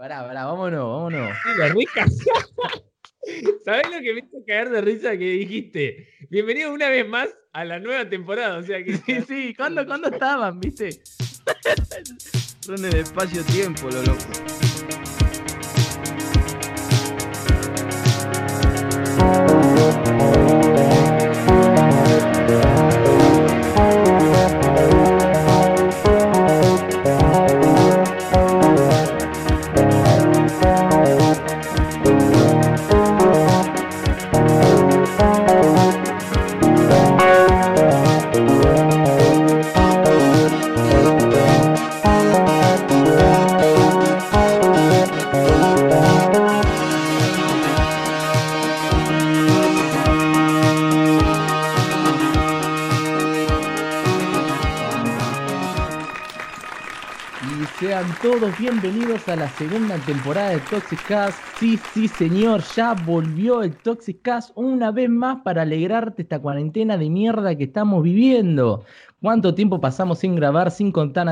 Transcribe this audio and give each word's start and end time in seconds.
Pará, 0.00 0.24
pará, 0.26 0.46
vámonos, 0.46 0.80
vámonos. 0.80 1.36
¿Sabés 3.66 3.90
lo 3.90 4.00
que 4.00 4.14
me 4.14 4.20
hizo 4.20 4.42
caer 4.46 4.70
de 4.70 4.80
risa 4.80 5.10
que 5.10 5.32
dijiste? 5.32 6.08
Bienvenido 6.30 6.72
una 6.72 6.88
vez 6.88 7.06
más 7.06 7.28
a 7.52 7.66
la 7.66 7.78
nueva 7.78 8.08
temporada. 8.08 8.56
O 8.56 8.62
sea 8.62 8.82
que. 8.82 8.96
Sí, 8.96 9.20
sí, 9.28 9.54
¿cuándo, 9.54 9.84
¿cuándo 9.84 10.08
estaban, 10.08 10.58
viste? 10.58 10.88
Son 12.60 12.82
el 12.82 12.96
espacio-tiempo, 12.96 13.90
lo 13.90 14.02
loco. 14.04 14.69
Segunda 59.60 59.98
temporada 60.06 60.52
de 60.52 60.60
Toxic 60.70 61.06
Cast. 61.06 61.38
Sí, 61.58 61.78
sí, 61.92 62.08
señor, 62.08 62.62
ya 62.74 62.94
volvió 62.94 63.62
el 63.62 63.76
Toxic 63.76 64.22
Cast 64.22 64.52
una 64.54 64.90
vez 64.90 65.10
más 65.10 65.42
para 65.42 65.60
alegrarte 65.60 66.22
esta 66.22 66.38
cuarentena 66.38 66.96
de 66.96 67.10
mierda 67.10 67.54
que 67.54 67.64
estamos 67.64 68.02
viviendo. 68.02 68.86
¿Cuánto 69.20 69.54
tiempo 69.54 69.78
pasamos 69.78 70.20
sin 70.20 70.34
grabar, 70.34 70.70
sin 70.70 70.90
contar 70.92 71.28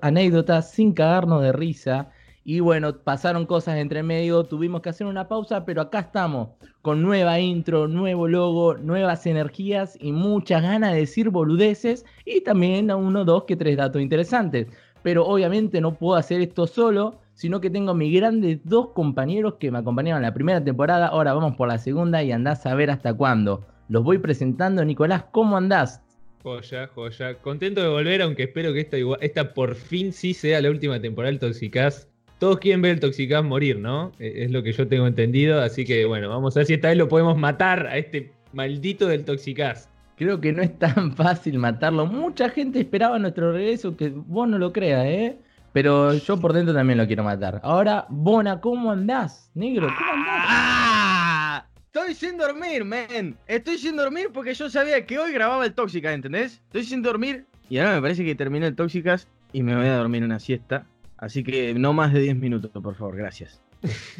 anécdotas, 0.00 0.70
sin 0.70 0.92
cagarnos 0.92 1.42
de 1.42 1.50
risa? 1.50 2.12
Y 2.44 2.60
bueno, 2.60 2.98
pasaron 2.98 3.46
cosas 3.46 3.78
entre 3.78 4.04
medio, 4.04 4.44
tuvimos 4.44 4.80
que 4.80 4.90
hacer 4.90 5.08
una 5.08 5.26
pausa, 5.26 5.64
pero 5.64 5.82
acá 5.82 5.98
estamos, 5.98 6.50
con 6.82 7.02
nueva 7.02 7.40
intro, 7.40 7.88
nuevo 7.88 8.28
logo, 8.28 8.74
nuevas 8.74 9.26
energías 9.26 9.98
y 10.00 10.12
muchas 10.12 10.62
ganas 10.62 10.92
de 10.92 11.00
decir 11.00 11.30
boludeces 11.30 12.04
y 12.24 12.42
también 12.42 12.92
uno, 12.92 13.24
dos, 13.24 13.42
que 13.42 13.56
tres 13.56 13.76
datos 13.76 14.00
interesantes. 14.00 14.68
Pero 15.02 15.26
obviamente 15.26 15.80
no 15.80 15.94
puedo 15.94 16.14
hacer 16.14 16.40
esto 16.40 16.68
solo, 16.68 17.18
sino 17.42 17.60
que 17.60 17.70
tengo 17.70 17.90
a 17.90 17.94
mis 17.94 18.14
grandes 18.14 18.60
dos 18.62 18.90
compañeros 18.94 19.54
que 19.58 19.70
me 19.72 19.78
acompañaron 19.78 20.18
en 20.22 20.28
la 20.28 20.32
primera 20.32 20.62
temporada, 20.62 21.08
ahora 21.08 21.34
vamos 21.34 21.56
por 21.56 21.66
la 21.66 21.76
segunda 21.78 22.22
y 22.22 22.30
andás 22.30 22.64
a 22.66 22.74
ver 22.76 22.88
hasta 22.88 23.12
cuándo. 23.14 23.66
Los 23.88 24.04
voy 24.04 24.18
presentando, 24.18 24.84
Nicolás, 24.84 25.24
¿cómo 25.32 25.56
andás? 25.56 26.00
Joya, 26.44 26.86
joya. 26.94 27.34
Contento 27.40 27.82
de 27.82 27.88
volver, 27.88 28.22
aunque 28.22 28.44
espero 28.44 28.72
que 28.72 28.80
esta, 28.80 28.96
igual- 28.96 29.18
esta 29.22 29.54
por 29.54 29.74
fin 29.74 30.12
sí 30.12 30.34
sea 30.34 30.60
la 30.62 30.70
última 30.70 31.00
temporada 31.00 31.30
del 31.32 31.40
Toxicast. 31.40 32.08
Todos 32.38 32.58
quieren 32.58 32.80
ver 32.80 32.92
el 32.92 33.00
Toxicast 33.00 33.44
morir, 33.44 33.78
¿no? 33.78 34.12
Eh, 34.20 34.44
Es 34.44 34.50
lo 34.52 34.62
que 34.62 34.72
yo 34.72 34.86
tengo 34.88 35.06
entendido. 35.08 35.60
Así 35.60 35.84
que 35.84 36.04
bueno, 36.04 36.28
vamos 36.28 36.56
a 36.56 36.60
ver 36.60 36.66
si 36.66 36.74
esta 36.74 36.88
vez 36.88 36.96
lo 36.96 37.08
podemos 37.08 37.36
matar 37.36 37.86
a 37.88 37.96
este 37.98 38.32
maldito 38.52 39.06
del 39.08 39.24
Toxicast. 39.24 39.88
Creo 40.16 40.40
que 40.40 40.52
no 40.52 40.62
es 40.62 40.78
tan 40.78 41.12
fácil 41.16 41.58
matarlo. 41.58 42.06
Mucha 42.06 42.48
gente 42.48 42.78
esperaba 42.80 43.18
nuestro 43.18 43.52
regreso, 43.52 43.96
que 43.96 44.10
vos 44.10 44.48
no 44.48 44.58
lo 44.58 44.72
creas, 44.72 45.04
¿eh? 45.06 45.38
Pero 45.72 46.14
yo 46.14 46.38
por 46.38 46.52
dentro 46.52 46.74
también 46.74 46.98
lo 46.98 47.06
quiero 47.06 47.24
matar. 47.24 47.60
Ahora, 47.62 48.06
Bona, 48.08 48.60
¿cómo 48.60 48.92
andás? 48.92 49.50
Negro, 49.54 49.88
¿cómo 49.98 50.12
andás? 50.12 50.44
¡Ah! 50.48 51.66
Estoy 51.86 52.14
sin 52.14 52.38
dormir, 52.38 52.84
men. 52.84 53.36
Estoy 53.46 53.78
sin 53.78 53.96
dormir 53.96 54.30
porque 54.32 54.54
yo 54.54 54.70
sabía 54.70 55.04
que 55.04 55.18
hoy 55.18 55.32
grababa 55.32 55.64
el 55.64 55.74
Tóxica, 55.74 56.12
¿entendés? 56.12 56.62
Estoy 56.66 56.84
sin 56.84 57.02
dormir 57.02 57.46
y 57.68 57.78
ahora 57.78 57.94
me 57.94 58.02
parece 58.02 58.24
que 58.24 58.34
terminé 58.34 58.66
el 58.66 58.76
Tóxicas 58.76 59.28
y 59.52 59.62
me 59.62 59.76
voy 59.76 59.86
a 59.86 59.96
dormir 59.96 60.24
una 60.24 60.38
siesta. 60.38 60.86
Así 61.16 61.44
que 61.44 61.74
no 61.74 61.92
más 61.92 62.12
de 62.12 62.20
10 62.20 62.36
minutos, 62.36 62.70
por 62.70 62.94
favor, 62.94 63.16
gracias. 63.16 63.62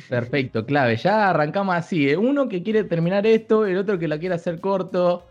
Perfecto, 0.08 0.66
clave. 0.66 0.96
Ya 0.96 1.30
arrancamos 1.30 1.74
así, 1.74 2.08
¿eh? 2.08 2.16
Uno 2.16 2.48
que 2.48 2.62
quiere 2.62 2.84
terminar 2.84 3.26
esto, 3.26 3.66
el 3.66 3.76
otro 3.76 3.98
que 3.98 4.08
la 4.08 4.18
quiere 4.18 4.34
hacer 4.34 4.60
corto. 4.60 5.26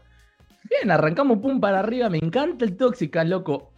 Bien, 0.69 0.91
arrancamos 0.91 1.39
pum 1.39 1.59
para 1.59 1.79
arriba. 1.79 2.09
Me 2.09 2.17
encanta 2.17 2.65
el 2.65 2.77
tóxica, 2.77 3.23
loco. 3.23 3.70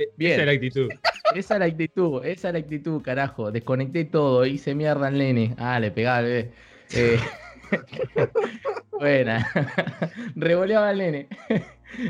Eh, 0.00 0.08
Bien. 0.16 0.32
Esa 0.32 0.40
es 0.42 0.46
la 0.46 0.52
actitud. 0.52 0.88
Esa 1.34 1.54
es 1.54 1.60
la 1.60 1.66
actitud, 1.66 2.24
esa 2.24 2.48
es 2.48 2.52
la 2.54 2.58
actitud, 2.58 3.02
carajo. 3.02 3.52
Desconecté 3.52 4.04
todo, 4.04 4.44
hice 4.46 4.74
mierda 4.74 5.06
al 5.06 5.16
nene. 5.18 5.54
Ah, 5.58 5.78
le 5.78 5.92
pegaba 5.92 6.16
al 6.18 6.24
bebé. 6.24 6.50
Eh, 6.92 7.18
Buena. 8.98 9.46
Revoleaba 10.36 10.88
al 10.88 10.98
nene. 10.98 11.28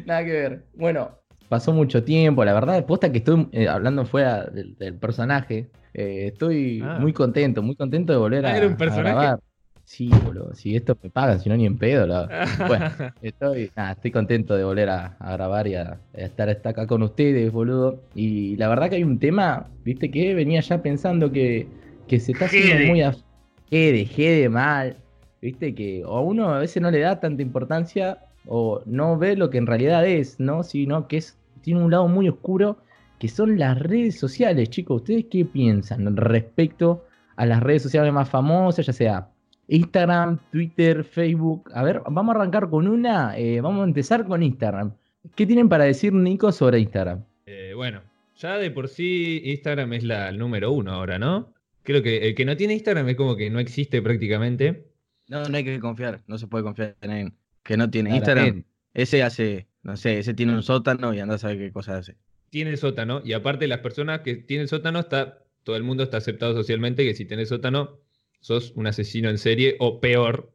Nada 0.07 0.25
que 0.25 0.31
ver. 0.33 0.65
Bueno, 0.75 1.19
pasó 1.51 1.73
mucho 1.73 2.03
tiempo. 2.03 2.45
La 2.45 2.55
verdad, 2.55 2.85
posta 2.87 3.13
que 3.13 3.19
estoy 3.19 3.47
eh, 3.53 3.69
hablando 3.69 4.05
fuera 4.07 4.45
del, 4.47 4.77
del 4.79 4.95
personaje. 4.95 5.69
eh, 5.93 6.29
estoy 6.33 6.81
Ah. 6.83 6.99
muy 7.01 7.13
contento, 7.13 7.63
muy 7.63 7.77
contento 7.77 8.13
de 8.13 8.19
volver 8.19 8.47
Ah, 8.47 8.53
a, 8.53 8.57
¿era 8.57 8.67
un 8.69 8.73
a 8.75 8.77
grabar. 8.97 9.41
Sí, 9.91 10.09
boludo. 10.25 10.55
Si 10.55 10.77
esto 10.77 10.97
me 11.03 11.11
pagan, 11.11 11.41
si 11.41 11.49
no 11.49 11.57
ni 11.57 11.67
en 11.67 11.77
pedo. 11.77 12.07
la- 12.07 12.29
Bueno, 12.69 12.87
Estoy, 13.21 13.71
nada, 13.77 13.93
estoy 13.93 14.13
contento 14.13 14.55
de 14.55 14.63
volver 14.65 14.89
a, 14.89 15.17
a 15.19 15.33
grabar 15.33 15.67
y 15.67 15.75
a, 15.75 16.01
a 16.15 16.19
estar 16.21 16.49
hasta 16.49 16.71
acá 16.71 16.87
con 16.87 17.03
ustedes, 17.03 17.51
boludo. 17.53 18.01
Y 18.15 18.57
la 18.57 18.69
verdad 18.69 18.89
que 18.89 18.97
hay 18.97 19.03
un 19.05 19.19
tema, 19.19 19.69
viste, 19.85 20.11
que 20.11 20.33
venía 20.35 20.61
ya 20.61 20.81
pensando 20.81 21.31
que, 21.33 21.67
que 22.07 22.21
se 22.21 22.33
está 22.33 22.45
haciendo 22.47 22.77
Jede. 22.77 22.87
muy 22.87 23.03
a... 23.03 23.15
Jede, 23.69 24.05
jede 24.07 24.49
mal. 24.49 24.97
Viste 25.43 25.75
que 25.75 26.03
a 26.05 26.21
uno 26.21 26.49
a 26.55 26.61
veces 26.61 26.81
no 26.81 26.91
le 26.91 27.01
da 27.01 27.19
tanta 27.21 27.43
importancia 27.43 28.19
o 28.47 28.81
no 28.87 29.19
ve 29.19 29.37
lo 29.37 29.51
que 29.51 29.59
en 29.59 29.67
realidad 29.67 30.07
es, 30.07 30.39
¿no? 30.39 30.63
Sino 30.63 31.09
que 31.09 31.17
es, 31.19 31.37
tiene 31.63 31.83
un 31.83 31.91
lado 31.91 32.07
muy 32.09 32.29
oscuro 32.29 32.79
que 33.19 33.29
son 33.29 33.59
las 33.59 33.79
redes 33.79 34.19
sociales, 34.19 34.71
chicos. 34.71 35.03
¿Ustedes 35.03 35.27
qué 35.31 35.45
piensan 35.45 36.17
respecto 36.17 37.05
a 37.37 37.45
las 37.45 37.61
redes 37.63 37.83
sociales 37.83 38.13
más 38.13 38.29
famosas, 38.31 38.87
ya 38.87 38.93
sea 38.93 39.29
Instagram, 39.71 40.39
Twitter, 40.51 41.05
Facebook. 41.05 41.71
A 41.75 41.83
ver, 41.83 42.03
vamos 42.11 42.35
a 42.35 42.39
arrancar 42.39 42.69
con 42.69 42.89
una. 42.89 43.39
eh, 43.39 43.61
vamos 43.61 43.83
a 43.83 43.85
empezar 43.85 44.27
con 44.27 44.43
Instagram. 44.43 44.93
¿Qué 45.35 45.47
tienen 45.47 45.69
para 45.69 45.85
decir, 45.85 46.13
Nico, 46.13 46.51
sobre 46.51 46.81
Instagram? 46.81 47.25
Eh, 47.47 47.73
bueno, 47.75 48.03
ya 48.37 48.59
de 48.59 48.71
por 48.71 48.89
sí 48.89 49.43
Instagram 49.45 49.93
es 49.93 50.05
la 50.05 50.33
número 50.33 50.73
uno 50.73 50.93
ahora, 50.93 51.19
¿no? 51.19 51.53
Creo 51.83 52.03
que 52.03 52.29
el 52.29 52.35
que 52.35 52.45
no 52.45 52.57
tiene 52.57 52.75
Instagram 52.75 53.09
es 53.09 53.17
como 53.17 53.37
que 53.37 53.49
no 53.49 53.61
existe 53.61 54.03
prácticamente. 54.03 54.87
No, 55.29 55.45
no 55.45 55.57
hay 55.57 55.65
que 55.65 55.79
confiar, 55.79 56.21
no 56.27 56.37
se 56.39 56.47
puede 56.49 56.65
confiar 56.65 56.97
en 57.03 57.11
alguien 57.11 57.35
que 57.63 57.77
no 57.77 57.89
tiene. 57.89 58.17
Instagram. 58.17 58.65
Ese 58.93 59.23
hace, 59.23 59.69
no 59.83 59.97
sé, 59.97 60.19
ese 60.19 60.35
tiene 60.35 60.53
un 60.53 60.65
sótano 60.65 61.15
y 61.15 61.21
anda 61.21 61.37
a 61.37 61.39
saber 61.39 61.59
qué 61.59 61.71
cosas 61.71 62.01
hace. 62.01 62.17
Tiene 62.51 62.71
el 62.71 62.79
sótano 62.79 63.23
y 63.25 63.35
aparte 63.35 63.69
las 63.69 63.79
personas 63.79 64.21
que 64.21 64.35
tienen 64.35 64.67
sótano 64.67 64.99
está 64.99 65.45
todo 65.63 65.77
el 65.77 65.83
mundo 65.85 66.03
está 66.03 66.17
aceptado 66.17 66.55
socialmente 66.55 67.05
que 67.05 67.15
si 67.15 67.25
tenés 67.25 67.49
sótano 67.49 67.99
sos 68.41 68.73
un 68.75 68.87
asesino 68.87 69.31
en 69.31 69.39
serie 69.39 69.77
o 69.79 70.01
peor, 70.01 70.53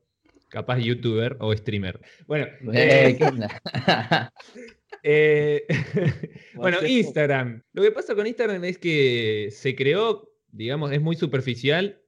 capaz 0.50 0.80
youtuber 0.80 1.38
o 1.40 1.56
streamer. 1.56 2.00
Bueno, 2.28 2.48
Eh, 2.74 3.18
eh, 5.04 5.66
bueno. 6.56 6.78
Instagram. 6.86 7.62
Lo 7.74 7.84
que 7.84 7.92
pasa 7.92 8.16
con 8.16 8.28
Instagram 8.28 8.64
es 8.64 8.78
que 8.78 9.50
se 9.52 9.76
creó, 9.76 10.32
digamos, 10.52 10.92
es 10.92 11.02
muy 11.02 11.16
superficial, 11.16 12.02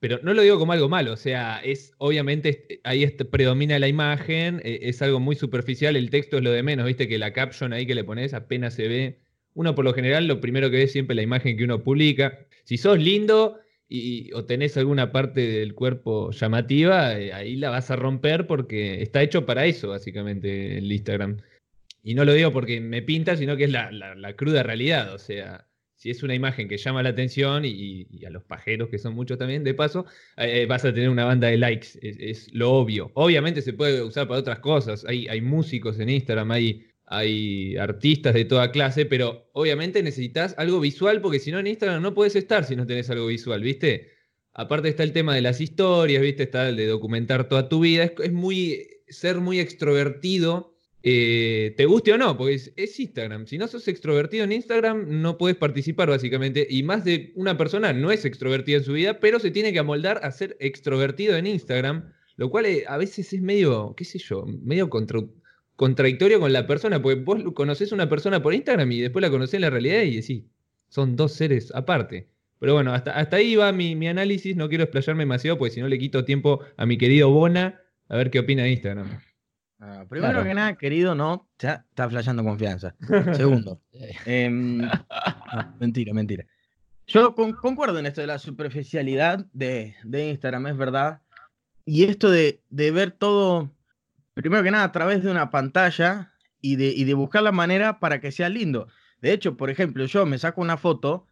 pero 0.00 0.18
no 0.22 0.34
lo 0.34 0.42
digo 0.42 0.58
como 0.58 0.72
algo 0.72 0.88
malo, 0.88 1.12
o 1.12 1.16
sea, 1.16 1.60
es 1.64 1.92
obviamente 1.98 2.80
ahí 2.84 3.06
predomina 3.06 3.78
la 3.78 3.88
imagen, 3.88 4.60
eh, 4.64 4.80
es 4.82 5.00
algo 5.00 5.20
muy 5.20 5.36
superficial, 5.36 5.96
el 5.96 6.10
texto 6.10 6.36
es 6.36 6.42
lo 6.42 6.50
de 6.50 6.62
menos, 6.62 6.86
viste 6.86 7.08
que 7.08 7.18
la 7.18 7.32
caption 7.32 7.72
ahí 7.72 7.86
que 7.86 7.94
le 7.94 8.04
pones 8.04 8.34
apenas 8.34 8.74
se 8.74 8.88
ve. 8.88 9.20
Uno 9.54 9.74
por 9.74 9.84
lo 9.84 9.94
general 9.94 10.26
lo 10.26 10.40
primero 10.40 10.68
que 10.70 10.78
ve 10.78 10.82
es 10.82 10.92
siempre 10.92 11.14
la 11.14 11.22
imagen 11.22 11.56
que 11.56 11.64
uno 11.64 11.82
publica. 11.82 12.38
Si 12.64 12.76
sos 12.76 12.98
lindo 12.98 13.60
y, 13.98 14.32
o 14.32 14.44
tenés 14.44 14.76
alguna 14.76 15.12
parte 15.12 15.40
del 15.40 15.74
cuerpo 15.74 16.30
llamativa, 16.32 17.18
eh, 17.18 17.32
ahí 17.32 17.56
la 17.56 17.70
vas 17.70 17.90
a 17.90 17.96
romper 17.96 18.46
porque 18.46 19.02
está 19.02 19.22
hecho 19.22 19.46
para 19.46 19.66
eso, 19.66 19.88
básicamente, 19.90 20.78
el 20.78 20.90
Instagram. 20.90 21.38
Y 22.02 22.14
no 22.14 22.24
lo 22.24 22.32
digo 22.34 22.52
porque 22.52 22.80
me 22.80 23.02
pinta, 23.02 23.36
sino 23.36 23.56
que 23.56 23.64
es 23.64 23.70
la, 23.70 23.90
la- 23.92 24.36
cruda 24.36 24.62
realidad. 24.62 25.14
O 25.14 25.18
sea, 25.18 25.66
si 25.94 26.10
es 26.10 26.22
una 26.22 26.34
imagen 26.34 26.68
que 26.68 26.76
llama 26.76 27.02
la 27.02 27.10
atención 27.10 27.64
y, 27.64 28.06
a 28.26 28.30
los 28.30 28.44
pajeros, 28.44 28.88
que 28.90 28.98
son 28.98 29.14
muchos 29.14 29.38
también, 29.38 29.64
de 29.64 29.74
paso, 29.74 30.06
eh, 30.36 30.66
vas 30.66 30.84
a 30.84 30.92
tener 30.92 31.08
una 31.08 31.24
banda 31.24 31.48
de 31.48 31.56
likes. 31.56 31.88
Es, 32.02 32.18
es 32.20 32.54
lo 32.54 32.72
obvio. 32.72 33.10
Obviamente 33.14 33.62
se 33.62 33.72
puede 33.72 34.02
usar 34.02 34.28
para 34.28 34.40
otras 34.40 34.58
cosas. 34.60 35.04
Hay, 35.06 35.26
hay 35.28 35.40
músicos 35.40 35.98
en 35.98 36.10
Instagram, 36.10 36.50
hay, 36.50 36.86
hay 37.16 37.76
artistas 37.76 38.34
de 38.34 38.44
toda 38.44 38.70
clase, 38.70 39.06
pero 39.06 39.48
obviamente 39.52 40.02
necesitas 40.02 40.54
algo 40.58 40.80
visual 40.80 41.20
porque 41.20 41.38
si 41.38 41.50
no 41.50 41.58
en 41.58 41.66
Instagram 41.68 42.02
no 42.02 42.14
puedes 42.14 42.36
estar 42.36 42.64
si 42.64 42.76
no 42.76 42.86
tenés 42.86 43.10
algo 43.10 43.26
visual, 43.26 43.62
¿viste? 43.62 44.10
Aparte 44.52 44.88
está 44.88 45.02
el 45.02 45.12
tema 45.12 45.34
de 45.34 45.40
las 45.40 45.60
historias, 45.60 46.22
¿viste? 46.22 46.44
Está 46.44 46.68
el 46.68 46.76
de 46.76 46.86
documentar 46.86 47.48
toda 47.48 47.68
tu 47.68 47.80
vida. 47.80 48.10
Es, 48.22 48.32
muy 48.32 48.86
ser 49.08 49.40
muy 49.40 49.60
extrovertido 49.60 50.74
eh, 51.06 51.74
te 51.76 51.84
guste 51.84 52.14
o 52.14 52.18
no, 52.18 52.34
porque 52.34 52.54
es, 52.54 52.98
Instagram. 52.98 53.46
Si 53.46 53.58
no 53.58 53.68
sos 53.68 53.86
extrovertido 53.88 54.44
en 54.44 54.52
Instagram, 54.52 55.20
no 55.20 55.36
puedes 55.36 55.58
participar 55.58 56.08
básicamente. 56.08 56.66
Y 56.70 56.82
más 56.82 57.04
de 57.04 57.30
una 57.34 57.58
persona 57.58 57.92
no 57.92 58.10
es 58.10 58.24
extrovertida 58.24 58.78
en 58.78 58.84
su 58.84 58.94
vida, 58.94 59.20
pero 59.20 59.38
se 59.38 59.50
tiene 59.50 59.74
que 59.74 59.80
amoldar 59.80 60.20
a 60.22 60.30
ser 60.30 60.56
extrovertido 60.60 61.36
en 61.36 61.46
Instagram, 61.46 62.10
lo 62.36 62.48
cual 62.48 62.64
eh, 62.64 62.84
a 62.88 62.96
veces 62.96 63.34
es 63.34 63.42
medio, 63.42 63.94
qué 63.94 64.06
sé 64.06 64.18
yo, 64.18 64.46
medio 64.46 64.88
contradictorio 65.76 66.40
con 66.40 66.52
la 66.52 66.66
persona, 66.66 67.02
porque 67.02 67.20
vos 67.20 67.42
conoces 67.54 67.92
a 67.92 67.94
una 67.94 68.08
persona 68.08 68.42
por 68.42 68.54
Instagram 68.54 68.90
y 68.92 69.00
después 69.00 69.22
la 69.22 69.30
conocés 69.30 69.54
en 69.54 69.62
la 69.62 69.70
realidad 69.70 70.02
y 70.02 70.16
decís, 70.16 70.44
son 70.88 71.16
dos 71.16 71.32
seres 71.32 71.72
aparte. 71.74 72.28
Pero 72.58 72.74
bueno, 72.74 72.92
hasta, 72.92 73.12
hasta 73.12 73.36
ahí 73.36 73.56
va 73.56 73.72
mi, 73.72 73.94
mi 73.96 74.08
análisis, 74.08 74.56
no 74.56 74.68
quiero 74.68 74.84
explayarme 74.84 75.22
demasiado, 75.22 75.58
porque 75.58 75.74
si 75.74 75.80
no 75.80 75.88
le 75.88 75.98
quito 75.98 76.24
tiempo 76.24 76.60
a 76.76 76.86
mi 76.86 76.96
querido 76.96 77.30
Bona 77.30 77.80
a 78.08 78.16
ver 78.16 78.30
qué 78.30 78.38
opina 78.38 78.62
de 78.62 78.70
Instagram. 78.72 79.08
Ah, 79.80 80.06
primero 80.08 80.42
que 80.42 80.54
nada, 80.54 80.76
querido, 80.76 81.14
no, 81.14 81.48
ya 81.58 81.84
está 81.90 82.08
flasheando 82.08 82.42
confianza. 82.42 82.94
Segundo. 83.34 83.82
Em, 84.24 84.80
mentira, 85.78 86.14
mentira. 86.14 86.46
Yo 87.06 87.34
concuerdo 87.34 87.98
en 87.98 88.06
esto 88.06 88.20
de 88.22 88.26
la 88.26 88.38
superficialidad 88.38 89.46
de, 89.52 89.94
Instagram, 90.10 90.68
es 90.68 90.76
verdad. 90.76 91.20
Y 91.84 92.04
esto 92.04 92.30
de, 92.30 92.62
ver 92.70 93.10
todo, 93.10 93.70
primero 94.34 94.62
que 94.62 94.70
nada, 94.70 94.84
a 94.84 94.92
través 94.92 95.22
de 95.22 95.30
una 95.30 95.50
pantalla 95.50 96.32
y 96.60 96.76
de, 96.76 97.14
buscar 97.14 97.42
la 97.42 97.52
manera 97.52 98.00
para 98.00 98.20
que 98.20 98.32
sea 98.32 98.48
lindo. 98.48 98.88
De 99.20 99.32
hecho, 99.32 99.56
por 99.56 99.70
ejemplo, 99.70 100.06
yo 100.06 100.26
me 100.26 100.38
saco 100.38 100.60
una 100.60 100.76
foto 100.76 101.26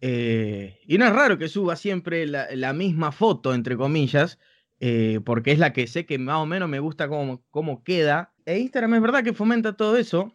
eh, 0.00 0.80
y 0.86 0.98
no 0.98 1.06
es 1.06 1.12
raro 1.12 1.38
que 1.38 1.48
suba 1.48 1.76
siempre 1.76 2.26
la 2.26 2.72
misma 2.72 3.12
foto, 3.12 3.54
entre 3.54 3.76
comillas, 3.76 4.38
eh, 4.78 5.20
porque 5.24 5.52
es 5.52 5.58
la 5.58 5.72
que 5.72 5.86
sé 5.86 6.04
que 6.04 6.18
más 6.18 6.36
o 6.36 6.46
menos 6.46 6.68
me 6.68 6.80
gusta 6.80 7.08
cómo, 7.08 7.42
cómo 7.50 7.82
queda. 7.82 8.34
E 8.44 8.58
Instagram 8.58 8.94
es 8.94 9.02
verdad 9.02 9.24
que 9.24 9.32
fomenta 9.32 9.74
todo 9.74 9.96
eso. 9.96 10.32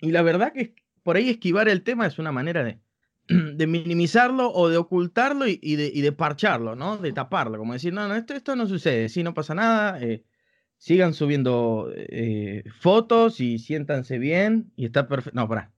Y 0.00 0.12
la 0.12 0.22
verdad 0.22 0.52
que 0.52 0.74
por 1.02 1.16
ahí 1.16 1.28
esquivar 1.28 1.68
el 1.68 1.82
tema 1.82 2.06
es 2.06 2.18
una 2.18 2.30
manera 2.30 2.62
de, 2.62 2.80
de 3.28 3.66
minimizarlo 3.66 4.52
o 4.52 4.68
de 4.68 4.76
ocultarlo 4.76 5.46
y, 5.46 5.56
de, 5.56 5.90
y, 5.92 6.00
de, 6.02 6.12
parcharlo, 6.12 6.76
¿no? 6.76 6.98
De 6.98 7.12
taparlo, 7.12 7.58
como 7.58 7.72
decir, 7.72 7.92
no, 7.92 8.06
no, 8.06 8.14
esto, 8.14 8.34
esto 8.34 8.54
no 8.54 8.66
sucede, 8.66 9.08
sí, 9.08 9.22
no 9.22 9.34
pasa 9.34 9.54
nada, 9.54 10.00
eh, 10.00 10.22
sigan 10.78 11.12
subiendo 11.14 11.92
eh, 11.94 12.64
fotos 12.80 13.40
y 13.40 13.58
siéntanse 13.58 14.18
bien 14.18 14.72
y 14.76 14.86
está 14.86 15.06
perfecto. 15.06 15.38
No, 15.38 15.48
pará, 15.48 15.70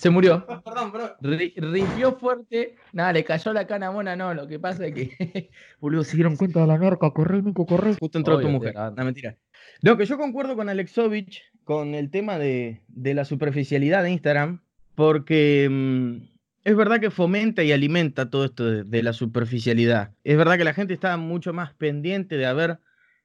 se 0.00 0.08
murió. 0.08 0.46
Perdón, 0.64 0.92
perdón. 0.92 1.10
Rimpió 1.20 2.16
fuerte. 2.16 2.76
Nada, 2.92 3.12
le 3.12 3.22
cayó 3.22 3.52
la 3.52 3.66
cana 3.66 3.90
mona, 3.90 4.16
no. 4.16 4.32
Lo 4.32 4.48
que 4.48 4.58
pasa 4.58 4.86
es 4.86 4.94
que, 4.94 5.50
boludo, 5.80 6.04
se 6.04 6.16
dieron 6.16 6.36
cuenta 6.36 6.60
de 6.60 6.66
la 6.66 6.78
merca. 6.78 7.10
Corre, 7.10 7.42
Nico, 7.42 7.66
corre. 7.66 7.96
Justo 8.00 8.16
entró 8.16 8.40
tu 8.40 8.48
mujer. 8.48 8.74
No, 8.74 9.04
mentira. 9.04 9.36
No, 9.82 9.98
que 9.98 10.06
yo 10.06 10.16
concuerdo 10.16 10.56
con 10.56 10.70
Alexovich 10.70 11.42
con 11.64 11.94
el 11.94 12.10
tema 12.10 12.38
de, 12.38 12.80
la 12.96 13.24
superficialidad 13.24 14.02
de 14.02 14.12
Instagram, 14.12 14.62
porque 14.94 15.68
mm, 15.70 16.16
es 16.64 16.76
verdad 16.76 16.98
que 16.98 17.10
fomenta 17.10 17.62
y 17.62 17.70
alimenta 17.70 18.30
todo 18.30 18.46
esto 18.46 18.84
de, 18.84 19.02
la 19.02 19.12
superficialidad. 19.12 20.14
Es 20.24 20.38
verdad 20.38 20.56
que 20.56 20.64
la 20.64 20.74
gente 20.74 20.94
está 20.94 21.16
mucho 21.18 21.52
más 21.52 21.74
pendiente 21.74 22.38
de 22.38 22.46
haber, 22.46 22.78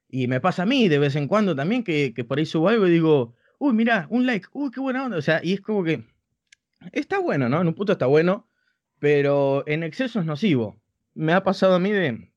y 0.08 0.28
me 0.28 0.40
pasa 0.40 0.62
a 0.62 0.66
mí 0.66 0.88
de 0.88 0.98
vez 0.98 1.16
en 1.16 1.28
cuando 1.28 1.54
también, 1.54 1.82
que, 1.82 2.12
que 2.14 2.24
por 2.24 2.38
ahí 2.38 2.46
subo 2.46 2.68
algo 2.68 2.86
y 2.86 2.90
digo, 2.90 3.34
uy, 3.58 3.72
mira, 3.74 4.06
un 4.10 4.26
like, 4.26 4.46
uy, 4.52 4.70
qué 4.70 4.80
buena 4.80 5.04
onda. 5.04 5.16
O 5.16 5.22
sea, 5.22 5.40
y 5.42 5.52
es 5.52 5.60
como 5.60 5.84
que 5.84 6.04
está 6.92 7.18
bueno, 7.18 7.48
¿no? 7.48 7.60
En 7.60 7.68
un 7.68 7.74
punto 7.74 7.92
está 7.92 8.06
bueno, 8.06 8.48
pero 8.98 9.64
en 9.66 9.82
exceso 9.82 10.20
es 10.20 10.26
nocivo. 10.26 10.80
Me 11.14 11.32
ha 11.32 11.42
pasado 11.42 11.74
a 11.74 11.78
mí 11.78 11.90
de... 11.90 12.30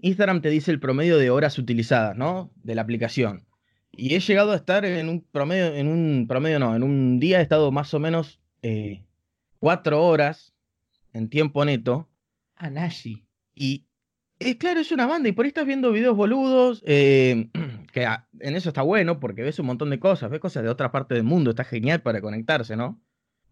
Instagram 0.00 0.40
te 0.40 0.48
dice 0.48 0.70
el 0.70 0.80
promedio 0.80 1.18
de 1.18 1.30
horas 1.30 1.58
utilizadas, 1.58 2.16
¿no? 2.16 2.50
De 2.56 2.74
la 2.74 2.82
aplicación. 2.82 3.46
Y 3.92 4.14
he 4.14 4.20
llegado 4.20 4.52
a 4.52 4.56
estar 4.56 4.84
en 4.84 5.08
un 5.08 5.20
promedio, 5.20 5.74
en 5.74 5.86
un 5.86 6.26
promedio 6.26 6.58
no, 6.58 6.74
en 6.74 6.82
un 6.82 7.20
día 7.20 7.40
he 7.40 7.42
estado 7.42 7.70
más 7.70 7.92
o 7.92 8.00
menos 8.00 8.40
eh, 8.62 9.04
cuatro 9.58 10.02
horas 10.02 10.54
en 11.12 11.28
tiempo 11.28 11.64
neto. 11.64 12.08
Anashi. 12.56 13.26
Y 13.54 13.86
es 14.50 14.56
claro, 14.56 14.80
es 14.80 14.92
una 14.92 15.06
banda 15.06 15.28
y 15.28 15.32
por 15.32 15.44
ahí 15.44 15.48
estás 15.48 15.66
viendo 15.66 15.92
videos 15.92 16.16
boludos, 16.16 16.82
eh, 16.86 17.48
que 17.92 18.06
en 18.40 18.56
eso 18.56 18.70
está 18.70 18.82
bueno 18.82 19.20
porque 19.20 19.42
ves 19.42 19.58
un 19.58 19.66
montón 19.66 19.90
de 19.90 19.98
cosas, 19.98 20.30
ves 20.30 20.40
cosas 20.40 20.62
de 20.62 20.68
otra 20.68 20.92
parte 20.92 21.14
del 21.14 21.24
mundo, 21.24 21.50
está 21.50 21.64
genial 21.64 22.02
para 22.02 22.20
conectarse, 22.20 22.76
¿no? 22.76 23.00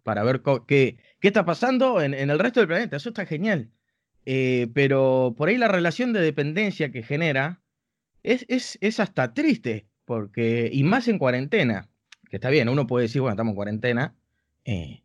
para 0.02 0.22
ver 0.22 0.42
qué, 0.66 0.98
qué 1.20 1.28
está 1.28 1.44
pasando 1.44 2.00
en, 2.02 2.14
el 2.14 2.38
resto 2.38 2.60
del 2.60 2.68
planeta. 2.68 2.96
Eso 2.96 3.10
está 3.10 3.26
genial. 3.26 3.70
Eh, 4.26 4.68
pero 4.74 5.34
por 5.36 5.48
ahí 5.48 5.56
la 5.56 5.68
relación 5.68 6.12
de 6.12 6.20
dependencia 6.20 6.92
que 6.92 7.02
genera 7.02 7.62
es, 8.22 8.46
es, 8.48 9.00
hasta 9.00 9.32
triste, 9.32 9.86
porque, 10.04 10.68
y 10.72 10.82
más 10.82 11.08
en 11.08 11.18
cuarentena, 11.18 11.88
que 12.28 12.36
está 12.36 12.50
bien, 12.50 12.68
uno 12.68 12.86
puede 12.86 13.04
decir, 13.04 13.22
bueno, 13.22 13.32
estamos 13.32 13.52
en 13.52 13.56
cuarentena, 13.56 14.14
eh, 14.64 15.02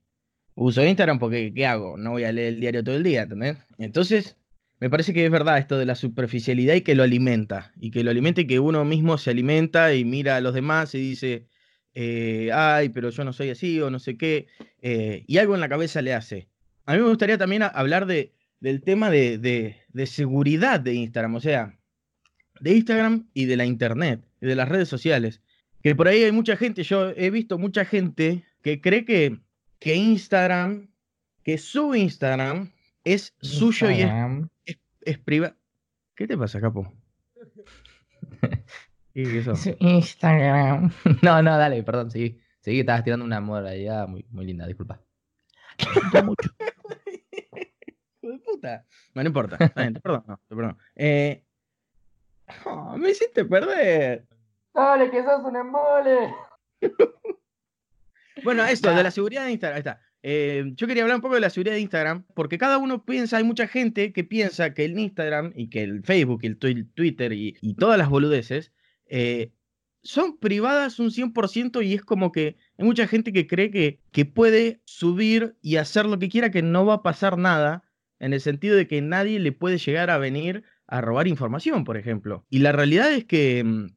uso 0.53 0.85
Instagram 0.85 1.17
porque, 1.17 1.53
¿qué 1.53 1.65
hago? 1.65 1.97
No 1.97 2.11
voy 2.11 2.25
a 2.25 2.31
leer 2.31 2.55
el 2.55 2.59
diario 2.59 2.83
todo 2.83 2.95
el 2.95 3.03
día, 3.03 3.23
¿entendés? 3.23 3.57
Entonces, 3.77 4.37
me 4.79 4.89
parece 4.89 5.13
que 5.13 5.25
es 5.25 5.31
verdad 5.31 5.57
esto 5.57 5.77
de 5.77 5.85
la 5.85 5.95
superficialidad 5.95 6.75
y 6.75 6.81
que 6.81 6.95
lo 6.95 7.03
alimenta, 7.03 7.71
y 7.79 7.91
que 7.91 8.03
lo 8.03 8.11
alimenta 8.11 8.41
y 8.41 8.47
que 8.47 8.59
uno 8.59 8.83
mismo 8.83 9.17
se 9.17 9.31
alimenta 9.31 9.93
y 9.93 10.03
mira 10.03 10.35
a 10.35 10.41
los 10.41 10.53
demás 10.53 10.93
y 10.95 10.99
dice, 10.99 11.47
eh, 11.93 12.49
ay, 12.53 12.89
pero 12.89 13.09
yo 13.09 13.23
no 13.23 13.31
soy 13.31 13.49
así 13.49 13.79
o 13.81 13.89
no 13.89 13.99
sé 13.99 14.17
qué, 14.17 14.47
eh, 14.81 15.23
y 15.27 15.37
algo 15.37 15.55
en 15.55 15.61
la 15.61 15.69
cabeza 15.69 16.01
le 16.01 16.13
hace. 16.13 16.49
A 16.85 16.93
mí 16.93 17.01
me 17.01 17.07
gustaría 17.07 17.37
también 17.37 17.63
hablar 17.63 18.05
de, 18.05 18.33
del 18.59 18.81
tema 18.81 19.09
de, 19.09 19.37
de, 19.37 20.05
seguridad 20.05 20.79
de 20.81 20.93
Instagram, 20.93 21.35
o 21.35 21.39
sea, 21.39 21.79
de 22.59 22.75
Instagram 22.75 23.29
y 23.33 23.45
de 23.45 23.57
la 23.57 23.65
Internet, 23.65 24.21
de 24.41 24.55
las 24.55 24.67
redes 24.67 24.89
sociales. 24.89 25.41
Que 25.81 25.95
por 25.95 26.07
ahí 26.07 26.23
hay 26.23 26.31
mucha 26.31 26.57
gente, 26.57 26.83
yo 26.83 27.11
he 27.11 27.29
visto 27.29 27.57
mucha 27.57 27.85
gente 27.85 28.43
que 28.61 28.81
cree 28.81 29.05
que, 29.05 29.39
que 29.79 29.95
Instagram, 29.95 30.89
que 31.43 31.57
su 31.57 31.95
Instagram 31.95 32.71
es 33.05 33.33
suyo 33.39 33.89
y 33.91 34.01
es, 34.65 34.77
es 35.01 35.17
privado. 35.19 35.55
¿Qué 36.15 36.27
te 36.27 36.37
pasa, 36.37 36.59
capo? 36.59 36.91
Instagram. 39.13 40.91
No, 41.21 41.41
no, 41.41 41.57
dale, 41.57 41.83
perdón, 41.83 42.11
seguí. 42.11 42.41
Seguí, 42.59 42.79
estabas 42.79 43.03
tirando 43.03 43.25
una 43.25 43.39
modalidad 43.39 44.07
muy, 44.07 44.25
muy 44.31 44.45
linda, 44.45 44.65
disculpa. 44.65 44.99
mucho. 46.23 46.49
de 48.21 48.39
puta. 48.39 48.85
No, 49.13 49.21
no 49.21 49.27
importa. 49.27 49.57
perdón, 49.57 50.23
no, 50.27 50.41
perdón. 50.47 50.77
Eh... 50.95 51.43
Oh, 52.65 52.97
me 52.97 53.11
hiciste 53.11 53.45
perder. 53.45 54.27
Dale, 54.73 55.09
que 55.09 55.23
sos 55.23 55.43
un 55.43 55.55
embole. 55.55 56.33
bueno, 58.43 58.63
esto, 58.65 58.93
de 58.93 59.03
la 59.03 59.11
seguridad 59.11 59.45
de 59.45 59.51
Instagram. 59.51 59.75
Ahí 59.75 59.79
está. 59.79 60.01
Eh, 60.27 60.71
yo 60.73 60.87
quería 60.87 61.03
hablar 61.03 61.17
un 61.17 61.21
poco 61.21 61.35
de 61.35 61.41
la 61.41 61.51
seguridad 61.51 61.75
de 61.75 61.81
Instagram, 61.81 62.23
porque 62.33 62.57
cada 62.57 62.79
uno 62.79 63.05
piensa, 63.05 63.37
hay 63.37 63.43
mucha 63.43 63.67
gente 63.67 64.11
que 64.11 64.23
piensa 64.23 64.73
que 64.73 64.83
el 64.83 64.97
Instagram 64.97 65.53
y 65.55 65.69
que 65.69 65.83
el 65.83 66.01
Facebook 66.01 66.39
y 66.41 66.47
el 66.47 66.57
Twitter 66.57 67.31
y, 67.31 67.75
todas 67.75 67.99
las 67.99 68.09
boludeces 68.09 68.71
eh, 69.05 69.51
son 70.01 70.39
privadas 70.39 70.97
un 70.97 71.11
100% 71.11 71.85
y 71.85 71.93
es 71.93 72.01
como 72.01 72.31
que 72.31 72.55
hay 72.79 72.85
mucha 72.85 73.05
gente 73.05 73.33
que 73.33 73.45
cree 73.45 73.69
que, 73.69 73.99
que 74.11 74.25
puede 74.25 74.81
subir 74.85 75.57
y 75.61 75.75
hacer 75.75 76.07
lo 76.07 76.17
que 76.17 76.29
quiera, 76.29 76.49
que 76.49 76.63
no 76.63 76.87
va 76.87 76.95
a 76.95 77.03
pasar 77.03 77.37
nada, 77.37 77.83
en 78.17 78.33
el 78.33 78.41
sentido 78.41 78.75
de 78.75 78.87
que 78.87 79.03
nadie 79.03 79.39
le 79.39 79.51
puede 79.51 79.77
llegar 79.77 80.09
a 80.09 80.17
venir 80.17 80.63
a 80.87 81.01
robar 81.01 81.27
información, 81.27 81.83
por 81.83 81.97
ejemplo. 81.97 82.47
Y 82.49 82.59
la 82.59 82.71
realidad 82.71 83.13
es 83.13 83.25
que, 83.25 83.63
mm, 83.63 83.95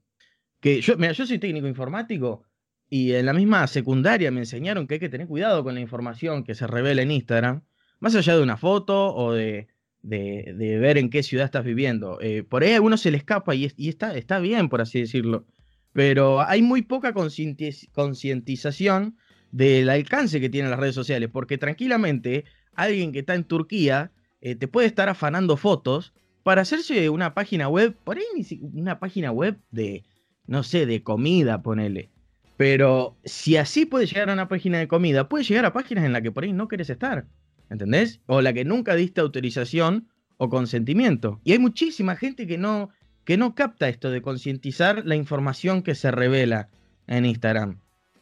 que 0.61 0.82
yo, 0.82 0.99
mira, 0.99 1.12
yo 1.12 1.25
soy 1.25 1.38
técnico 1.38 1.68
informático 1.68 2.42
y 2.90 3.12
en 3.12 3.26
la 3.26 3.33
misma 3.33 3.66
secundaria 3.66 4.30
me 4.30 4.40
enseñaron 4.40 4.87
que 4.87 4.95
hay 4.95 5.00
que 5.00 5.09
tener 5.09 5.26
cuidado 5.26 5.62
con 5.62 5.75
la 5.75 5.80
información 5.80 6.45
que 6.45 6.54
se 6.54 6.66
revela 6.66 7.02
en 7.02 7.11
Instagram, 7.11 7.62
más 8.00 8.14
allá 8.14 8.37
de 8.37 8.42
una 8.42 8.57
foto 8.57 9.14
o 9.14 9.33
de, 9.33 9.68
de, 10.02 10.78
ver 10.78 10.99
en 10.99 11.11
qué 11.11 11.23
ciudad 11.23 11.45
estás 11.45 11.64
viviendo. 11.64 12.21
Eh, 12.21 12.42
por 12.42 12.62
ahí 12.62 12.75
a 12.75 12.80
uno 12.80 12.97
se 12.97 13.11
le 13.11 13.18
escapa 13.18 13.54
y, 13.54 13.73
está, 13.76 14.16
está 14.16 14.38
bien, 14.38 14.68
por 14.68 14.80
así 14.80 15.00
decirlo. 15.00 15.47
Pero 15.92 16.40
hay 16.40 16.62
muy 16.62 16.83
poca 16.83 17.12
concientización 17.12 19.16
del 19.50 19.90
alcance 19.90 20.40
que 20.40 20.49
tienen 20.49 20.71
las 20.71 20.80
redes 20.80 20.95
sociales, 20.95 21.28
porque 21.33 21.59
tranquilamente 21.59 22.45
alguien 22.75 23.12
que 23.12 23.21
está 23.21 23.35
en 23.35 23.45
Turquía 23.45 24.12
eh, 24.40 24.54
te 24.54 24.68
puede 24.68 24.87
estar 24.87 25.09
afanando 25.09 25.57
fotos 25.57 26.12
para 26.42 26.62
hacerse 26.62 27.11
una 27.11 27.35
página 27.35 27.68
web, 27.68 27.97
por 28.04 28.18
ahí 28.18 28.25
una 28.73 29.00
página 29.00 29.33
web 29.33 29.59
de, 29.71 30.04
no 30.47 30.62
sé, 30.62 30.87
de 30.87 31.02
comida, 31.02 31.62
ponele. 31.62 32.11
Pero 32.58 33.16
si 33.24 33.56
así 33.56 33.86
puede 33.86 34.04
llegar 34.04 34.28
a 34.28 34.34
una 34.34 34.48
página 34.48 34.78
de 34.78 34.88
comida, 34.88 35.30
puede 35.30 35.44
llegar 35.44 35.64
a 35.64 35.72
páginas 35.72 36.04
en 36.04 36.12
las 36.12 36.20
que 36.20 36.32
por 36.32 36.44
ahí 36.44 36.52
no 36.52 36.68
quieres 36.68 36.90
estar. 36.90 37.24
¿entendés? 37.70 38.20
O 38.26 38.40
la 38.40 38.52
que 38.52 38.64
nunca 38.64 38.94
diste 38.94 39.20
autorización 39.20 40.08
o 40.36 40.48
consentimiento. 40.48 41.40
Y 41.44 41.52
hay 41.52 41.58
muchísima 41.58 42.16
gente 42.16 42.46
que 42.46 42.58
no, 42.58 42.90
que 43.24 43.36
no 43.36 43.54
capta 43.54 43.88
esto 43.88 44.10
de 44.10 44.22
concientizar 44.22 45.04
la 45.04 45.16
información 45.16 45.82
que 45.82 45.94
se 45.94 46.10
revela 46.10 46.68
en 47.06 47.24
Instagram. 47.24 47.78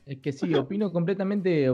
Es 0.07 0.19
que 0.19 0.31
sí, 0.31 0.55
opino 0.55 0.93
completamente, 0.93 1.69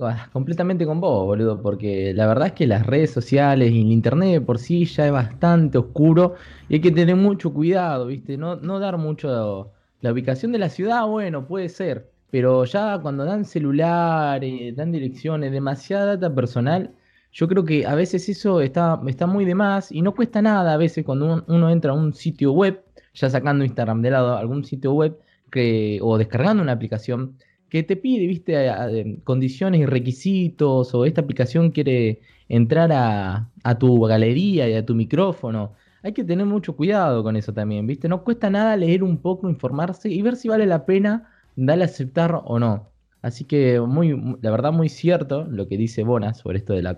ah, 0.00 0.28
completamente 0.32 0.86
con 0.86 1.00
vos, 1.00 1.26
boludo, 1.26 1.60
porque 1.60 2.14
la 2.14 2.26
verdad 2.26 2.48
es 2.48 2.52
que 2.54 2.66
las 2.66 2.86
redes 2.86 3.10
sociales 3.10 3.72
y 3.72 3.82
el 3.82 3.92
internet 3.92 4.42
por 4.42 4.58
sí 4.58 4.86
ya 4.86 5.06
es 5.06 5.12
bastante 5.12 5.76
oscuro 5.76 6.34
y 6.70 6.76
hay 6.76 6.80
que 6.80 6.90
tener 6.90 7.14
mucho 7.14 7.52
cuidado, 7.52 8.06
¿viste? 8.06 8.38
No, 8.38 8.56
no 8.56 8.78
dar 8.78 8.96
mucho 8.96 9.73
La 10.04 10.12
ubicación 10.12 10.52
de 10.52 10.58
la 10.58 10.68
ciudad, 10.68 11.06
bueno, 11.06 11.46
puede 11.46 11.70
ser. 11.70 12.10
Pero 12.30 12.66
ya 12.66 12.98
cuando 13.00 13.24
dan 13.24 13.46
celulares, 13.46 14.76
dan 14.76 14.92
direcciones, 14.92 15.50
demasiada 15.50 16.16
data 16.16 16.34
personal, 16.34 16.94
yo 17.32 17.48
creo 17.48 17.64
que 17.64 17.86
a 17.86 17.94
veces 17.94 18.28
eso 18.28 18.60
está, 18.60 19.00
está 19.06 19.26
muy 19.26 19.46
de 19.46 19.54
más 19.54 19.90
y 19.90 20.02
no 20.02 20.14
cuesta 20.14 20.42
nada 20.42 20.74
a 20.74 20.76
veces 20.76 21.06
cuando 21.06 21.42
uno, 21.48 21.70
entra 21.70 21.92
a 21.92 21.94
un 21.94 22.12
sitio 22.12 22.52
web, 22.52 22.84
ya 23.14 23.30
sacando 23.30 23.64
Instagram 23.64 24.02
de 24.02 24.10
lado, 24.10 24.36
algún 24.36 24.62
sitio 24.66 24.92
web 24.92 25.18
que, 25.50 25.98
o 26.02 26.18
descargando 26.18 26.62
una 26.62 26.72
aplicación 26.72 27.38
que 27.70 27.82
te 27.82 27.96
pide, 27.96 28.26
viste, 28.26 29.22
condiciones 29.24 29.80
y 29.80 29.86
requisitos, 29.86 30.94
o 30.94 31.06
esta 31.06 31.22
aplicación 31.22 31.70
quiere 31.70 32.20
entrar 32.50 32.92
a, 32.92 33.48
a 33.62 33.78
tu 33.78 34.02
galería 34.02 34.68
y 34.68 34.74
a 34.74 34.84
tu 34.84 34.94
micrófono. 34.94 35.72
Hay 36.04 36.12
que 36.12 36.22
tener 36.22 36.46
mucho 36.46 36.76
cuidado 36.76 37.22
con 37.24 37.34
eso 37.34 37.52
también, 37.52 37.86
viste. 37.86 38.08
No 38.08 38.22
cuesta 38.22 38.50
nada 38.50 38.76
leer 38.76 39.02
un 39.02 39.18
poco, 39.18 39.48
informarse 39.48 40.08
y 40.10 40.22
ver 40.22 40.36
si 40.36 40.48
vale 40.48 40.66
la 40.66 40.84
pena 40.86 41.30
darle 41.56 41.84
a 41.84 41.86
aceptar 41.86 42.40
o 42.44 42.58
no. 42.60 42.90
Así 43.22 43.44
que 43.44 43.80
muy, 43.80 44.14
mu- 44.14 44.36
la 44.42 44.50
verdad 44.50 44.70
muy 44.70 44.90
cierto 44.90 45.44
lo 45.48 45.66
que 45.66 45.78
dice 45.78 46.04
Bona 46.04 46.34
sobre 46.34 46.58
esto 46.58 46.74
de 46.74 46.82
la 46.82 46.94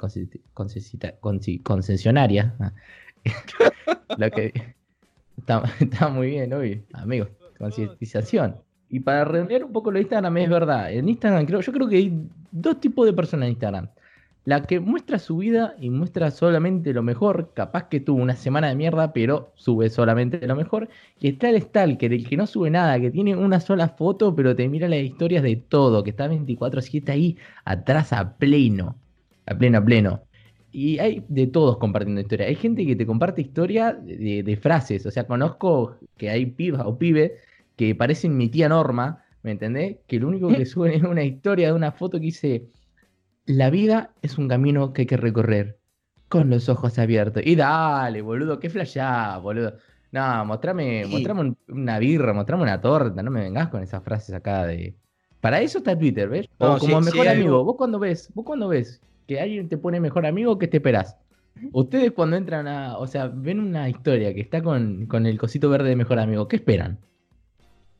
concesionaria. 0.52 2.54
Lo 4.18 4.30
que 4.30 4.52
está, 5.38 5.62
está 5.80 6.08
muy 6.08 6.28
bien 6.30 6.52
hoy, 6.52 6.84
amigos. 6.92 7.28
Concientización. 7.58 8.56
Y 8.88 9.00
para 9.00 9.24
redondear 9.24 9.64
un 9.64 9.72
poco 9.72 9.90
lo 9.90 9.96
de 9.96 10.02
Instagram, 10.02 10.36
es 10.38 10.48
verdad. 10.50 10.92
En 10.92 11.08
Instagram 11.08 11.46
creo, 11.46 11.60
yo 11.60 11.72
creo 11.72 11.88
que 11.88 11.96
hay 11.96 12.28
dos 12.52 12.80
tipos 12.80 13.06
de 13.06 13.12
personas 13.12 13.46
en 13.46 13.52
Instagram. 13.52 13.88
La 14.46 14.62
que 14.62 14.78
muestra 14.78 15.18
su 15.18 15.38
vida 15.38 15.74
y 15.80 15.90
muestra 15.90 16.30
solamente 16.30 16.92
lo 16.94 17.02
mejor, 17.02 17.50
capaz 17.52 17.88
que 17.88 17.98
tuvo 17.98 18.22
una 18.22 18.36
semana 18.36 18.68
de 18.68 18.76
mierda, 18.76 19.12
pero 19.12 19.50
sube 19.56 19.90
solamente 19.90 20.46
lo 20.46 20.54
mejor. 20.54 20.88
Y 21.18 21.30
está 21.30 21.50
el 21.50 21.60
Stalker, 21.60 22.12
el 22.12 22.28
que 22.28 22.36
no 22.36 22.46
sube 22.46 22.70
nada, 22.70 23.00
que 23.00 23.10
tiene 23.10 23.34
una 23.34 23.58
sola 23.58 23.88
foto, 23.88 24.36
pero 24.36 24.54
te 24.54 24.68
mira 24.68 24.88
las 24.88 25.00
historias 25.00 25.42
de 25.42 25.56
todo, 25.56 26.04
que 26.04 26.10
está 26.10 26.28
24-7 26.28 27.08
ahí 27.10 27.36
atrás 27.64 28.12
a 28.12 28.36
pleno. 28.36 28.94
A 29.46 29.54
pleno, 29.56 29.78
a 29.78 29.84
pleno. 29.84 30.22
Y 30.70 31.00
hay 31.00 31.24
de 31.26 31.48
todos 31.48 31.78
compartiendo 31.78 32.20
historia. 32.20 32.46
Hay 32.46 32.54
gente 32.54 32.86
que 32.86 32.94
te 32.94 33.04
comparte 33.04 33.40
historia 33.40 33.94
de, 33.94 34.58
frases. 34.62 35.06
O 35.06 35.10
sea, 35.10 35.26
conozco 35.26 35.96
que 36.16 36.30
hay 36.30 36.46
pibas 36.46 36.82
o 36.86 36.96
pibes 36.96 37.32
que 37.74 37.96
parecen 37.96 38.36
mi 38.36 38.48
tía 38.48 38.68
Norma, 38.68 39.24
¿me 39.42 39.50
entendés? 39.50 39.96
Que 40.06 40.20
lo 40.20 40.28
único 40.28 40.48
que 40.48 40.66
suben 40.66 40.92
es 40.92 41.02
una 41.02 41.24
historia 41.24 41.66
de 41.68 41.72
una 41.72 41.90
foto 41.90 42.18
que 42.18 42.26
dice, 42.26 42.66
la 43.46 43.70
vida 43.70 44.10
es 44.22 44.38
un 44.38 44.48
camino 44.48 44.92
que 44.92 45.02
hay 45.02 45.06
que 45.06 45.16
recorrer 45.16 45.78
con 46.28 46.50
los 46.50 46.68
ojos 46.68 46.98
abiertos. 46.98 47.42
Y 47.46 47.54
dale, 47.56 48.20
boludo, 48.22 48.58
qué 48.58 48.68
flashá, 48.70 49.38
boludo. 49.38 49.74
No, 50.12 50.44
mostrame, 50.44 51.04
Sí. 51.04 51.10
mostrame 51.12 51.40
un- 51.42 51.58
una 51.68 51.98
birra, 51.98 52.32
mostrame 52.32 52.62
una 52.64 52.80
torta, 52.80 53.22
no 53.22 53.30
me 53.30 53.40
vengas 53.42 53.68
con 53.68 53.82
esas 53.82 54.02
frases 54.02 54.34
acá 54.34 54.66
de... 54.66 54.96
Para 55.40 55.60
eso 55.60 55.78
está 55.78 55.96
Twitter, 55.98 56.28
¿ves? 56.28 56.48
O 56.58 56.78
como 56.78 56.98
sí, 57.00 57.04
mejor 57.06 57.26
sí, 57.26 57.28
amigo, 57.32 57.48
algo- 57.56 57.64
vos 57.64 57.76
cuando 57.76 57.98
ves, 57.98 58.30
vos 58.34 58.44
cuando 58.44 58.68
ves 58.68 59.00
que 59.28 59.40
alguien 59.40 59.68
te 59.68 59.78
pone 59.78 60.00
mejor 60.00 60.26
amigo, 60.26 60.58
¿qué 60.58 60.66
te 60.68 60.78
esperás? 60.78 61.16
Ustedes 61.72 62.12
cuando 62.12 62.36
entran 62.36 62.66
a, 62.66 62.98
o 62.98 63.06
sea, 63.06 63.28
ven 63.28 63.60
una 63.60 63.88
historia 63.88 64.34
que 64.34 64.40
está 64.40 64.62
con, 64.62 65.06
con 65.06 65.26
el 65.26 65.38
cosito 65.38 65.70
verde 65.70 65.88
de 65.90 65.96
mejor 65.96 66.18
amigo, 66.18 66.48
¿qué 66.48 66.56
esperan? 66.56 66.98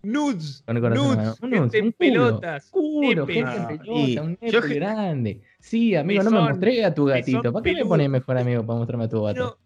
Nudes, 0.07 0.63
Con 0.67 0.77
el 0.77 0.83
corazón 0.83 1.11
en 1.13 1.17
la 1.19 1.25
nudes, 1.25 1.61
gente 1.73 1.79
en 1.79 1.93
pelotas, 1.93 2.71
Culo, 2.71 3.27
gente 3.27 3.43
Ah, 3.49 3.69
en 3.71 3.79
pelota, 3.79 3.89
y 3.91 4.19
un 4.19 4.39
ge- 4.39 4.75
grande. 4.75 5.43
Sí, 5.61 5.95
amigo, 5.97 6.23
no 6.23 6.31
me 6.31 6.41
mostré 6.41 6.85
a 6.85 6.95
tu 6.95 7.07
gatito. 7.07 7.53
¿Para 7.53 7.63
qué 7.63 7.73
me 7.75 7.85
pones 7.85 8.09
mejor 8.11 8.39
amigo 8.39 8.65
para 8.65 8.79
mostrarme 8.79 9.05
a 9.05 9.09
tu 9.09 9.23
gato? 9.23 9.59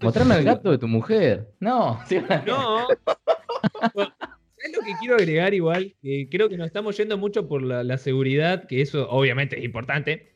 Mostrame 0.00 0.34
al 0.34 0.44
gato 0.44 0.70
de 0.70 0.78
tu 0.78 0.86
mujer. 0.88 1.48
No, 1.60 1.98
No. 2.46 2.86
¿Sabes 3.94 4.72
lo 4.74 4.80
que 4.84 4.92
quiero 5.00 5.16
agregar 5.16 5.54
igual? 5.54 5.94
Creo 6.30 6.48
que 6.48 6.56
nos 6.56 6.66
estamos 6.66 6.96
yendo 6.96 7.18
mucho 7.18 7.48
por 7.48 7.62
la, 7.62 7.84
la 7.84 7.98
seguridad, 7.98 8.66
que 8.66 8.80
eso 8.80 9.08
obviamente 9.10 9.58
es 9.58 9.64
importante. 9.64 10.32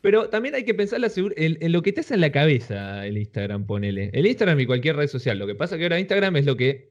Pero 0.00 0.30
también 0.30 0.54
hay 0.54 0.64
que 0.64 0.72
pensar 0.74 0.98
la 1.00 1.10
en 1.14 1.72
lo 1.72 1.82
que 1.82 1.92
te 1.92 2.00
hace 2.00 2.14
en 2.14 2.22
la 2.22 2.32
cabeza 2.32 3.06
el 3.06 3.18
Instagram, 3.18 3.66
ponele. 3.66 4.10
El 4.14 4.26
Instagram 4.26 4.58
y 4.60 4.66
cualquier 4.66 4.96
red 4.96 5.08
social. 5.08 5.38
Lo 5.38 5.46
que 5.46 5.54
pasa 5.54 5.76
que 5.76 5.82
ahora 5.84 6.00
Instagram 6.00 6.36
es 6.36 6.46
lo 6.46 6.56
que 6.56 6.89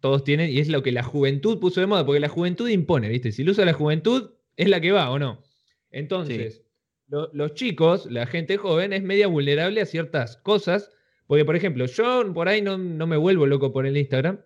todos 0.00 0.24
tienen 0.24 0.50
y 0.50 0.58
es 0.58 0.68
lo 0.68 0.82
que 0.82 0.92
la 0.92 1.02
juventud 1.02 1.58
puso 1.58 1.80
de 1.80 1.86
moda, 1.86 2.04
porque 2.06 2.20
la 2.20 2.28
juventud 2.28 2.68
impone, 2.68 3.08
¿viste? 3.08 3.32
Si 3.32 3.44
lo 3.44 3.52
usa 3.52 3.64
la 3.64 3.72
juventud, 3.72 4.30
es 4.56 4.68
la 4.68 4.80
que 4.80 4.92
va, 4.92 5.10
¿o 5.10 5.18
no? 5.18 5.42
Entonces, 5.90 6.62
lo- 7.08 7.30
los 7.32 7.54
chicos, 7.54 8.06
la 8.10 8.26
gente 8.26 8.56
joven, 8.56 8.92
es 8.92 9.02
media 9.02 9.26
vulnerable 9.26 9.80
a 9.80 9.86
ciertas 9.86 10.36
cosas. 10.38 10.90
Porque, 11.26 11.44
por 11.44 11.54
ejemplo, 11.56 11.86
yo 11.86 12.32
por 12.34 12.48
ahí 12.48 12.60
no, 12.62 12.76
no 12.78 13.06
me 13.06 13.16
vuelvo 13.16 13.46
loco 13.46 13.72
por 13.72 13.86
el 13.86 13.96
Instagram. 13.96 14.40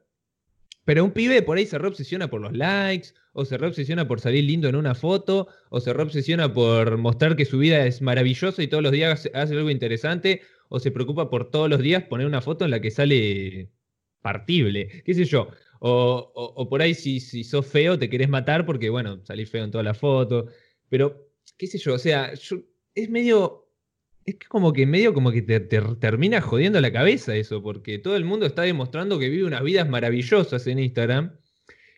Pero 0.84 1.02
un 1.02 1.12
pibe 1.12 1.40
por 1.40 1.56
ahí 1.56 1.64
se 1.64 1.78
reobsesiona 1.78 2.28
por 2.28 2.42
los 2.42 2.52
likes, 2.52 3.14
o 3.32 3.44
se 3.46 3.56
reobsesiona 3.56 4.06
por 4.06 4.20
salir 4.20 4.44
lindo 4.44 4.68
en 4.68 4.76
una 4.76 4.94
foto, 4.94 5.48
o 5.70 5.80
se 5.80 5.94
reobsesiona 5.94 6.52
por 6.52 6.98
mostrar 6.98 7.36
que 7.36 7.46
su 7.46 7.58
vida 7.58 7.86
es 7.86 8.02
maravillosa 8.02 8.62
y 8.62 8.68
todos 8.68 8.82
los 8.82 8.92
días 8.92 9.30
hace 9.32 9.54
algo 9.54 9.70
interesante, 9.70 10.42
o 10.68 10.78
se 10.78 10.90
preocupa 10.90 11.30
por 11.30 11.50
todos 11.50 11.70
los 11.70 11.80
días 11.80 12.02
poner 12.04 12.26
una 12.26 12.42
foto 12.42 12.66
en 12.66 12.70
la 12.70 12.80
que 12.80 12.90
sale 12.90 13.70
partible, 14.24 14.88
qué 15.04 15.12
sé 15.14 15.24
yo. 15.26 15.48
O, 15.80 16.32
o- 16.34 16.52
o 16.62 16.68
por 16.68 16.80
ahí 16.80 16.94
si, 16.94 17.20
si 17.20 17.44
sos 17.44 17.66
feo 17.66 17.98
te 17.98 18.08
querés 18.08 18.28
matar 18.30 18.64
porque, 18.64 18.88
bueno, 18.88 19.20
salís 19.24 19.50
feo 19.50 19.64
en 19.64 19.70
toda 19.70 19.84
la 19.84 19.92
foto. 19.94 20.46
Pero, 20.88 21.28
qué 21.58 21.66
sé 21.66 21.76
yo, 21.78 21.94
o 21.94 21.98
sea, 21.98 22.32
yo- 22.34 22.62
es 22.94 23.08
medio... 23.10 23.60
Es 24.26 24.36
que 24.36 24.46
como 24.48 24.72
que 24.72 24.86
medio 24.86 25.12
como 25.12 25.30
que 25.30 25.42
te, 25.42 25.60
te 25.60 25.78
termina 26.00 26.40
jodiendo 26.40 26.80
la 26.80 26.90
cabeza 26.90 27.36
eso, 27.36 27.62
porque 27.62 27.98
todo 27.98 28.16
el 28.16 28.24
mundo 28.24 28.46
está 28.46 28.62
demostrando 28.62 29.18
que 29.18 29.28
vive 29.28 29.44
unas 29.44 29.62
vidas 29.62 29.86
maravillosas 29.86 30.66
en 30.66 30.78
Instagram. 30.78 31.36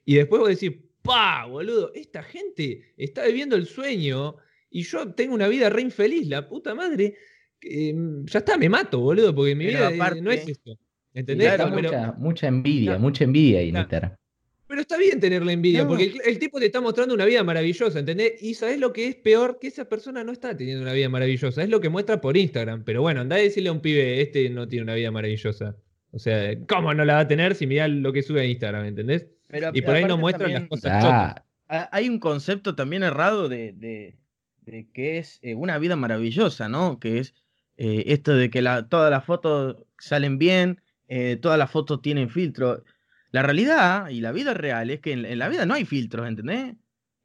Y 0.05 0.17
después 0.17 0.41
vos 0.41 0.49
decís, 0.49 0.73
pa, 1.03 1.47
boludo, 1.47 1.93
esta 1.95 2.25
gente 2.25 2.93
está 2.97 3.25
viviendo 3.27 3.55
el 3.55 3.67
sueño 3.67 4.35
y 4.69 4.83
yo 4.83 5.13
tengo 5.15 5.35
una 5.37 5.47
vida 5.47 5.71
re 5.71 5.83
infeliz, 5.83 6.27
la 6.27 6.49
puta 6.49 6.75
madre. 6.75 7.15
mm, 7.63 8.25
ya 8.27 8.41
está, 8.41 8.59
me 8.59 8.69
mato, 8.69 8.99
boludo, 8.99 9.33
porque 9.33 9.55
mi 9.55 9.67
Pero 9.67 9.79
vida 9.79 9.91
eh, 9.93 9.95
aparte- 9.95 10.21
no 10.21 10.33
es 10.33 10.49
esto. 10.49 10.77
¿Entendés? 11.17 11.51
Pero, 11.57 11.69
mucha, 11.71 12.13
mucha 12.19 12.47
envidia, 12.47 12.99
mucha 12.99 13.25
envidia 13.25 13.59
ahí. 13.61 13.69
Instagram. 13.71 14.13
pero 14.69 14.81
está 14.81 14.97
bien 14.99 15.19
tenerle 15.21 15.53
envidia, 15.53 15.83
No. 15.83 15.89
porque 15.89 16.05
el, 16.05 16.21
el 16.25 16.39
tipo 16.39 16.59
te 16.59 16.67
está 16.67 16.81
mostrando 16.81 17.15
una 17.15 17.25
vida 17.25 17.43
maravillosa, 17.45 17.99
¿entendés? 17.99 18.43
Y 18.43 18.55
sabes 18.55 18.79
lo 18.79 18.93
que 18.93 19.09
es 19.09 19.15
peor, 19.17 19.59
que 19.61 19.69
esa 19.69 19.87
persona 19.89 20.23
no 20.25 20.33
está 20.33 20.57
teniendo 20.57 20.83
una 20.83 20.93
vida 20.93 21.09
maravillosa, 21.09 21.63
es 21.63 21.69
lo 21.69 21.81
que 21.81 21.89
muestra 21.89 22.21
por 22.21 22.37
Instagram. 22.37 22.83
Pero 22.85 23.01
bueno, 23.03 23.21
andá 23.23 23.37
a 23.37 23.39
decirle 23.39 23.69
a 23.71 23.73
un 23.73 23.81
pibe, 23.81 24.21
este 24.21 24.51
no 24.51 24.69
tiene 24.69 24.83
una 24.85 24.95
vida 24.95 25.11
maravillosa. 25.11 25.75
O 26.13 26.19
sea, 26.19 26.55
¿cómo 26.69 26.93
no 26.95 27.05
la 27.05 27.15
va 27.15 27.21
a 27.21 27.29
tener 27.29 27.55
si 27.55 27.67
mirá 27.67 27.89
lo 27.89 28.13
que 28.13 28.23
sube 28.23 28.41
a 28.41 28.45
Instagram, 28.45 28.87
¿entendés? 28.87 29.27
Pero 29.49 29.71
Y 29.73 29.83
por 29.83 29.95
ahí 29.95 30.05
no 30.05 30.19
muestran 30.19 30.51
también- 30.53 30.69
las 30.71 30.81
cosas. 30.81 31.05
Ah, 31.05 31.43
Ha- 31.69 31.89
Hay 31.93 32.09
un 32.09 32.19
concepto 32.21 32.75
también 32.77 33.03
errado 33.03 33.49
de, 33.49 33.73
de- 33.73 34.17
de 34.67 34.87
que 34.93 35.19
es 35.19 35.39
eh, 35.43 35.55
una 35.57 35.79
vida 35.79 35.97
maravillosa, 35.97 36.69
¿no? 36.69 36.99
Que 37.01 37.19
es 37.19 37.35
eh, 37.77 38.05
esto 38.07 38.35
de 38.37 38.51
que 38.51 38.63
la- 38.63 38.89
todas 38.89 39.11
las 39.11 39.25
fotos 39.25 39.77
salen 39.99 40.39
bien, 40.39 40.81
eh, 41.09 41.37
todas 41.41 41.59
las 41.59 41.71
fotos 41.71 42.03
tienen 42.03 42.29
filtro. 42.31 42.83
La 43.33 43.43
realidad 43.43 44.09
y 44.09 44.21
la 44.21 44.33
vida 44.33 44.55
real 44.55 44.91
es 44.91 45.01
que 45.01 45.13
en, 45.13 45.25
en 45.25 45.39
la 45.39 45.49
vida 45.49 45.67
no 45.67 45.75
hay 45.75 45.85
filtros, 45.85 46.27
¿entendés? 46.29 46.75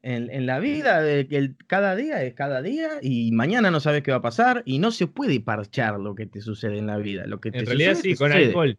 En, 0.04 0.30
en 0.30 0.46
la 0.46 0.58
vida, 0.58 1.00
de 1.00 1.28
que 1.28 1.36
el- 1.36 1.56
cada 1.68 1.94
día 1.94 2.22
es 2.24 2.34
cada 2.34 2.60
día 2.60 2.88
y 3.00 3.30
mañana 3.32 3.70
no 3.70 3.78
sabes 3.78 4.02
qué 4.02 4.10
va 4.10 4.16
a 4.16 4.22
pasar 4.22 4.62
y 4.66 4.80
no 4.80 4.90
se 4.90 5.06
puede 5.06 5.38
parchar 5.40 6.00
lo 6.00 6.14
que 6.16 6.26
te 6.26 6.40
sucede 6.40 6.78
en 6.78 6.88
la 6.88 6.96
vida. 6.96 7.24
Lo 7.26 7.40
que 7.40 7.52
te 7.52 7.58
En 7.60 7.66
realidad 7.66 7.94
sucede, 7.94 8.12
sí, 8.14 8.18
con 8.18 8.28
sucede. 8.30 8.46
alcohol. 8.46 8.78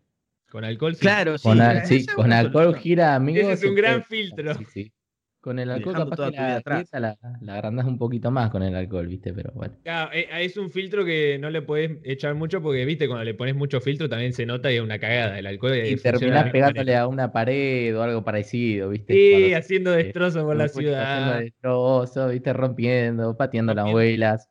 Con 0.51 0.65
alcohol 0.65 0.93
sí. 0.95 0.99
Claro, 1.01 1.37
sí. 1.37 1.43
con, 1.43 1.61
al- 1.61 1.77
esa 1.77 1.85
sí, 1.87 1.95
es 1.95 2.07
con 2.07 2.25
una 2.25 2.39
alcohol 2.39 2.75
gira, 2.75 3.15
amigo. 3.15 3.39
Ese 3.49 3.53
es 3.53 3.63
un 3.71 3.75
gran 3.75 4.03
puede- 4.03 4.23
filtro. 4.23 4.53
Sí, 4.55 4.65
sí. 4.73 4.91
Con 5.43 5.59
el 5.59 5.69
alcohol 5.69 5.93
Dejando 5.93 6.09
capaz 6.11 6.15
toda 6.15 6.31
que 6.31 6.37
tu 6.63 6.69
vida 6.77 6.99
la, 7.01 7.17
la 7.41 7.53
agrandás 7.55 7.85
un 7.85 7.97
poquito 7.97 8.31
más 8.31 8.49
con 8.49 8.63
el 8.63 8.73
alcohol, 8.73 9.07
¿viste? 9.07 9.33
Pero 9.33 9.51
bueno. 9.53 9.75
Claro, 9.83 10.09
eh, 10.13 10.29
es 10.39 10.55
un 10.55 10.71
filtro 10.71 11.03
que 11.03 11.37
no 11.37 11.49
le 11.49 11.61
podés 11.61 11.97
echar 12.05 12.33
mucho 12.33 12.61
porque, 12.61 12.85
viste, 12.85 13.07
cuando 13.07 13.25
le 13.25 13.33
pones 13.33 13.53
mucho 13.53 13.81
filtro 13.81 14.07
también 14.07 14.31
se 14.31 14.45
nota 14.45 14.71
y 14.71 14.77
es 14.77 14.81
una 14.81 14.99
cagada. 14.99 15.37
El 15.37 15.45
alcohol 15.45 15.73
eh, 15.73 15.91
Y 15.91 15.95
terminás 15.97 16.49
pegándole 16.49 16.85
manera. 16.85 17.01
a 17.01 17.07
una 17.09 17.33
pared 17.33 17.93
o 17.97 18.01
algo 18.03 18.23
parecido, 18.23 18.87
¿viste? 18.89 19.13
Sí, 19.13 19.31
Cuando- 19.31 19.57
haciendo 19.57 19.91
destrozos 19.91 20.43
por 20.45 20.55
la 20.55 20.63
Haciendo 20.63 20.91
ciudad, 20.91 21.39
destrozos, 21.41 22.31
¿viste? 22.31 22.53
Rompiendo, 22.53 23.35
pateando 23.35 23.73
las 23.73 23.83
Rompiendo. 23.83 23.99
abuelas, 23.99 24.49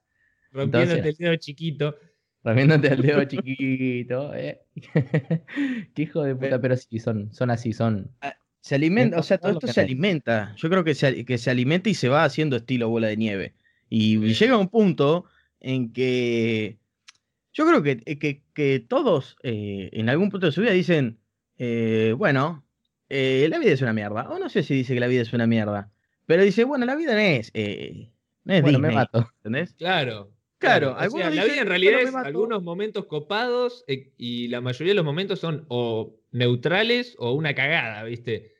rompiéndote 0.50 0.92
entonces- 0.99 1.18
el 1.20 1.25
dedo 1.26 1.37
chiquito. 1.37 1.96
rompiéndote 2.44 2.88
el 2.88 3.00
dedo 3.00 3.25
chiquito, 3.25 4.34
¿eh? 4.34 4.61
Qué 5.94 6.02
hijo 6.02 6.22
de 6.22 6.34
puta, 6.37 6.61
pero 6.61 6.76
sí, 6.76 6.99
son, 6.99 7.32
son 7.32 7.50
así, 7.50 7.72
son. 7.72 8.11
Se 8.64 8.76
alimenta, 8.76 9.19
o 9.19 9.23
sea, 9.25 9.38
todo 9.38 9.52
esto 9.52 9.66
se 9.66 9.81
alimenta. 9.81 10.54
Yo 10.57 10.71
creo 10.71 10.85
que 10.85 10.95
se, 10.95 11.25
que 11.25 11.37
se 11.37 11.50
alimenta 11.50 11.90
y 11.90 11.95
se 11.95 12.09
va 12.09 12.23
haciendo 12.25 12.57
estilo 12.57 12.88
bola 12.88 13.09
de 13.09 13.16
nieve. 13.16 13.54
Y 13.90 14.19
Sí. 14.28 14.35
llega 14.45 14.57
un 14.57 14.69
punto 14.69 15.25
en 15.61 15.92
que 15.92 16.78
yo 17.52 17.66
creo 17.66 17.83
que, 17.83 17.99
que, 18.19 18.42
que 18.54 18.81
todos 18.81 19.37
eh, 19.42 19.90
en 19.92 20.09
algún 20.09 20.31
punto 20.31 20.47
de 20.47 20.52
su 20.52 20.61
vida 20.62 20.73
dicen, 20.73 21.19
eh, 21.59 22.14
bueno, 22.16 22.64
eh, 23.09 23.49
la 23.50 23.59
vida 23.59 23.73
es 23.73 23.83
una 23.83 23.92
mierda. 23.92 24.31
O 24.31 24.38
no 24.38 24.49
sé 24.49 24.62
si 24.62 24.75
dice 24.75 24.95
que 24.95 25.00
la 25.00 25.09
vida 25.09 25.23
es 25.23 25.33
una 25.33 25.47
mierda. 25.49 25.92
Pero 26.26 26.42
dice, 26.45 26.64
bueno, 26.64 26.87
la 26.87 26.97
vida 26.97 27.14
no 27.14 27.21
es, 27.21 27.50
eh, 27.54 28.12
no 28.45 28.54
es 28.54 28.62
Bueno, 28.62 28.78
me 28.78 28.90
mato. 28.92 29.28
¿entendés? 29.38 29.76
Claro. 29.78 30.33
Claro, 30.59 30.92
O 30.92 30.97
algunos 30.97 31.25
sea, 31.25 31.35
la 31.35 31.42
dicen, 31.42 31.52
vida 31.54 31.62
en 31.62 31.69
realidad 31.69 31.92
"Bueno, 31.95 32.04
me 32.04 32.11
es 32.11 32.12
mato". 32.12 32.26
algunos 32.28 32.62
momentos 32.62 33.07
copados 33.07 33.85
eh, 33.88 34.12
y 34.16 34.49
la 34.49 34.61
mayoría 34.61 34.92
de 34.92 34.97
los 34.97 35.04
momentos 35.04 35.40
son 35.40 35.64
o 35.69 36.22
neutrales 36.32 37.14
o 37.18 37.32
una 37.32 37.54
cagada, 37.54 38.02
¿viste? 38.04 38.52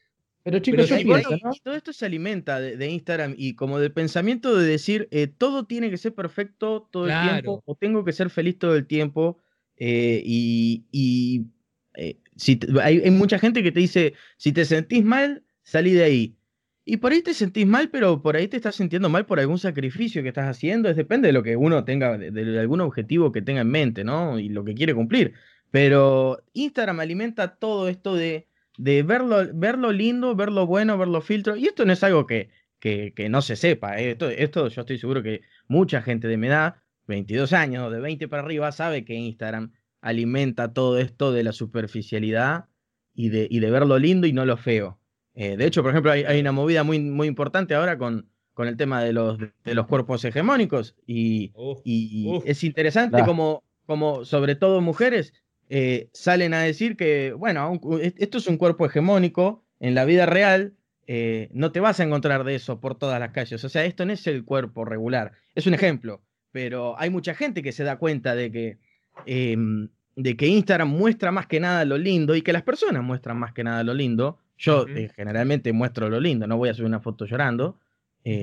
Pero 0.45 0.59
chicos, 0.59 0.87
Pero 0.89 0.99
yo 0.99 1.05
pienso, 1.05 1.31
todo 1.63 1.75
esto 1.77 1.93
se 1.93 2.07
alimenta 2.07 2.61
de, 2.61 2.77
de 2.77 2.89
Instagram 2.91 3.35
y 3.39 3.55
como 3.55 3.79
del 3.79 3.93
pensamiento 3.93 4.57
de 4.57 4.67
decir 4.67 5.09
eh, 5.13 5.29
todo 5.29 5.67
tiene 5.67 5.89
que 5.91 5.97
ser 5.99 6.15
perfecto 6.15 6.89
todo 6.91 7.07
el 7.07 7.13
tiempo 7.21 7.63
o 7.65 7.75
tengo 7.77 8.05
que 8.05 8.13
ser 8.13 8.29
feliz 8.31 8.59
todo 8.59 8.75
el 8.77 8.87
tiempo 8.87 9.41
eh, 9.77 10.23
y, 10.25 10.85
y, 10.91 11.47
eh, 11.95 12.19
si 12.37 12.57
te- 12.57 12.69
hay, 12.83 12.99
hay 13.05 13.11
mucha 13.13 13.39
gente 13.39 13.63
que 13.63 13.73
te 13.73 13.81
dice 13.81 14.15
si 14.37 14.53
te 14.53 14.65
sentís 14.65 15.05
mal 15.05 15.45
salí 15.63 15.93
de 15.93 16.05
ahí. 16.05 16.37
Y 16.85 16.97
por 16.97 17.13
ahí 17.13 17.23
te 17.23 17.35
sentís 17.35 17.67
mal 17.67 17.91
pero 17.91 18.21
por 18.23 18.35
ahí 18.37 18.49
te 18.49 18.57
estás 18.57 18.75
sintiendo 18.75 19.09
mal 19.09 19.27
por 19.27 19.39
algún 19.39 19.59
sacrificio 19.59 20.23
que 20.23 20.29
estás 20.31 20.49
haciendo. 20.49 20.89
Es 20.89 20.97
depende 20.97 21.29
de 21.29 21.33
lo 21.33 21.43
que 21.45 21.55
uno 21.57 21.85
tenga 21.85 22.19
de, 22.19 22.31
de 22.33 22.59
algún 22.59 22.81
objetivo 22.81 23.31
que 23.31 23.43
tenga 23.43 23.61
en 23.61 23.71
mente 23.71 24.03
no 24.05 24.39
y 24.41 24.49
lo 24.49 24.65
que 24.65 24.75
quiere 24.75 24.93
cumplir 24.95 25.35
pero 25.73 26.39
Instagram 26.53 27.01
alimenta 27.01 27.57
todo 27.57 27.89
esto 27.89 28.15
de 28.15 28.47
de 28.79 29.03
verlo, 29.03 29.47
verlo 29.55 29.93
lindo, 29.93 30.35
verlo 30.35 30.67
bueno, 30.67 30.99
verlo 30.99 31.21
filtro. 31.21 31.57
Y 31.57 31.67
esto 31.67 31.85
no 31.85 31.93
es 31.93 32.03
algo 32.03 32.27
que, 32.27 32.51
que, 32.79 33.13
que 33.15 33.29
no 33.29 33.43
se 33.43 33.57
sepa. 33.57 34.01
¿eh? 34.01 34.13
Esto, 34.13 34.29
esto 34.31 34.69
yo 34.69 34.81
estoy 34.81 34.99
seguro 34.99 35.23
que 35.23 35.43
mucha 35.69 36.03
gente 36.03 36.29
de 36.29 36.37
mi 36.37 36.47
edad, 36.49 36.77
22 37.07 37.53
años, 37.53 37.93
de 37.93 38.01
20 38.01 38.29
para 38.29 38.43
arriba, 38.43 38.73
sabe 38.73 39.05
que 39.05 39.15
Instagram 39.15 39.73
alimenta 40.01 40.73
todo 40.73 40.99
esto 40.99 41.33
de 41.33 41.45
la 41.45 41.53
superficialidad 41.53 42.67
y 43.15 43.29
de, 43.29 43.47
y 43.51 43.61
de 43.61 43.71
ver 43.71 43.87
lo 43.87 43.99
lindo 43.99 44.27
y 44.27 44.33
no 44.33 44.45
lo 44.47 44.57
feo. 44.57 44.99
Eh, 45.35 45.57
de 45.57 45.67
hecho, 45.67 45.83
por 45.83 45.93
ejemplo, 45.93 46.11
hay, 46.11 46.25
hay 46.25 46.41
una 46.41 46.53
movida 46.53 46.83
muy, 46.83 46.99
muy 46.99 47.29
importante 47.29 47.75
ahora 47.75 47.99
con, 47.99 48.29
con 48.53 48.69
el 48.69 48.77
tema 48.77 49.03
de 49.03 49.13
los, 49.13 49.39
de 49.39 49.75
los 49.75 49.87
cuerpos 49.87 50.25
hegemónicos 50.25 50.97
y, 51.07 51.53
Uf, 51.55 51.81
y 51.85 52.27
Uf. 52.29 52.45
es 52.47 52.65
interesante 52.65 53.23
como, 53.25 53.63
como, 53.87 54.25
sobre 54.25 54.57
todo 54.57 54.81
mujeres, 54.81 55.33
eh, 55.75 56.11
salen 56.13 56.53
a 56.53 56.61
decir 56.61 56.97
que, 56.99 57.33
bueno, 57.33 57.71
un- 57.81 58.01
esto 58.19 58.37
es 58.37 58.47
un 58.47 58.59
cuerpo 58.59 58.85
hegemónico, 58.85 59.65
en 59.81 59.95
la 59.95 60.05
vida 60.05 60.27
real 60.27 60.75
eh, 61.07 61.49
no 61.53 61.73
te 61.73 61.81
vas 61.81 61.99
a 61.99 62.05
encontrar 62.05 62.45
de 62.45 62.55
eso 62.55 62.79
por 62.79 62.95
todas 62.99 63.19
las 63.19 63.31
calles. 63.33 63.65
O 63.65 63.69
sea, 63.71 63.85
esto 63.87 64.05
no 64.05 64.13
es 64.13 64.27
el 64.27 64.45
cuerpo 64.45 64.85
regular. 64.85 65.33
Es 65.55 65.67
un 65.67 65.73
ejemplo, 65.75 66.21
pero 66.53 66.95
hay 66.99 67.09
mucha 67.11 67.35
gente 67.35 67.63
que 67.63 67.73
se 67.73 67.85
da 67.85 67.97
cuenta 67.97 68.35
de 68.35 68.53
que, 68.53 68.79
em, 69.27 69.89
de 70.15 70.37
que 70.37 70.47
Instagram 70.47 70.89
muestra 70.91 71.33
más 71.33 71.47
que 71.47 71.59
nada 71.59 71.85
lo 71.87 71.97
lindo 71.97 72.37
y 72.37 72.43
que 72.43 72.53
las 72.53 72.63
personas 72.63 73.03
muestran 73.03 73.39
más 73.39 73.53
que 73.55 73.65
nada 73.65 73.83
lo 73.83 73.95
lindo. 73.95 74.39
Yo 74.59 74.87
eh, 74.87 75.11
generalmente 75.17 75.73
muestro 75.73 76.09
lo 76.11 76.21
lindo, 76.21 76.47
no 76.47 76.57
voy 76.59 76.69
a 76.69 76.75
subir 76.75 76.87
una 76.87 77.01
foto 77.01 77.25
llorando. 77.25 77.79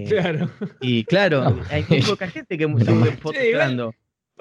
Claro. 0.09 0.49
y 0.81 1.03
claro, 1.05 1.43
No. 1.51 1.61
hay 1.69 1.85
muy 1.87 2.01
poca 2.01 2.27
gente 2.27 2.57
que 2.57 2.65
sube 2.65 3.11
fotos 3.17 3.39
Sí, 3.41 3.51
llorando. 3.53 3.93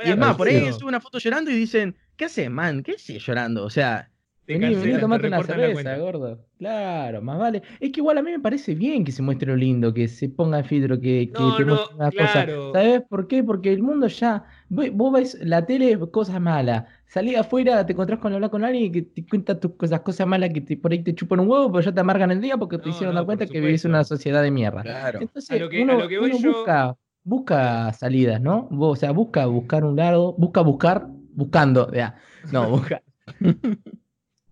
Y 0.05 0.11
es 0.11 0.17
más, 0.17 0.37
por 0.37 0.47
ahí 0.49 0.55
pero- 0.55 0.65
alguien 0.67 0.81
sube 0.81 0.89
una 0.89 1.01
foto 1.01 1.19
llorando 1.19 1.51
y 1.51 1.55
dicen, 1.55 1.95
¿qué 2.19 2.27
hace, 2.27 2.51
man? 2.51 2.83
¿Qué 2.83 2.93
hace 2.93 3.19
llorando? 3.19 3.65
O 3.65 3.71
sea, 3.71 4.11
Te 4.45 4.59
Vení, 4.59 4.75
vení, 4.75 4.95
te 4.95 4.99
tomate 5.01 5.27
una 5.29 5.43
cerveza, 5.43 5.97
gordo. 5.99 6.47
Claro, 6.59 7.23
más 7.23 7.39
vale. 7.39 7.63
Es 7.81 7.93
que 7.93 8.01
igual 8.01 8.19
a 8.19 8.23
mí 8.23 8.31
me 8.33 8.41
parece 8.41 8.75
bien 8.75 9.05
que 9.05 9.13
se 9.13 9.23
muestre 9.23 9.47
lo 9.49 9.57
lindo, 9.57 9.93
que 9.95 10.09
se 10.09 10.29
ponga 10.29 10.59
el 10.59 10.65
filtro, 10.65 10.99
que, 11.01 11.31
que 11.33 11.43
No, 11.43 11.57
te 11.57 11.65
no, 11.65 11.69
muestre 11.75 11.95
una 11.97 12.11
claro. 12.11 12.71
cosa. 12.73 12.81
¿Sabes 12.81 13.03
por 13.09 13.29
qué? 13.29 13.45
Porque 13.45 13.73
el 13.73 13.83
mundo 13.83 14.07
ya. 14.09 14.45
Vos 14.69 15.13
ves 15.13 15.39
la 15.43 15.65
tele, 15.67 15.99
cosas 16.11 16.41
malas. 16.41 16.85
Salís 17.07 17.37
afuera, 17.37 17.85
te 17.87 17.93
encontrás 17.93 18.19
con 18.21 18.33
hablar 18.35 18.51
con 18.51 18.65
alguien 18.65 18.91
que 18.93 19.03
te 19.03 19.27
cuenta 19.27 19.59
tus 19.61 19.73
cosas, 19.77 20.01
cosas 20.01 20.27
malas 20.27 20.51
que 20.53 20.61
te- 20.63 20.77
por 20.77 20.93
ahí 20.93 21.03
te 21.03 21.15
chupan 21.15 21.41
un 21.41 21.49
huevo, 21.49 21.71
pero 21.73 21.83
ya 21.85 21.93
te 21.93 22.01
amargan 22.01 22.31
el 22.31 22.41
día 22.41 22.57
porque 22.57 22.79
te 22.79 22.89
No, 22.89 22.95
hicieron 22.95 23.15
dar 23.15 23.25
cuenta 23.27 23.47
que 23.47 23.61
vivís 23.61 23.85
en 23.85 23.91
una 23.93 24.05
sociedad 24.05 24.43
de 24.43 24.51
mierda. 24.51 24.83
claro. 24.83 25.21
Entonces, 25.23 25.51
A 25.51 25.57
lo 25.63 25.69
que- 25.69 25.79
a 25.81 25.83
uno, 25.85 25.95
lo 26.01 26.09
que 26.09 26.19
voy 26.19 26.31
uno 26.31 26.39
yo- 26.39 26.53
busca, 26.53 26.97
busca 27.23 27.93
salidas, 27.93 28.41
¿no? 28.41 28.69
O 28.71 28.97
sea, 28.97 29.13
busca 29.13 29.47
buscar 29.47 29.85
un 29.85 29.97
lado, 29.97 30.33
busca 30.39 30.61
buscar, 30.63 31.07
buscando, 31.39 31.93
ya. 31.93 32.21
No, 32.51 32.69
busca. 32.71 33.03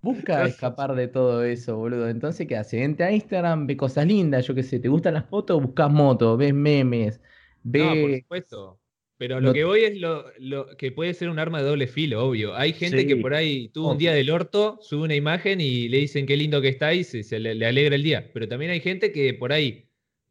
Busca 0.01 0.47
escapar 0.47 0.95
de 0.95 1.09
todo 1.09 1.43
eso, 1.45 1.77
boludo. 1.77 2.09
Entonces, 2.09 2.47
¿qué 2.47 2.57
hace? 2.57 2.83
Entra 2.85 3.07
a 3.09 3.13
Instagram, 3.13 3.67
ve 3.67 3.77
cosas 3.77 4.07
lindas, 4.07 4.47
yo 4.47 4.55
qué 4.55 4.63
sé, 4.63 4.79
¿te 4.79 4.89
gustan 4.89 5.15
las 5.15 5.27
fotos? 5.29 5.61
Buscas 5.61 5.91
motos, 5.91 6.39
ves 6.39 6.55
memes, 6.55 7.21
No, 7.65 7.99
por 8.01 8.11
ves. 8.11 8.21
supuesto. 8.23 8.81
Pero 9.19 9.41
lo 9.41 9.53
que 9.53 9.65
voy 9.65 9.81
es 9.85 9.99
lo, 9.99 10.27
lo 10.39 10.77
que 10.77 10.93
puede 10.93 11.15
ser 11.15 11.31
un 11.31 11.39
arma 11.39 11.61
de 11.63 11.65
doble 11.69 11.87
filo, 11.87 12.25
obvio. 12.27 12.55
Hay 12.55 12.75
gente 12.75 13.07
que 13.07 13.17
por 13.17 13.35
ahí 13.35 13.71
tuvo 13.71 13.93
un 13.93 13.99
día 13.99 14.13
del 14.13 14.31
orto, 14.31 14.79
sube 14.83 15.05
una 15.05 15.15
imagen 15.15 15.61
y 15.61 15.89
le 15.89 15.99
dicen 15.99 16.27
qué 16.27 16.37
lindo 16.37 16.61
que 16.61 16.69
está 16.69 16.93
y 16.93 17.03
se, 17.03 17.23
se 17.23 17.39
le, 17.41 17.55
le 17.55 17.67
alegra 17.67 17.97
el 17.97 18.03
día. 18.03 18.31
Pero 18.35 18.47
también 18.47 18.71
hay 18.73 18.81
gente 18.81 19.13
que 19.13 19.33
por 19.35 19.53
ahí 19.55 19.86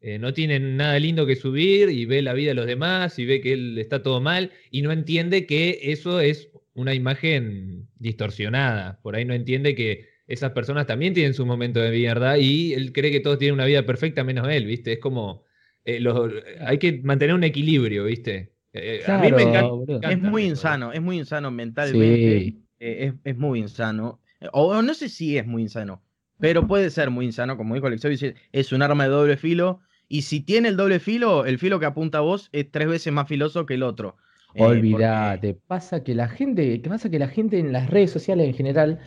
eh, 0.06 0.18
no 0.18 0.32
tiene 0.32 0.58
nada 0.60 0.98
lindo 0.98 1.26
que 1.26 1.36
subir 1.36 1.90
y 1.90 2.04
ve 2.06 2.22
la 2.22 2.32
vida 2.34 2.50
de 2.50 2.54
los 2.54 2.66
demás 2.66 3.18
y 3.18 3.24
ve 3.26 3.40
que 3.40 3.52
él 3.54 3.78
está 3.78 4.02
todo 4.02 4.20
mal 4.20 4.52
y 4.70 4.82
no 4.82 4.92
entiende 4.92 5.46
que 5.46 5.78
eso 5.82 6.20
es 6.20 6.50
una 6.74 6.94
imagen 6.94 7.88
distorsionada. 7.98 9.00
Por 9.02 9.16
ahí 9.16 9.24
no 9.24 9.34
entiende 9.34 9.74
que 9.74 10.06
esas 10.26 10.52
personas 10.52 10.86
también 10.86 11.14
tienen 11.14 11.34
su 11.34 11.46
momento 11.46 11.80
de 11.80 11.90
mierda 11.90 12.38
y 12.38 12.72
él 12.74 12.92
cree 12.92 13.10
que 13.12 13.20
todos 13.20 13.38
tienen 13.38 13.54
una 13.54 13.64
vida 13.64 13.84
perfecta 13.86 14.24
menos 14.24 14.48
él, 14.48 14.66
¿viste? 14.66 14.92
Es 14.94 14.98
como... 14.98 15.44
eh, 15.84 16.00
los- 16.00 16.32
hay 16.60 16.78
que 16.78 17.00
mantener 17.02 17.34
un 17.34 17.44
equilibrio, 17.44 18.04
¿viste? 18.04 18.52
Eh, 18.72 19.02
a 19.06 19.18
mí 19.18 19.32
me 19.32 19.44
Claro, 19.44 19.48
encanta. 19.50 19.70
boludo. 19.70 20.00
me 20.00 20.12
Es 20.12 20.18
muy 20.20 20.42
eso. 20.42 20.50
insano, 20.50 20.92
es 20.92 21.00
muy 21.00 21.16
insano 21.18 21.50
mentalmente. 21.50 22.40
Sí. 22.44 22.62
eh, 22.80 23.06
es, 23.06 23.14
es 23.24 23.36
muy 23.38 23.60
insano. 23.60 24.20
O, 24.52 24.66
o 24.76 24.82
no 24.82 24.94
sé 24.94 25.08
si 25.08 25.38
es 25.38 25.46
muy 25.46 25.62
insano, 25.62 26.02
pero 26.38 26.66
puede 26.66 26.90
ser 26.90 27.10
muy 27.10 27.24
insano, 27.24 27.56
como 27.56 27.74
dijo 27.74 27.86
Alexo, 27.86 28.08
dice, 28.08 28.34
es 28.52 28.72
un 28.72 28.82
arma 28.82 29.04
de 29.04 29.10
doble 29.10 29.36
filo. 29.36 29.80
Y 30.08 30.22
si 30.22 30.40
tiene 30.40 30.68
el 30.68 30.76
doble 30.76 31.00
filo, 31.00 31.44
el 31.46 31.58
filo 31.58 31.80
que 31.80 31.86
apunta 31.86 32.18
a 32.18 32.20
vos 32.20 32.48
es 32.52 32.70
tres 32.70 32.88
veces 32.88 33.12
más 33.12 33.28
filoso 33.28 33.66
que 33.66 33.74
el 33.74 33.82
otro. 33.82 34.16
Eh, 34.54 34.58
porque- 34.60 34.78
Olvídate, 34.78 35.54
pasa 35.66 36.02
que 36.04 36.14
la 36.14 36.28
gente, 36.28 36.80
que 36.80 36.88
pasa 36.88 37.10
que 37.10 37.18
la 37.18 37.28
gente 37.28 37.58
en 37.58 37.72
las 37.72 37.90
redes 37.90 38.10
sociales 38.10 38.46
en 38.48 38.54
general 38.54 39.00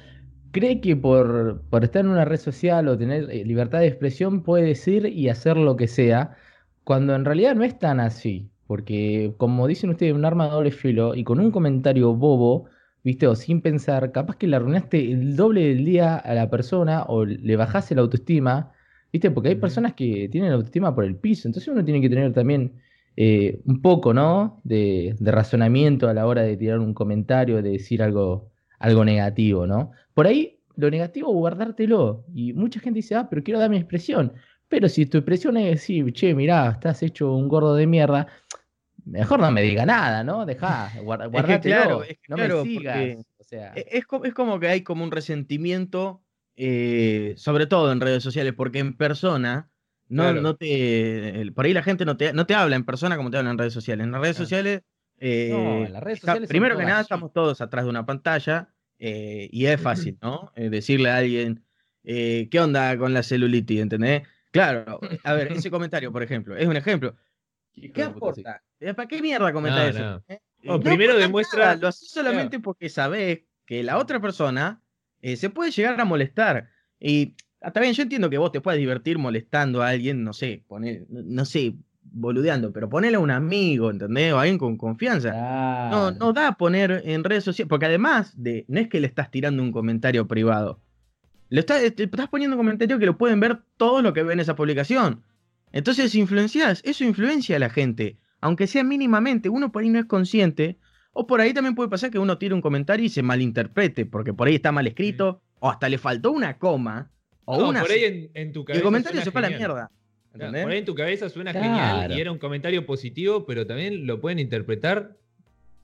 cree 0.52 0.82
que 0.82 0.96
por, 0.96 1.64
por 1.70 1.84
estar 1.84 2.04
en 2.06 2.12
una 2.12 2.26
red 2.26 2.40
social 2.40 2.88
o 2.88 2.98
tener 2.98 3.30
eh, 3.32 3.46
libertad 3.46 3.80
de 3.80 3.88
expresión 3.88 4.44
puede 4.44 4.66
decir 4.66 5.06
y 5.06 5.30
hacer 5.30 5.58
lo 5.58 5.76
que 5.76 5.88
sea, 5.88 6.36
cuando 6.84 7.16
en 7.16 7.26
realidad 7.26 7.56
no 7.56 7.64
es 7.64 7.78
tan 7.80 8.00
así, 8.00 8.50
porque 8.68 9.34
como 9.38 9.68
dicen 9.68 9.92
ustedes, 9.92 10.14
un 10.14 10.26
arma 10.26 10.46
de 10.46 10.52
doble 10.52 10.72
filo 10.72 11.16
y 11.16 11.24
con 11.24 11.40
un 11.40 11.52
comentario 11.52 12.14
bobo, 12.16 12.66
viste, 13.04 13.28
o 13.28 13.36
sin 13.36 13.62
pensar, 13.62 14.12
capaz 14.12 14.38
que 14.38 14.48
le 14.48 14.56
arruinaste 14.56 15.12
el 15.12 15.36
doble 15.36 15.62
del 15.70 15.86
día 15.86 16.16
a 16.18 16.34
la 16.34 16.50
persona 16.50 17.04
o 17.04 17.26
le 17.26 17.56
bajaste 17.56 17.96
la 17.96 18.02
autoestima, 18.02 18.72
viste, 19.12 19.32
porque 19.32 19.50
hay 19.50 19.56
personas 19.56 19.94
que 19.94 20.30
tienen 20.30 20.52
autoestima 20.52 20.94
por 20.96 21.06
el 21.06 21.16
piso, 21.18 21.48
entonces 21.48 21.68
uno 21.70 21.84
tiene 21.84 22.02
que 22.02 22.10
tener 22.10 22.34
también 22.34 22.82
eh, 23.16 23.62
un 23.66 23.82
poco, 23.82 24.14
¿no? 24.14 24.62
De, 24.64 25.16
de 25.20 25.32
razonamiento 25.32 26.08
a 26.08 26.14
la 26.14 26.26
hora 26.28 26.44
de 26.44 26.58
tirar 26.58 26.80
un 26.80 26.94
comentario, 26.94 27.62
de 27.62 27.72
decir 27.72 28.02
algo, 28.04 28.52
algo 28.80 29.04
negativo, 29.06 29.68
¿no? 29.68 29.92
Por 30.14 30.28
ahí, 30.28 30.60
lo 30.76 30.90
negativo, 30.90 31.32
guardártelo. 31.34 32.26
Y 32.34 32.54
mucha 32.54 32.80
gente 32.80 32.98
dice, 33.00 33.16
ah, 33.16 33.28
pero 33.30 33.44
quiero 33.44 33.60
dar 33.60 33.70
mi 33.70 33.78
expresión. 33.78 34.34
Pero 34.68 34.88
si 34.88 35.06
tu 35.06 35.18
expresión 35.18 35.58
es 35.58 35.72
decir, 35.72 36.14
che, 36.14 36.34
mirá, 36.36 36.72
estás 36.72 37.02
hecho 37.04 37.34
un 37.36 37.48
gordo 37.50 37.76
de 37.76 37.88
mierda, 37.88 38.28
mejor 39.06 39.40
no 39.40 39.52
me 39.52 39.62
diga 39.62 39.86
nada, 39.86 40.24
¿no? 40.24 40.46
Dejá, 40.46 40.92
guarda, 41.04 41.26
que 41.26 41.32
guardátelo, 41.32 41.76
claro, 41.76 42.04
es 42.04 42.18
que 42.20 42.28
no 42.30 42.36
claro, 42.36 42.64
me 42.64 42.70
sigas. 42.70 43.26
O 43.38 43.44
sea, 43.44 43.74
E- 43.76 43.86
Es, 43.92 44.06
es 44.24 44.34
como 44.34 44.60
que 44.60 44.68
hay 44.68 44.84
como 44.84 45.04
un 45.04 45.12
resentimiento, 45.12 46.24
eh, 46.62 47.36
sobre 47.38 47.68
todo 47.68 47.92
en 47.92 48.02
redes 48.02 48.22
sociales, 48.22 48.54
porque 48.54 48.80
en 48.80 48.98
persona 48.98 49.70
no, 50.10 50.24
Claro. 50.24 50.42
no 50.42 50.56
te. 50.56 51.52
Por 51.56 51.66
ahí 51.66 51.74
la 51.74 51.84
gente 51.84 52.04
no 52.04 52.18
te, 52.18 52.34
no 52.34 52.46
te 52.46 52.54
habla 52.54 52.76
en 52.76 52.84
persona 52.84 53.16
como 53.16 53.32
te 53.32 53.38
hablan 53.38 53.52
en 53.54 53.58
redes 53.60 53.74
sociales. 53.74 54.04
En 54.04 54.12
las 54.12 54.20
redes 54.22 54.36
Claro. 54.36 54.46
sociales. 54.46 54.82
eh, 55.22 55.50
No, 55.52 55.86
en 55.86 55.94
las 55.94 56.04
redes 56.04 56.20
sociales 56.20 56.50
primero 56.50 56.78
que 56.78 56.84
nada, 56.84 57.00
así. 57.00 57.06
estamos 57.06 57.32
todos 57.34 57.62
atrás 57.62 57.86
de 57.86 57.90
una 57.90 58.06
pantalla 58.06 58.70
eh, 59.00 59.48
y 59.52 59.66
es 59.68 59.80
fácil, 59.80 60.18
¿no? 60.22 60.52
Eh, 60.56 60.70
decirle 60.70 61.10
a 61.12 61.18
alguien, 61.18 61.64
eh, 62.04 62.48
¿qué 62.52 62.60
onda 62.60 62.98
con 62.98 63.14
la 63.14 63.24
celulitis? 63.24 63.80
¿Entendés? 63.82 64.24
Claro, 64.52 65.00
a 65.24 65.34
ver, 65.34 65.52
ese 65.54 65.70
comentario, 65.72 66.12
por 66.12 66.24
ejemplo, 66.24 66.56
es 66.58 66.68
un 66.68 66.76
ejemplo. 66.76 67.16
¿Qué 67.74 67.92
sí. 67.96 68.02
aporta? 68.02 68.62
Eh, 68.80 68.94
¿Para 68.94 69.08
qué 69.08 69.22
mierda 69.22 69.54
comenta 69.54 69.84
No, 69.84 69.90
eso? 69.90 70.24
no. 70.28 70.40
No 70.64 70.80
primero 70.82 71.18
demuestra- 71.18 71.60
nada, 71.66 71.76
Lo 71.76 71.88
haces 71.88 72.10
solamente 72.10 72.60
porque 72.60 72.90
sabés 72.90 73.42
que 73.66 73.84
la 73.84 73.98
otra 73.98 74.20
persona 74.20 74.82
eh, 75.22 75.36
se 75.36 75.50
puede 75.50 75.72
llegar 75.72 76.00
a 76.00 76.06
molestar. 76.06 76.70
Y 77.00 77.36
ah, 77.62 77.72
también 77.72 77.94
yo 77.94 78.04
entiendo 78.04 78.30
que 78.30 78.38
vos 78.38 78.52
te 78.52 78.62
puedes 78.62 78.80
divertir 78.80 79.18
molestando 79.18 79.82
a 79.82 79.90
alguien, 79.90 80.24
no 80.24 80.34
sé, 80.34 80.64
poner, 80.68 81.06
no 81.10 81.46
sé, 81.46 81.76
boludeando, 82.12 82.72
pero 82.74 82.90
ponele 82.90 83.18
a 83.18 83.20
un 83.20 83.32
amigo, 83.32 83.92
¿entendés? 83.92 84.34
O 84.34 84.38
a 84.38 84.42
alguien 84.42 84.58
con 84.58 84.78
confianza. 84.78 85.30
No, 85.30 85.38
Claro. 85.38 86.12
no 86.20 86.34
da 86.34 86.54
poner 86.54 87.04
en 87.06 87.24
redes 87.24 87.44
sociales, 87.44 87.70
porque 87.70 87.86
además 87.86 88.34
de, 88.42 88.66
no 88.68 88.80
es 88.80 88.88
que 88.88 89.00
le 89.00 89.08
estás 89.08 89.30
tirando 89.30 89.62
un 89.62 89.72
comentario 89.72 90.28
privado, 90.28 90.82
le 91.50 91.60
estás, 91.62 91.82
te 91.96 92.04
estás 92.04 92.28
poniendo 92.30 92.56
un 92.56 92.60
comentario 92.60 92.98
que 93.00 93.06
lo 93.06 93.18
pueden 93.18 93.40
ver 93.40 93.60
todos 93.78 94.02
los 94.04 94.14
que 94.14 94.24
ven 94.24 94.40
esa 94.40 94.56
publicación. 94.56 95.24
Entonces 95.72 96.16
influencias, 96.16 96.82
eso 96.84 97.04
influencia 97.04 97.56
a 97.58 97.60
la 97.60 97.70
gente, 97.70 98.18
aunque 98.42 98.66
sea 98.68 98.84
mínimamente, 98.84 99.50
uno 99.50 99.72
por 99.72 99.84
ahí 99.84 99.90
no 99.90 100.00
es 100.00 100.06
consciente, 100.06 100.78
o 101.20 101.28
por 101.28 101.42
ahí 101.42 101.54
también 101.54 101.76
puede 101.76 101.90
pasar 101.90 102.10
que 102.12 102.18
uno 102.20 102.38
tire 102.38 102.54
un 102.54 102.62
comentario 102.62 103.06
y 103.06 103.10
se 103.10 103.22
malinterprete, 103.22 104.06
porque 104.06 104.34
por 104.34 104.48
ahí 104.48 104.56
está 104.56 104.72
mal 104.72 104.88
escrito, 104.88 105.42
o 105.60 105.70
hasta 105.70 105.90
le 105.90 105.98
faltó 105.98 106.32
una 106.32 106.58
coma, 106.58 107.12
o 107.46 107.58
No, 107.60 107.70
una... 107.70 107.82
por 107.82 107.92
ahí 107.92 108.04
en, 108.06 108.30
en 108.34 108.54
tu 108.54 108.62
y 108.62 108.66
cabeza. 108.66 108.80
el 108.80 108.84
comentario 108.84 109.22
se 109.22 109.32
fue 109.32 109.40
a 109.40 109.50
la 109.50 109.58
mierda. 109.58 109.92
Por 110.32 110.72
ahí 110.72 110.78
en 110.78 110.86
tu 110.86 110.96
cabeza 110.96 111.28
suena 111.30 111.52
Claro. 111.52 111.66
genial 111.68 112.12
y 112.14 112.22
era 112.22 112.32
un 112.32 112.38
comentario 112.38 112.86
positivo, 112.86 113.46
pero 113.46 113.68
también 113.68 114.08
lo 114.08 114.22
pueden 114.22 114.40
interpretar, 114.40 115.18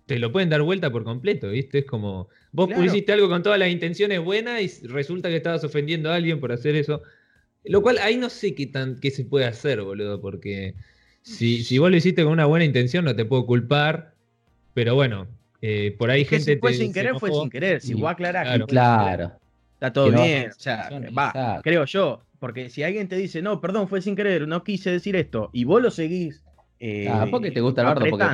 te 0.06 0.20
lo 0.20 0.32
pueden 0.32 0.50
dar 0.50 0.62
vuelta 0.62 0.90
por 0.92 1.04
completo, 1.04 1.50
¿viste? 1.50 1.80
Es 1.80 1.86
como, 1.86 2.30
vos 2.52 2.68
Claro. 2.68 2.84
hiciste 2.86 3.12
algo 3.12 3.28
con 3.28 3.44
todas 3.44 3.60
las 3.60 3.70
intenciones 3.70 4.22
buenas 4.24 4.62
y 4.62 4.88
resulta 4.88 5.28
que 5.30 5.36
estabas 5.38 5.64
ofendiendo 5.66 6.12
a 6.12 6.16
alguien 6.16 6.40
por 6.40 6.52
hacer 6.54 6.76
eso. 6.76 7.02
Lo 7.66 7.82
cual 7.82 7.98
ahí 7.98 8.16
no 8.16 8.30
sé 8.30 8.56
qué, 8.56 8.68
tan, 8.68 9.00
qué 9.02 9.12
se 9.12 9.26
puede 9.26 9.46
hacer, 9.46 9.82
boludo, 9.82 10.22
porque 10.22 10.76
si, 11.24 11.64
si 11.64 11.78
vos 11.80 11.90
lo 11.92 11.98
hiciste 11.98 12.24
con 12.24 12.32
una 12.32 12.46
buena 12.46 12.64
intención 12.64 13.04
no 13.04 13.16
te 13.16 13.26
puedo 13.26 13.46
culpar, 13.48 14.15
pero 14.76 14.94
bueno, 14.94 15.26
eh, 15.62 15.96
por 15.98 16.12
ahí 16.12 16.22
Es 16.22 16.28
que 16.30 16.36
gente 16.36 16.54
si 16.54 16.60
fue 16.60 16.72
te- 16.74 16.78
sin 16.78 16.94
querer, 16.94 17.16
fue 17.18 17.32
sin 17.32 17.50
querer. 17.50 17.82
Si 17.82 17.94
Y- 17.94 17.96
vos 17.96 18.12
aclarás 18.12 18.44
que 18.60 18.66
claro. 18.66 18.66
no 18.66 18.68
fue 18.68 18.76
sin 18.76 19.00
querer, 19.00 19.18
Claro. 19.28 19.40
está 19.74 19.94
todo 19.94 20.06
Que 20.06 20.12
no 20.12 20.24
bien. 20.24 20.50
O 20.50 20.54
sea, 20.60 20.90
va, 21.18 21.28
exacto. 21.30 21.62
creo 21.64 21.86
yo. 21.86 22.22
Porque 22.40 22.70
si 22.70 22.84
alguien 22.84 23.08
te 23.08 23.16
dice, 23.16 23.42
no, 23.42 23.60
perdón, 23.62 23.88
fue 23.88 24.02
sin 24.04 24.16
querer, 24.16 24.48
no 24.48 24.64
quise 24.64 24.92
decir 24.92 25.16
esto, 25.16 25.50
y 25.54 25.64
vos 25.64 25.82
lo 25.82 25.90
seguís. 25.90 26.44
eh, 26.80 27.08
Ah, 27.10 27.26
porque 27.32 27.50
te 27.52 27.62
gusta 27.62 27.82
el 27.82 27.88
bardo, 27.88 28.06
porque 28.10 28.26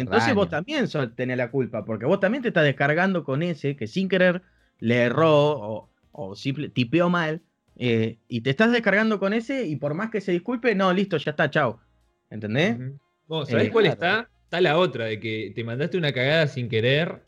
entonces 0.00 0.34
vos 0.34 0.48
también 0.48 0.88
sos- 0.88 1.14
tenés 1.14 1.36
la 1.36 1.50
culpa, 1.50 1.84
porque 1.84 2.06
vos 2.06 2.18
también 2.18 2.40
te 2.42 2.48
estás 2.48 2.64
descargando 2.64 3.22
con 3.24 3.42
ese 3.42 3.76
que 3.76 3.86
sin 3.86 4.08
querer 4.08 4.40
le 4.78 5.02
erró 5.02 5.30
o, 5.52 5.88
o 6.12 6.34
simple, 6.34 6.70
tipeó 6.70 7.10
mal, 7.10 7.42
eh, 7.76 8.16
y 8.26 8.40
te 8.40 8.50
estás 8.50 8.72
descargando 8.72 9.20
con 9.20 9.34
ese, 9.34 9.66
y 9.66 9.76
por 9.76 9.92
más 9.92 10.10
que 10.10 10.22
se 10.22 10.32
disculpe, 10.32 10.74
no, 10.74 10.90
listo, 10.94 11.18
ya 11.18 11.32
está, 11.32 11.50
chao. 11.50 11.78
¿Entendés? 12.30 12.78
Ujú. 12.78 12.98
Vos, 13.28 13.48
¿sabés 13.50 13.68
Eh, 13.68 13.70
cuál 13.70 13.84
claro. 13.84 13.94
está? 13.94 14.30
Está 14.50 14.60
la 14.60 14.78
otra, 14.78 15.04
de 15.04 15.20
que 15.20 15.52
te 15.54 15.62
mandaste 15.62 15.96
una 15.96 16.10
cagada 16.12 16.48
sin 16.48 16.68
querer 16.68 17.22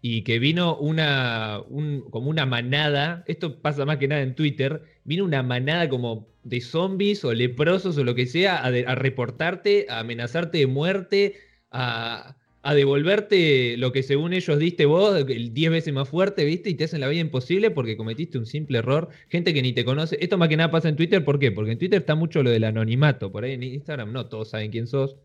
y 0.00 0.22
que 0.22 0.38
vino 0.38 0.76
una, 0.78 1.60
un- 1.68 2.02
como 2.10 2.30
una 2.30 2.46
manada, 2.46 3.24
esto 3.26 3.60
pasa 3.60 3.84
más 3.84 3.96
que 3.98 4.06
nada 4.06 4.22
en 4.22 4.36
Twitter, 4.36 4.84
vino 5.02 5.24
una 5.24 5.42
manada 5.42 5.88
como 5.88 6.28
de 6.44 6.60
zombies 6.60 7.24
o 7.24 7.34
leprosos 7.34 7.98
o 7.98 8.04
lo 8.04 8.14
que 8.14 8.26
sea 8.26 8.64
a, 8.64 8.70
de- 8.70 8.86
a 8.86 8.94
reportarte, 8.94 9.86
a 9.88 9.98
amenazarte 9.98 10.58
de 10.58 10.68
muerte, 10.68 11.34
a, 11.72 12.36
a 12.62 12.74
devolverte 12.76 13.76
lo 13.76 13.90
que 13.90 14.04
según 14.04 14.32
ellos 14.32 14.56
diste 14.60 14.86
vos, 14.86 15.24
el 15.28 15.52
10 15.52 15.72
veces 15.72 15.92
más 15.92 16.08
fuerte, 16.08 16.44
¿viste? 16.44 16.70
Y 16.70 16.74
te 16.74 16.84
hacen 16.84 17.00
la 17.00 17.08
vida 17.08 17.20
imposible 17.20 17.72
porque 17.72 17.96
cometiste 17.96 18.38
un 18.38 18.46
simple 18.46 18.78
error. 18.78 19.08
Gente 19.28 19.52
que 19.52 19.62
ni 19.62 19.72
te 19.72 19.84
conoce. 19.84 20.16
Esto 20.20 20.38
más 20.38 20.48
que 20.48 20.56
nada 20.56 20.70
pasa 20.70 20.88
en 20.88 20.94
Twitter, 20.96 21.24
¿por 21.24 21.40
qué? 21.40 21.50
Porque 21.50 21.72
en 21.72 21.78
Twitter 21.78 21.98
está 22.00 22.14
mucho 22.14 22.44
lo 22.44 22.50
del 22.50 22.62
anonimato. 22.62 23.32
Por 23.32 23.42
ahí 23.42 23.54
en 23.54 23.64
Instagram 23.64 24.12
no 24.12 24.28
todos 24.28 24.50
saben 24.50 24.70
quién 24.70 24.86
sos. 24.86 25.16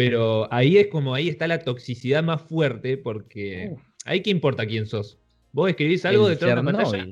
Pero 0.00 0.52
ahí 0.52 0.78
es 0.78 0.86
como 0.86 1.14
ahí 1.14 1.28
está 1.28 1.46
la 1.46 1.58
toxicidad 1.58 2.22
más 2.22 2.40
fuerte 2.42 2.96
porque 2.96 3.74
ahí 4.04 4.22
qué 4.22 4.30
importa 4.30 4.66
quién 4.66 4.86
sos. 4.86 5.18
Vos 5.52 5.68
escribís 5.68 6.04
algo 6.04 6.26
El 6.26 6.34
detrás 6.34 6.54
de 6.54 6.60
una 6.60 6.72
pantalla 6.72 7.08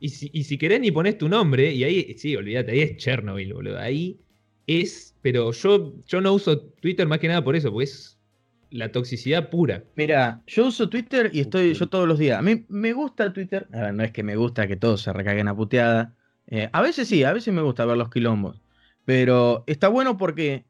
y 0.00 0.08
si, 0.10 0.30
y 0.32 0.44
si 0.44 0.58
querés 0.58 0.80
ni 0.80 0.90
pones 0.90 1.18
tu 1.18 1.28
nombre, 1.28 1.72
y 1.72 1.84
ahí, 1.84 2.14
sí, 2.16 2.36
olvídate, 2.36 2.72
ahí 2.72 2.80
es 2.80 2.96
Chernobyl, 2.96 3.52
boludo. 3.52 3.78
Ahí 3.78 4.20
es, 4.66 5.16
pero 5.22 5.50
yo, 5.52 5.94
yo 6.06 6.20
no 6.20 6.32
uso 6.32 6.60
Twitter 6.60 7.06
más 7.06 7.18
que 7.18 7.28
nada 7.28 7.42
por 7.42 7.56
eso, 7.56 7.72
porque 7.72 7.84
es 7.84 8.18
la 8.70 8.92
toxicidad 8.92 9.50
pura. 9.50 9.84
Mira, 9.96 10.42
yo 10.46 10.66
uso 10.66 10.88
Twitter 10.88 11.30
y 11.32 11.40
estoy 11.40 11.74
yo 11.74 11.88
todos 11.88 12.06
los 12.06 12.18
días. 12.18 12.38
A 12.38 12.42
mí 12.42 12.64
me 12.68 12.92
gusta 12.92 13.32
Twitter. 13.32 13.66
A 13.72 13.80
ver, 13.80 13.94
no 13.94 14.04
es 14.04 14.12
que 14.12 14.22
me 14.22 14.36
gusta 14.36 14.68
que 14.68 14.76
todos 14.76 15.02
se 15.02 15.12
recaguen 15.12 15.48
a 15.48 15.56
puteada. 15.56 16.14
Eh, 16.46 16.68
a 16.72 16.82
veces 16.82 17.08
sí, 17.08 17.24
a 17.24 17.32
veces 17.32 17.52
me 17.52 17.62
gusta 17.62 17.84
ver 17.84 17.96
los 17.96 18.10
quilombos. 18.10 18.60
Pero 19.04 19.64
está 19.66 19.88
bueno 19.88 20.16
porque, 20.16 20.64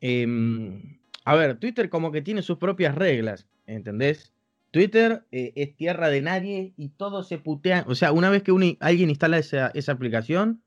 em, 0.00 0.97
a 1.28 1.34
ver, 1.34 1.58
Twitter 1.58 1.90
como 1.90 2.10
que 2.10 2.22
tiene 2.22 2.40
sus 2.40 2.56
propias 2.56 2.94
reglas, 2.94 3.46
¿entendés? 3.66 4.32
Twitter 4.70 5.26
eh, 5.30 5.52
es 5.56 5.76
tierra 5.76 6.08
de 6.08 6.22
nadie 6.22 6.72
y 6.78 6.88
todos 6.88 7.28
se 7.28 7.36
putean. 7.36 7.84
O 7.86 7.94
sea, 7.94 8.12
una 8.12 8.30
vez 8.30 8.42
que 8.42 8.76
alguien 8.80 9.10
instala 9.10 9.36
esa, 9.36 9.70
aplicación, 9.88 10.62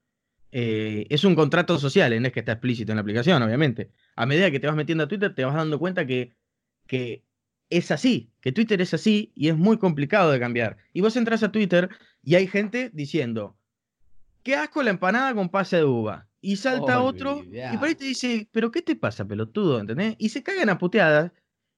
eh, 0.51 1.07
es 1.09 1.23
un 1.23 1.33
contrato 1.33 1.79
social, 1.79 2.21
no 2.21 2.27
es 2.27 2.31
que 2.31 2.41
está 2.41 2.51
explícito 2.51 2.91
en 2.91 2.97
la 2.97 3.01
aplicación, 3.01 3.41
obviamente. 3.41 3.89
A 4.15 4.27
medida 4.27 4.51
que 4.51 4.59
te 4.59 4.67
vas 4.67 4.75
metiendo 4.75 5.05
a 5.05 5.07
Twitter, 5.07 5.33
te 5.33 5.43
vas 5.43 5.55
dando 5.55 5.79
cuenta 5.79 6.05
que 6.05 6.35
es 7.71 7.89
así, 7.89 8.31
que 8.39 8.51
Twitter 8.51 8.81
es 8.81 8.93
así 8.93 9.31
y 9.33 9.49
es 9.49 9.57
muy 9.57 9.79
complicado 9.79 10.31
de 10.31 10.39
cambiar. 10.39 10.77
Y 10.93 11.01
vos 11.01 11.15
entras 11.15 11.41
a 11.41 11.51
Twitter 11.51 11.89
y 12.23 12.35
hay 12.35 12.45
gente 12.45 12.91
diciendo, 12.93 13.57
qué 14.43 14.57
asco 14.57 14.83
la 14.83 14.91
empanada 14.91 15.33
con 15.33 15.49
pase 15.49 15.77
de 15.77 15.85
uva. 15.85 16.27
Y 16.41 16.55
salta 16.55 17.01
otro 17.01 17.43
y 17.43 17.77
por 17.77 17.87
ahí 17.87 17.95
te 17.95 18.05
dice, 18.05 18.49
pero 18.51 18.71
¿qué 18.71 18.81
te 18.81 18.95
pasa, 18.95 19.25
pelotudo? 19.25 19.79
¿Entendés? 19.79 20.15
Y 20.17 20.29
se 20.29 20.41
cagan 20.41 20.69
a 20.69 20.79
puteadas 20.79 21.31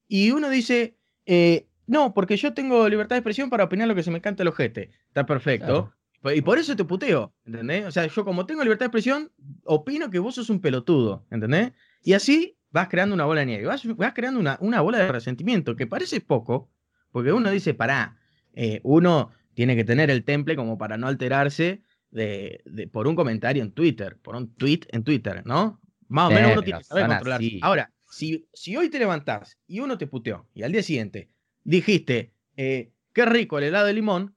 y 0.08 0.32
uno 0.32 0.50
dice, 0.50 0.98
eh, 1.26 1.68
no, 1.86 2.14
porque 2.14 2.38
yo 2.38 2.54
tengo 2.54 2.88
libertad 2.88 3.16
de 3.16 3.20
expresión 3.20 3.50
para 3.50 3.66
opinar 3.66 3.88
lo 3.88 3.96
que 3.96 4.04
se 4.04 4.12
me 4.12 4.22
canta 4.22 4.44
el 4.44 4.50
ojete. 4.50 4.92
Está 5.08 5.26
perfecto. 5.26 5.94
Claro. 6.22 6.38
Y 6.38 6.42
por 6.42 6.58
eso 6.58 6.76
te 6.76 6.86
puteo, 6.86 7.34
¿entendés? 7.46 7.86
O 7.86 7.92
sea, 7.92 8.08
yo 8.08 8.24
como 8.24 8.46
tengo 8.46 8.64
libertad 8.64 8.86
de 8.86 8.88
expresión, 8.88 9.32
opino 9.66 10.10
que 10.10 10.20
vos 10.20 10.36
sos 10.36 10.50
un 10.50 10.62
pelotudo, 10.62 11.26
¿entendés? 11.30 11.74
Y 12.02 12.14
así 12.14 12.58
vas 12.72 12.88
creando 12.88 13.14
una 13.14 13.26
bola 13.26 13.42
de 13.42 13.48
nieve, 13.48 13.66
vas, 13.66 13.86
vas 13.98 14.14
creando 14.14 14.40
una, 14.40 14.58
una 14.62 14.80
bola 14.80 15.00
de 15.00 15.12
resentimiento 15.12 15.76
que 15.76 15.86
parece 15.86 16.22
poco, 16.22 16.72
porque 17.12 17.34
uno 17.34 17.52
dice, 17.52 17.74
pará, 17.74 18.18
eh, 18.54 18.80
uno 18.84 19.32
tiene 19.54 19.76
que 19.76 19.84
tener 19.84 20.10
el 20.10 20.24
temple 20.24 20.56
como 20.56 20.78
para 20.78 20.98
no 20.98 21.08
alterarse 21.08 21.84
de, 22.14 22.62
de- 22.66 22.88
por 22.88 23.08
un 23.08 23.16
comentario 23.16 23.62
en 23.64 23.72
Twitter, 23.72 24.18
por 24.22 24.36
un 24.36 24.54
tweet 24.56 24.82
en 24.90 25.04
Twitter, 25.04 25.42
¿no? 25.46 25.82
Más 26.08 26.28
o 26.28 26.32
menos 26.36 26.52
uno 26.54 26.62
tiene 26.64 26.80
que 26.80 26.86
saber 26.86 27.04
así. 27.36 27.60
Ahora, 27.64 27.92
si, 28.10 28.48
si 28.54 28.78
hoy 28.78 28.90
te 28.90 29.00
levantás 29.00 29.58
y 29.68 29.80
uno 29.80 29.98
te 29.98 30.08
puteó 30.08 30.48
y 30.54 30.64
al 30.64 30.72
día 30.72 30.84
siguiente 30.84 31.30
dijiste, 31.64 32.34
eh, 32.56 32.92
qué 33.14 33.26
rico 33.26 33.58
el 33.58 33.66
helado 33.66 33.88
de 33.88 33.94
limón, 33.94 34.36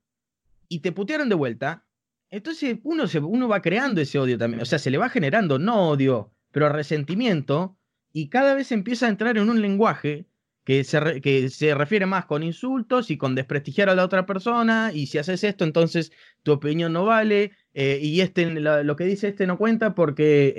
y 0.68 0.80
te 0.80 0.90
putearon 0.92 1.28
de 1.28 1.34
vuelta, 1.34 1.84
entonces 2.30 2.78
uno, 2.82 3.06
se, 3.06 3.18
uno 3.20 3.46
va 3.46 3.62
creando 3.62 4.00
ese 4.00 4.18
odio 4.18 4.36
también. 4.38 4.60
O 4.62 4.64
sea, 4.64 4.78
se 4.78 4.90
le 4.90 4.98
va 4.98 5.08
generando 5.08 5.58
no 5.58 5.90
odio, 5.90 6.32
pero 6.50 6.68
resentimiento, 6.70 7.76
y 8.12 8.28
cada 8.28 8.54
vez 8.54 8.72
empieza 8.72 9.06
a 9.06 9.10
entrar 9.10 9.36
en 9.36 9.48
un 9.50 9.60
lenguaje 9.60 10.26
que 10.66 10.82
se, 10.82 11.20
que 11.20 11.48
se 11.48 11.76
refiere 11.76 12.06
más 12.06 12.26
con 12.26 12.42
insultos 12.42 13.12
y 13.12 13.16
con 13.16 13.36
desprestigiar 13.36 13.88
a 13.88 13.94
la 13.94 14.04
otra 14.04 14.26
persona, 14.26 14.90
y 14.92 15.06
si 15.06 15.16
haces 15.16 15.44
esto, 15.44 15.62
entonces 15.62 16.10
tu 16.42 16.50
opinión 16.50 16.92
no 16.92 17.04
vale, 17.04 17.52
eh, 17.72 18.00
y 18.02 18.20
este, 18.20 18.50
lo 18.50 18.96
que 18.96 19.04
dice 19.04 19.28
este 19.28 19.46
no 19.46 19.58
cuenta 19.58 19.94
porque 19.94 20.54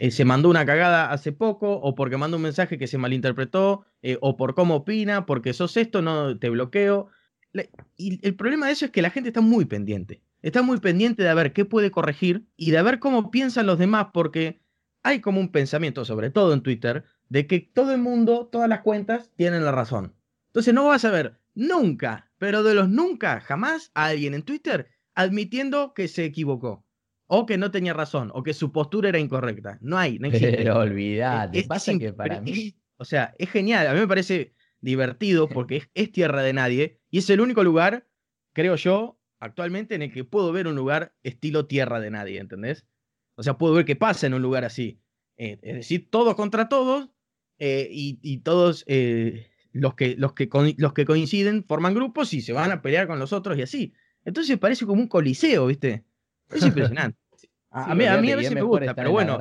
eh, 0.00 0.10
se 0.10 0.24
mandó 0.24 0.48
una 0.50 0.66
cagada 0.66 1.12
hace 1.12 1.30
poco, 1.30 1.74
o 1.74 1.94
porque 1.94 2.16
mandó 2.16 2.36
un 2.36 2.42
mensaje 2.42 2.78
que 2.78 2.88
se 2.88 2.98
malinterpretó, 2.98 3.86
eh, 4.02 4.18
o 4.20 4.36
por 4.36 4.56
cómo 4.56 4.74
opina, 4.74 5.24
porque 5.24 5.52
sos 5.52 5.76
esto, 5.76 6.02
no 6.02 6.36
te 6.36 6.50
bloqueo. 6.50 7.06
Y 7.96 8.26
el 8.26 8.34
problema 8.34 8.66
de 8.66 8.72
eso 8.72 8.86
es 8.86 8.90
que 8.90 9.02
la 9.02 9.10
gente 9.10 9.28
está 9.28 9.40
muy 9.40 9.66
pendiente. 9.66 10.20
Está 10.42 10.62
muy 10.62 10.80
pendiente 10.80 11.22
de 11.22 11.32
ver 11.32 11.52
qué 11.52 11.64
puede 11.64 11.92
corregir 11.92 12.44
y 12.56 12.72
de 12.72 12.82
ver 12.82 12.98
cómo 12.98 13.30
piensan 13.30 13.66
los 13.66 13.78
demás, 13.78 14.08
porque 14.12 14.58
hay 15.04 15.20
como 15.20 15.38
un 15.38 15.52
pensamiento, 15.52 16.04
sobre 16.04 16.30
todo 16.30 16.52
en 16.52 16.62
Twitter, 16.62 17.04
de 17.28 17.46
que 17.46 17.60
todo 17.60 17.92
el 17.92 17.98
mundo, 18.00 18.46
todas 18.50 18.68
las 18.68 18.80
cuentas, 18.80 19.30
tienen 19.36 19.64
la 19.64 19.72
razón. 19.72 20.14
Entonces 20.48 20.72
no 20.74 20.86
vas 20.86 21.04
a 21.04 21.10
ver 21.10 21.38
nunca, 21.54 22.30
pero 22.38 22.62
de 22.62 22.74
los 22.74 22.88
nunca, 22.88 23.40
jamás, 23.40 23.90
a 23.94 24.06
alguien 24.06 24.34
en 24.34 24.42
Twitter 24.42 24.88
admitiendo 25.14 25.94
que 25.94 26.08
se 26.08 26.24
equivocó, 26.24 26.84
o 27.26 27.46
que 27.46 27.56
no 27.58 27.70
tenía 27.70 27.94
razón, 27.94 28.30
o 28.34 28.42
que 28.42 28.52
su 28.54 28.70
postura 28.70 29.08
era 29.08 29.18
incorrecta. 29.18 29.78
No 29.80 29.96
hay, 29.98 30.18
no 30.18 30.28
existe. 30.28 30.58
Pero 30.58 30.78
olvidate, 30.78 31.58
Es- 31.58 31.62
es 31.64 31.68
pasa 31.68 31.98
que 31.98 32.12
para 32.12 32.40
mí. 32.40 32.76
O 32.98 33.04
sea, 33.04 33.34
es 33.38 33.50
genial. 33.50 33.86
A 33.88 33.94
mí 33.94 34.00
me 34.00 34.06
parece 34.08 34.54
divertido 34.80 35.48
porque 35.48 35.76
es, 35.78 35.90
es 35.94 36.12
tierra 36.12 36.42
de 36.42 36.52
nadie 36.52 37.00
y 37.10 37.18
es 37.18 37.30
el 37.30 37.40
único 37.40 37.64
lugar, 37.64 38.06
creo 38.52 38.76
yo, 38.76 39.18
actualmente 39.40 39.94
en 39.94 40.02
el 40.02 40.12
que 40.12 40.24
puedo 40.24 40.52
ver 40.52 40.66
un 40.68 40.76
lugar 40.76 41.14
estilo 41.22 41.66
tierra 41.66 41.98
de 42.00 42.10
nadie, 42.10 42.38
¿entendés? 42.38 42.86
O 43.36 43.42
sea, 43.42 43.58
puedo 43.58 43.74
ver 43.74 43.84
qué 43.84 43.96
pasa 43.96 44.26
en 44.26 44.34
un 44.34 44.42
lugar 44.42 44.64
así. 44.64 45.00
Eh, 45.38 45.58
es 45.62 45.74
decir, 45.74 46.08
todos 46.10 46.34
contra 46.34 46.68
todos 46.68 47.10
eh, 47.58 47.88
y, 47.90 48.18
y 48.22 48.38
todos 48.38 48.84
eh, 48.86 49.48
los, 49.72 49.94
que, 49.94 50.14
los, 50.16 50.32
que 50.34 50.48
coi- 50.48 50.74
los 50.78 50.92
que 50.92 51.04
coinciden 51.04 51.64
forman 51.64 51.94
grupos 51.94 52.32
y 52.34 52.40
se 52.40 52.52
van 52.52 52.70
a 52.72 52.82
pelear 52.82 53.06
con 53.06 53.18
los 53.18 53.32
otros 53.32 53.56
y 53.58 53.62
así. 53.62 53.92
Entonces 54.24 54.58
parece 54.58 54.86
como 54.86 55.00
un 55.00 55.08
coliseo, 55.08 55.66
¿viste? 55.66 56.04
Es 56.50 56.62
impresionante. 56.64 57.18
A, 57.70 57.84
Sí, 57.84 57.90
a 57.90 57.94
mí, 57.94 58.04
a 58.06 58.16
mí 58.22 58.30
a 58.32 58.36
veces 58.36 58.52
me 58.54 58.60
gusta, 58.62 58.94
pero 58.94 59.10
bueno, 59.12 59.38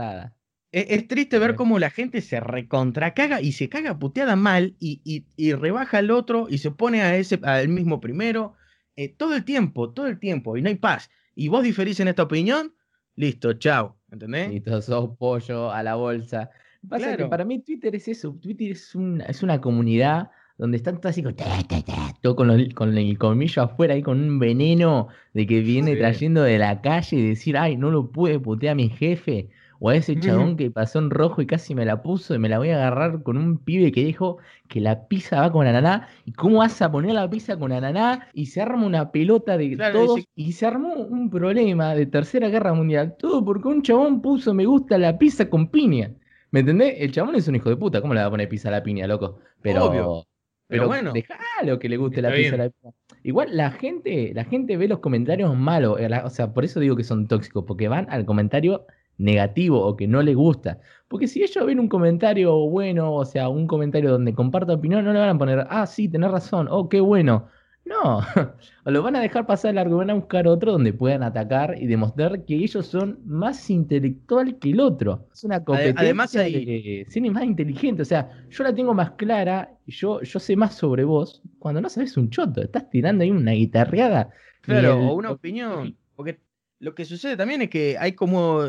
es, 0.71 0.85
es 0.89 1.07
triste 1.07 1.39
ver 1.39 1.55
cómo 1.55 1.79
la 1.79 1.89
gente 1.89 2.21
se 2.21 2.39
recontracaga 2.41 3.41
y 3.41 3.51
se 3.53 3.69
caga 3.69 3.97
puteada 3.97 4.35
mal 4.35 4.75
y, 4.79 5.01
y- 5.05 5.25
y 5.37 5.53
rebaja 5.53 5.99
al 5.99 6.11
otro 6.11 6.47
y 6.49 6.57
se 6.57 6.71
pone 6.71 7.01
a 7.01 7.15
ese 7.17 7.39
al 7.43 7.69
mismo 7.69 8.01
primero. 8.01 8.55
eh, 8.97 9.09
todo 9.09 9.35
el 9.35 9.43
tiempo, 9.45 9.91
todo 9.93 10.07
el 10.07 10.19
tiempo, 10.19 10.57
y 10.57 10.61
no 10.61 10.69
hay 10.69 10.75
paz. 10.75 11.09
Y 11.35 11.47
vos 11.49 11.63
diferís 11.63 11.99
en 11.99 12.07
esta 12.07 12.23
opinión, 12.23 12.73
listo, 13.15 13.53
chao. 13.53 13.97
¿Entendés? 14.11 14.53
Y 14.53 14.61
todos 14.61 14.85
sos 14.85 15.17
pollo 15.17 15.71
a 15.71 15.83
la 15.83 15.95
bolsa. 15.95 16.49
Pasa 16.89 17.17
que 17.17 17.25
para 17.25 17.45
mí 17.45 17.59
Twitter 17.59 17.95
es 17.95 18.07
eso. 18.07 18.35
Twitter 18.41 18.71
es 18.71 18.95
una, 18.95 19.25
es 19.25 19.43
una 19.43 19.59
comunidad 19.61 20.31
donde 20.57 20.77
están 20.77 20.95
todos 21.01 21.11
así 21.11 21.21
con, 21.21 21.35
ta, 21.35 21.45
ta, 21.67 21.81
ta, 21.81 22.13
todo 22.21 22.35
con, 22.35 22.47
los- 22.47 22.73
con 22.73 22.97
el 22.97 23.17
colmillo 23.17 23.61
afuera 23.63 23.93
ahí 23.93 24.01
con 24.01 24.21
un 24.23 24.39
veneno 24.39 25.07
de 25.33 25.45
que 25.45 25.59
viene 25.59 25.93
Sí. 25.93 25.97
trayendo 25.99 26.43
de 26.43 26.57
la 26.57 26.81
calle 26.81 27.17
y 27.17 27.27
decir, 27.29 27.57
ay, 27.57 27.75
no 27.75 27.91
lo 27.91 28.09
pude 28.11 28.39
putear 28.39 28.71
a 28.71 28.75
mi 28.75 28.89
jefe. 28.89 29.49
O 29.77 29.89
a 29.89 29.95
ese 29.97 30.17
chabón 30.17 30.55
que 30.55 30.71
pasó 30.71 30.99
en 30.99 31.09
rojo 31.09 31.41
y 31.41 31.45
casi 31.45 31.75
me 31.75 31.83
la 31.83 32.01
puso 32.01 32.33
y 32.33 32.39
me 32.39 32.47
la 32.47 32.59
voy 32.59 32.69
a 32.69 32.77
agarrar 32.77 33.21
con 33.23 33.35
un 33.35 33.57
pibe 33.57 33.91
que 33.91 34.05
dijo 34.05 34.37
que 34.69 34.79
la 34.79 35.09
pizza 35.09 35.41
va 35.41 35.51
con 35.51 35.67
ananá. 35.67 36.07
¿Y 36.23 36.31
cómo 36.31 36.59
vas 36.59 36.81
a 36.81 36.89
poner 36.89 37.13
la 37.13 37.29
pizza 37.29 37.59
con 37.59 37.73
ananá? 37.73 38.25
Y 38.33 38.45
se 38.45 38.61
arma 38.61 38.85
una 38.85 39.11
pelota 39.11 39.57
de 39.57 39.75
Claro, 39.75 40.05
todos. 40.05 40.15
dice- 40.15 40.29
Y 40.37 40.53
se 40.53 40.65
armó 40.65 40.93
un 40.93 41.29
problema 41.29 41.93
de 41.93 42.05
tercera 42.05 42.47
guerra 42.47 42.73
mundial. 42.73 43.15
Todo 43.19 43.43
porque 43.43 43.67
un 43.67 43.81
chabón 43.81 44.21
puso 44.21 44.53
me 44.53 44.65
gusta 44.65 44.97
la 44.97 45.17
pizza 45.17 45.49
con 45.49 45.67
piña. 45.67 46.11
¿Me 46.55 46.61
entendés? 46.61 46.95
El 46.99 47.11
chabón 47.11 47.35
es 47.35 47.49
un 47.49 47.55
hijo 47.55 47.67
de 47.67 47.75
puta. 47.75 47.99
¿Cómo 47.99 48.13
le 48.13 48.21
va 48.21 48.27
a 48.27 48.29
poner 48.29 48.47
pizza 48.47 48.69
a 48.69 48.71
la 48.71 48.81
piña, 48.81 49.05
loco? 49.07 49.39
Pero, 49.61 49.87
Obvio. 49.87 50.25
pero, 50.67 50.87
bueno. 50.87 51.11
dejalo 51.11 51.79
que 51.79 51.89
le 51.89 51.97
guste 51.97 52.21
la 52.21 52.31
pizza 52.31 52.55
a 52.55 52.57
la 52.59 52.69
piña. 52.69 52.93
Igual 53.23 53.49
la 53.51 53.71
gente, 53.71 54.31
la 54.33 54.45
gente 54.45 54.77
ve 54.77 54.87
los 54.87 54.99
comentarios 54.99 55.53
malos, 55.53 55.99
eh, 55.99 56.07
o 56.23 56.29
sea, 56.29 56.53
por 56.53 56.63
eso 56.63 56.79
digo 56.79 56.95
que 56.95 57.03
son 57.03 57.27
tóxicos, 57.27 57.65
porque 57.67 57.89
van 57.89 58.07
al 58.09 58.25
comentario 58.25 58.85
negativo 59.17 59.85
o 59.85 59.97
que 59.97 60.07
no 60.07 60.21
les 60.21 60.37
gusta. 60.37 60.79
Porque 61.09 61.27
si 61.27 61.43
ellos 61.43 61.65
ven 61.65 61.77
un 61.77 61.89
comentario 61.89 62.55
bueno, 62.69 63.13
o 63.13 63.25
sea, 63.25 63.49
un 63.49 63.67
comentario 63.67 64.09
donde 64.09 64.33
comparta 64.33 64.75
opinión, 64.75 65.03
no 65.03 65.11
le 65.11 65.19
van 65.19 65.35
a 65.35 65.37
poner, 65.37 65.67
ah, 65.69 65.85
sí, 65.85 66.07
tenés 66.07 66.31
razón, 66.31 66.69
oh, 66.71 66.87
qué 66.87 67.01
bueno. 67.01 67.49
No, 67.85 68.17
o 68.85 68.91
lo 68.91 69.03
van 69.03 69.15
a 69.15 69.21
dejar 69.21 69.45
pasar 69.45 69.75
largo, 69.75 69.97
van 69.97 70.09
a 70.09 70.15
buscar 70.15 70.47
otro 70.47 70.71
donde 70.71 70.91
puedan 70.91 71.21
atacar 71.21 71.75
y 71.79 71.85
demostrar 71.85 72.43
que 72.43 72.55
ellos 72.55 72.87
son 72.87 73.19
más 73.25 73.69
intelectual 73.69 74.57
que 74.57 74.71
el 74.71 74.79
otro. 74.79 75.27
Es 75.31 75.43
una 75.43 75.63
competencia 75.63 76.01
Además 76.01 76.35
hay... 76.35 77.05
de 77.05 77.31
más 77.31 77.43
inteligente. 77.43 78.01
O 78.01 78.05
sea, 78.05 78.31
yo 78.49 78.63
la 78.63 78.73
tengo 78.73 78.93
más 78.95 79.11
clara 79.11 79.75
yo, 79.87 80.21
yo 80.21 80.39
sé 80.39 80.55
más 80.55 80.75
sobre 80.75 81.03
vos 81.03 81.41
cuando 81.59 81.81
no 81.81 81.89
sabes 81.89 82.17
un 82.17 82.29
choto. 82.29 82.61
Estás 82.61 82.89
tirando 82.89 83.23
ahí 83.23 83.31
una 83.31 83.51
guitarreada. 83.51 84.31
Claro, 84.61 84.97
o 84.97 85.13
una 85.13 85.31
opinión. 85.31 85.95
Porque 86.15 86.39
lo 86.79 86.95
que 86.95 87.05
sucede 87.05 87.37
también 87.37 87.61
es 87.61 87.69
que 87.69 87.97
hay 87.99 88.13
como. 88.13 88.61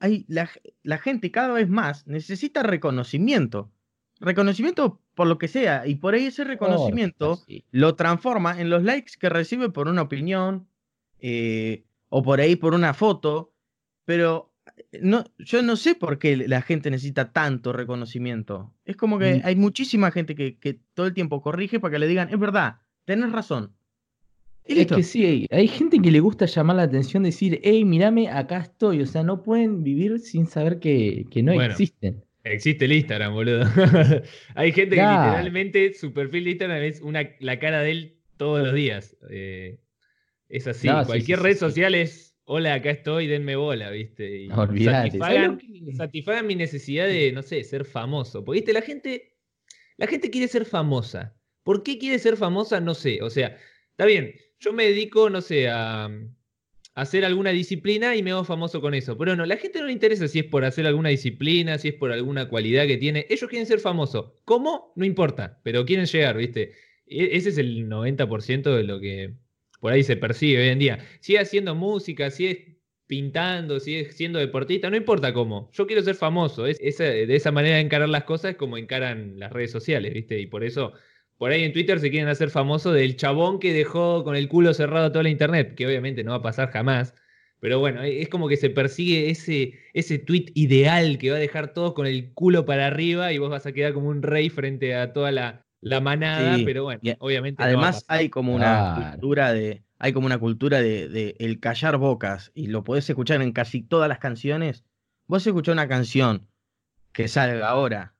Hay 0.00 0.24
la, 0.28 0.48
la 0.82 0.98
gente 0.98 1.30
cada 1.30 1.52
vez 1.52 1.68
más 1.68 2.06
necesita 2.06 2.62
reconocimiento. 2.62 3.70
Reconocimiento 4.20 5.00
por 5.14 5.26
lo 5.26 5.38
que 5.38 5.48
sea, 5.48 5.86
y 5.86 5.96
por 5.96 6.14
ahí 6.14 6.26
ese 6.26 6.44
reconocimiento 6.44 7.42
lo 7.70 7.94
transforma 7.94 8.60
en 8.60 8.70
los 8.70 8.82
likes 8.82 9.12
que 9.18 9.28
recibe 9.28 9.70
por 9.70 9.88
una 9.88 10.02
opinión 10.02 10.68
eh, 11.20 11.84
o 12.08 12.22
por 12.22 12.40
ahí 12.40 12.56
por 12.56 12.74
una 12.74 12.94
foto, 12.94 13.52
pero 14.04 14.52
eh, 14.76 15.00
no, 15.02 15.24
yo 15.38 15.62
no 15.62 15.76
sé 15.76 15.94
por 15.94 16.18
qué 16.18 16.36
la 16.36 16.62
gente 16.62 16.90
necesita 16.90 17.32
tanto 17.32 17.72
reconocimiento. 17.72 18.72
Es 18.84 18.96
como 18.96 19.18
que 19.18 19.40
hay 19.44 19.56
muchísima 19.56 20.10
gente 20.10 20.34
que, 20.34 20.58
que, 20.58 20.80
todo 20.94 21.06
el 21.06 21.14
tiempo 21.14 21.42
corrige 21.42 21.80
para 21.80 21.92
que 21.92 21.98
le 21.98 22.08
digan, 22.08 22.28
es 22.30 22.38
verdad, 22.38 22.78
tenés 23.04 23.32
razón. 23.32 23.74
Es 24.64 24.86
que 24.88 25.02
sí, 25.02 25.46
hay 25.50 25.68
gente 25.68 26.00
que 26.00 26.10
le 26.10 26.20
gusta 26.20 26.46
llamar 26.46 26.76
la 26.76 26.82
atención, 26.82 27.22
decir, 27.22 27.60
hey, 27.62 27.84
mírame, 27.84 28.28
acá 28.28 28.58
estoy. 28.58 29.00
O 29.00 29.06
sea, 29.06 29.22
no 29.22 29.42
pueden 29.42 29.84
vivir 29.84 30.18
sin 30.18 30.46
saber 30.46 30.80
que, 30.80 31.24
que 31.30 31.42
no 31.42 31.52
existen. 31.52 32.24
Existe 32.52 32.84
el 32.84 32.92
Instagram, 32.92 33.34
boludo. 33.34 33.64
Hay 34.54 34.72
gente 34.72 34.96
que 34.96 35.02
literalmente 35.02 35.94
su 35.94 36.12
perfil 36.12 36.44
de 36.44 36.50
Instagram 36.50 36.82
es 36.82 37.00
una, 37.00 37.28
la 37.40 37.58
cara 37.58 37.80
de 37.80 37.90
él 37.90 38.20
todos 38.36 38.64
los 38.64 38.74
días. 38.74 39.16
Eh, 39.30 39.80
es 40.48 40.66
así. 40.66 40.88
Cualquier 41.06 41.40
red 41.40 41.56
social 41.56 41.94
es, 41.94 42.38
hola, 42.44 42.74
acá 42.74 42.90
estoy, 42.90 43.26
denme 43.26 43.56
bola, 43.56 43.90
¿viste? 43.90 44.42
Y 44.42 44.48
satisfagan, 44.48 46.46
mi 46.46 46.54
necesidad 46.54 47.06
de, 47.06 47.32
no 47.32 47.42
sé, 47.42 47.64
ser 47.64 47.84
famoso. 47.84 48.44
Porque, 48.44 48.60
¿viste? 48.60 48.72
La 48.72 48.82
gente, 48.82 49.36
la 49.96 50.06
gente 50.06 50.30
quiere 50.30 50.46
ser 50.46 50.64
famosa. 50.64 51.36
¿Por 51.64 51.82
qué 51.82 51.98
quiere 51.98 52.18
ser 52.20 52.36
famosa? 52.36 52.80
No 52.80 52.94
sé. 52.94 53.22
O 53.22 53.30
sea, 53.30 53.56
está 53.90 54.06
bien, 54.06 54.34
yo 54.60 54.72
me 54.72 54.84
dedico, 54.84 55.30
no 55.30 55.40
sé, 55.40 55.68
a 55.68 56.08
hacer 56.96 57.26
alguna 57.26 57.50
disciplina 57.50 58.16
y 58.16 58.22
me 58.22 58.32
hago 58.32 58.42
famoso 58.42 58.80
con 58.80 58.94
eso. 58.94 59.16
Pero 59.18 59.36
no, 59.36 59.44
la 59.44 59.58
gente 59.58 59.80
no 59.80 59.86
le 59.86 59.92
interesa 59.92 60.26
si 60.28 60.40
es 60.40 60.46
por 60.46 60.64
hacer 60.64 60.86
alguna 60.86 61.10
disciplina, 61.10 61.78
si 61.78 61.88
es 61.88 61.94
por 61.94 62.10
alguna 62.10 62.48
cualidad 62.48 62.86
que 62.86 62.96
tiene. 62.96 63.26
Ellos 63.28 63.48
quieren 63.50 63.66
ser 63.66 63.80
famosos. 63.80 64.32
¿Cómo? 64.44 64.92
No 64.96 65.04
importa, 65.04 65.60
pero 65.62 65.84
quieren 65.84 66.06
llegar, 66.06 66.38
¿viste? 66.38 66.72
E, 67.06 67.36
ese 67.36 67.50
es 67.50 67.58
el 67.58 67.86
90% 67.86 68.74
de 68.74 68.82
lo 68.82 68.98
que 68.98 69.34
por 69.78 69.92
ahí 69.92 70.02
se 70.02 70.16
percibe 70.16 70.62
hoy 70.62 70.68
en 70.70 70.78
día. 70.78 70.98
Sigue 71.20 71.38
haciendo 71.38 71.74
música, 71.74 72.30
sigue 72.30 72.80
pintando, 73.06 73.78
sigue 73.78 74.10
siendo 74.12 74.38
deportista, 74.38 74.88
no 74.88 74.96
importa 74.96 75.34
cómo. 75.34 75.70
Yo 75.74 75.86
quiero 75.86 76.02
ser 76.02 76.14
famoso. 76.14 76.66
Es, 76.66 76.78
de 76.78 77.36
esa 77.36 77.52
manera 77.52 77.76
de 77.76 77.82
encarar 77.82 78.08
las 78.08 78.24
cosas 78.24 78.52
es 78.52 78.56
como 78.56 78.78
encaran 78.78 79.38
las 79.38 79.52
redes 79.52 79.70
sociales, 79.70 80.14
¿viste? 80.14 80.40
Y 80.40 80.46
por 80.46 80.64
eso 80.64 80.94
por 81.38 81.50
ahí 81.50 81.64
en 81.64 81.72
Twitter 81.72 82.00
se 82.00 82.10
quieren 82.10 82.28
hacer 82.28 82.50
famosos 82.50 82.94
del 82.94 83.16
chabón 83.16 83.58
que 83.58 83.72
dejó 83.72 84.24
con 84.24 84.36
el 84.36 84.48
culo 84.48 84.72
cerrado 84.72 85.12
toda 85.12 85.24
la 85.24 85.28
internet, 85.28 85.74
que 85.74 85.86
obviamente 85.86 86.24
no 86.24 86.30
va 86.30 86.38
a 86.38 86.42
pasar 86.42 86.70
jamás. 86.70 87.14
Pero 87.60 87.78
bueno, 87.78 88.02
e, 88.02 88.22
es 88.22 88.28
como 88.28 88.48
que 88.48 88.56
se 88.56 88.70
persigue 88.70 89.30
ese, 89.30 89.74
ese 89.92 90.18
tweet 90.18 90.46
ideal 90.54 91.18
que 91.18 91.30
va 91.30 91.36
a 91.36 91.40
dejar 91.40 91.72
todos 91.72 91.94
con 91.94 92.06
el 92.06 92.32
culo 92.32 92.64
para 92.64 92.86
arriba 92.86 93.32
y 93.32 93.38
vos 93.38 93.50
vas 93.50 93.66
a 93.66 93.72
quedar 93.72 93.92
como 93.92 94.08
un 94.08 94.22
rey 94.22 94.48
frente 94.50 94.94
a 94.94 95.12
toda 95.12 95.30
la, 95.30 95.62
manada, 96.02 96.56
pero 96.64 96.84
bueno, 96.84 97.00
obviamente. 97.18 97.62
Además 97.62 98.04
hay 98.08 98.28
como 98.28 98.54
una 98.54 99.12
cultura 99.12 99.52
de. 99.52 99.82
Hay 99.98 100.12
como 100.12 100.26
una 100.26 100.38
cultura 100.38 100.82
de, 100.82 101.36
el 101.38 101.60
callar 101.60 101.96
bocas. 101.96 102.50
Y 102.54 102.66
lo 102.66 102.84
podés 102.84 103.08
escuchar 103.08 103.40
en 103.40 103.52
casi 103.52 103.82
todas 103.82 104.08
las 104.08 104.18
canciones. 104.18 104.84
Vos 105.26 105.46
escuchás 105.46 105.72
una 105.72 105.88
canción 105.88 106.48
que 107.12 107.28
salga 107.28 107.68
ahora 107.68 108.15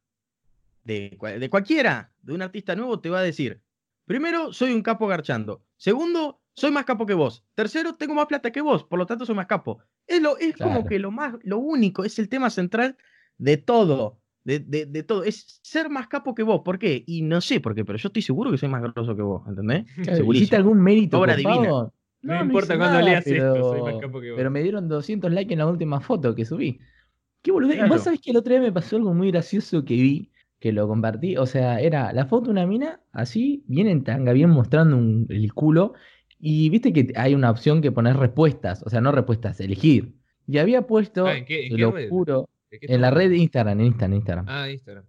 de, 0.86 1.18
de 1.38 1.50
cualquiera, 1.50 2.12
de 2.22 2.32
un 2.32 2.42
artista 2.42 2.76
nuevo, 2.76 3.00
te 3.00 3.10
va 3.10 3.18
a 3.18 3.22
decir, 3.22 3.60
primero, 4.04 4.52
soy 4.52 4.72
un 4.72 4.82
capo 4.82 5.06
garchando. 5.06 5.64
Segundo, 5.76 6.40
soy 6.54 6.70
más 6.70 6.84
capo 6.84 7.06
que 7.06 7.14
vos. 7.14 7.44
Tercero, 7.54 7.94
tengo 7.96 8.14
más 8.14 8.26
plata 8.26 8.52
que 8.52 8.60
vos, 8.60 8.84
por 8.84 8.98
lo 8.98 9.06
tanto 9.06 9.26
soy 9.26 9.34
más 9.34 9.46
capo. 9.46 9.80
Es, 10.06 10.22
lo, 10.22 10.38
es 10.38 10.56
como 10.56 10.86
que 10.86 10.98
lo 10.98 11.10
más, 11.10 11.34
lo 11.42 11.58
único, 11.58 12.04
es 12.04 12.18
el 12.18 12.28
tema 12.28 12.50
central 12.50 12.96
de 13.36 13.56
todo. 13.56 14.20
De, 14.44 14.60
de, 14.60 15.02
todo, 15.02 15.24
es 15.24 15.58
ser 15.62 15.90
más 15.90 16.06
capo 16.06 16.32
que 16.32 16.44
vos. 16.44 16.62
¿Por 16.64 16.78
qué? 16.78 17.02
Y 17.04 17.22
no 17.22 17.40
sé 17.40 17.58
por 17.58 17.74
qué, 17.74 17.84
pero 17.84 17.98
yo 17.98 18.06
estoy 18.06 18.22
seguro 18.22 18.52
que 18.52 18.58
soy 18.58 18.68
más 18.68 18.80
grosso 18.80 19.16
que 19.16 19.22
vos, 19.22 19.42
¿entendés? 19.48 19.86
¿Hiciste 20.32 20.54
algún 20.54 20.80
mérito? 20.80 21.18
Obra 21.18 21.34
divina. 21.34 21.90
No, 22.22 22.42
importa 22.42 22.78
cuando 22.78 23.00
leas 23.00 23.26
esto, 23.26 23.72
soy 23.72 23.82
más 23.82 24.00
capo 24.00 24.20
que 24.20 24.30
vos. 24.30 24.36
Pero 24.36 24.50
me 24.52 24.62
dieron 24.62 24.88
200 24.88 25.32
likes 25.32 25.52
en 25.52 25.58
la 25.58 25.66
última 25.66 26.00
foto 26.00 26.32
que 26.32 26.44
subí. 26.44 26.78
Qué 27.42 27.50
boludo. 27.50 27.74
Vos 27.88 28.04
sabés 28.04 28.20
que 28.20 28.30
el 28.30 28.36
otro 28.36 28.52
día 28.52 28.62
me 28.62 28.70
pasó 28.70 28.96
algo 28.96 29.12
muy 29.12 29.32
gracioso 29.32 29.84
que 29.84 29.94
vi 29.94 30.30
que 30.66 30.72
lo 30.72 30.88
compartí. 30.88 31.36
O 31.36 31.46
sea, 31.46 31.80
era 31.80 32.12
la 32.12 32.26
foto 32.26 32.46
de 32.46 32.50
una 32.50 32.66
mina, 32.66 33.00
así, 33.12 33.62
bien 33.68 33.86
en 33.86 34.02
tanga, 34.02 34.32
bien 34.32 34.50
mostrando 34.50 34.98
el 35.32 35.54
culo. 35.54 35.94
Y 36.40 36.68
viste 36.70 36.92
que 36.92 37.12
hay 37.14 37.36
una 37.36 37.52
opción 37.52 37.80
que 37.80 37.92
poner 37.92 38.16
respuestas, 38.16 38.82
o 38.82 38.90
sea, 38.90 39.00
no 39.00 39.12
respuestas, 39.12 39.60
elegir. 39.60 40.16
Y 40.48 40.58
había 40.58 40.82
puesto, 40.82 41.26
ah, 41.26 41.34
lo 41.70 41.94
juro, 42.08 42.48
en 42.70 43.00
la 43.00 43.10
red 43.10 43.30
de 43.30 43.36
Instagram, 43.36 43.78
en 43.78 43.86
Instagram, 43.86 44.14
Instagram. 44.14 44.46
Ah, 44.48 44.68
Instagram. 44.68 45.04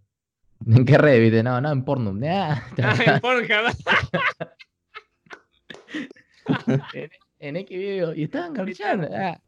¿En 0.67 0.85
qué 0.85 0.97
red, 0.99 1.21
viste? 1.21 1.41
No, 1.41 1.59
no, 1.59 1.71
en 1.71 1.83
Pornhub. 1.83 2.23
Ah, 2.23 2.63
en 2.77 3.19
Pornhub. 3.19 3.47
en, 6.93 7.09
en 7.39 7.55
X 7.57 7.77
video. 7.77 8.13
Y 8.13 8.23
estaban 8.23 8.53
garchando. 8.53 9.07
Ah. 9.11 9.41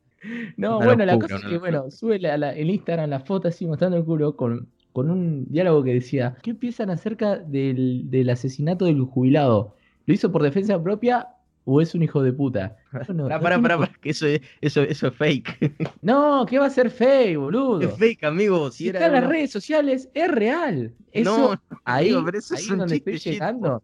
No, 0.57 0.79
bueno, 0.81 1.05
la 1.05 1.17
cosa 1.19 1.37
es 1.37 1.45
que, 1.45 1.57
bueno, 1.59 1.91
sube 1.91 2.19
la, 2.19 2.51
el 2.51 2.69
Instagram 2.69 3.11
la 3.11 3.19
foto 3.19 3.47
así 3.47 3.65
mostrando 3.65 3.97
el 3.97 4.03
culo 4.03 4.35
con 4.35 4.69
con 4.93 5.09
un 5.09 5.45
diálogo 5.49 5.83
que 5.83 5.93
decía, 5.93 6.35
¿qué 6.41 6.53
piensan 6.53 6.89
acerca 6.89 7.37
del, 7.37 8.29
asesinato 8.31 8.85
del 8.85 9.01
jubilado? 9.01 9.75
¿Lo 10.05 10.13
hizo 10.13 10.31
por 10.31 10.43
defensa 10.43 10.81
propia 10.81 11.27
o 11.65 11.81
es 11.81 11.93
un 11.93 12.03
hijo 12.03 12.23
de 12.23 12.33
puta? 12.33 12.77
pará, 12.91 13.39
pará, 13.39 13.61
pará, 13.61 13.91
que 14.01 14.09
eso 14.09 14.27
es, 14.27 14.41
eso, 14.61 14.81
eso 14.81 15.07
es 15.07 15.13
fake. 15.15 15.75
No, 16.01 16.45
¿qué 16.47 16.57
va 16.57 16.65
a 16.65 16.71
ser 16.71 16.89
fake, 16.89 17.37
boludo? 17.37 17.81
Es 17.81 17.97
fake, 17.97 18.23
amigo. 18.23 18.71
Si, 18.71 18.87
está 18.87 19.07
en 19.07 19.13
las 19.13 19.27
redes 19.27 19.51
sociales, 19.51 20.09
es 20.13 20.27
real. 20.29 20.93
Eso, 21.11 21.53
no, 21.53 21.79
ahí, 21.83 22.15
eso 22.33 22.55
es 22.55 22.67
donde 22.67 22.95
estoy 22.95 23.17
llegando. 23.17 23.83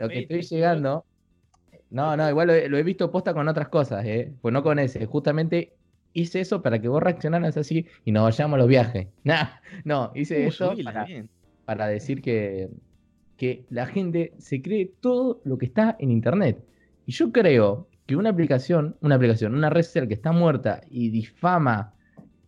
lo 0.00 0.08
que 0.08 0.18
estoy 0.20 0.42
llegando. 0.42 1.04
No, 1.90 2.16
no, 2.16 2.28
igual 2.28 2.48
lo, 2.48 2.76
he 2.76 2.82
visto 2.82 3.10
posta 3.10 3.32
con 3.32 3.48
otras 3.48 3.68
cosas, 3.68 4.04
¿eh? 4.04 4.32
Pues 4.42 4.52
no 4.52 4.62
con 4.62 4.78
ese. 4.78 5.06
Justamente 5.06 5.72
hice 6.16 6.40
eso 6.40 6.62
para 6.62 6.80
que 6.80 6.88
vos 6.88 7.02
reaccionaras 7.02 7.56
así 7.56 7.86
y 8.04 8.12
nos 8.12 8.24
vayamos 8.24 8.56
a 8.56 8.58
los 8.58 8.68
viajes. 8.68 9.08
Nah, 9.24 9.48
no, 9.84 10.12
hice 10.14 10.46
eso 10.46 10.74
para, 11.64 11.88
decir 11.88 12.22
que, 12.22 12.68
que 13.36 13.64
la 13.70 13.86
gente 13.86 14.32
se 14.38 14.62
cree 14.62 14.92
todo 15.00 15.40
lo 15.44 15.58
que 15.58 15.66
está 15.66 15.96
en 15.98 16.10
internet. 16.10 16.58
Y 17.06 17.12
yo 17.12 17.32
creo 17.32 17.88
que 18.06 18.16
una 18.16 18.30
aplicación, 18.30 18.96
una 19.00 19.16
aplicación, 19.16 19.54
una 19.54 19.68
red 19.68 19.82
social 19.82 20.08
que 20.08 20.14
está 20.14 20.32
muerta 20.32 20.80
y 20.90 21.10
difama 21.10 21.92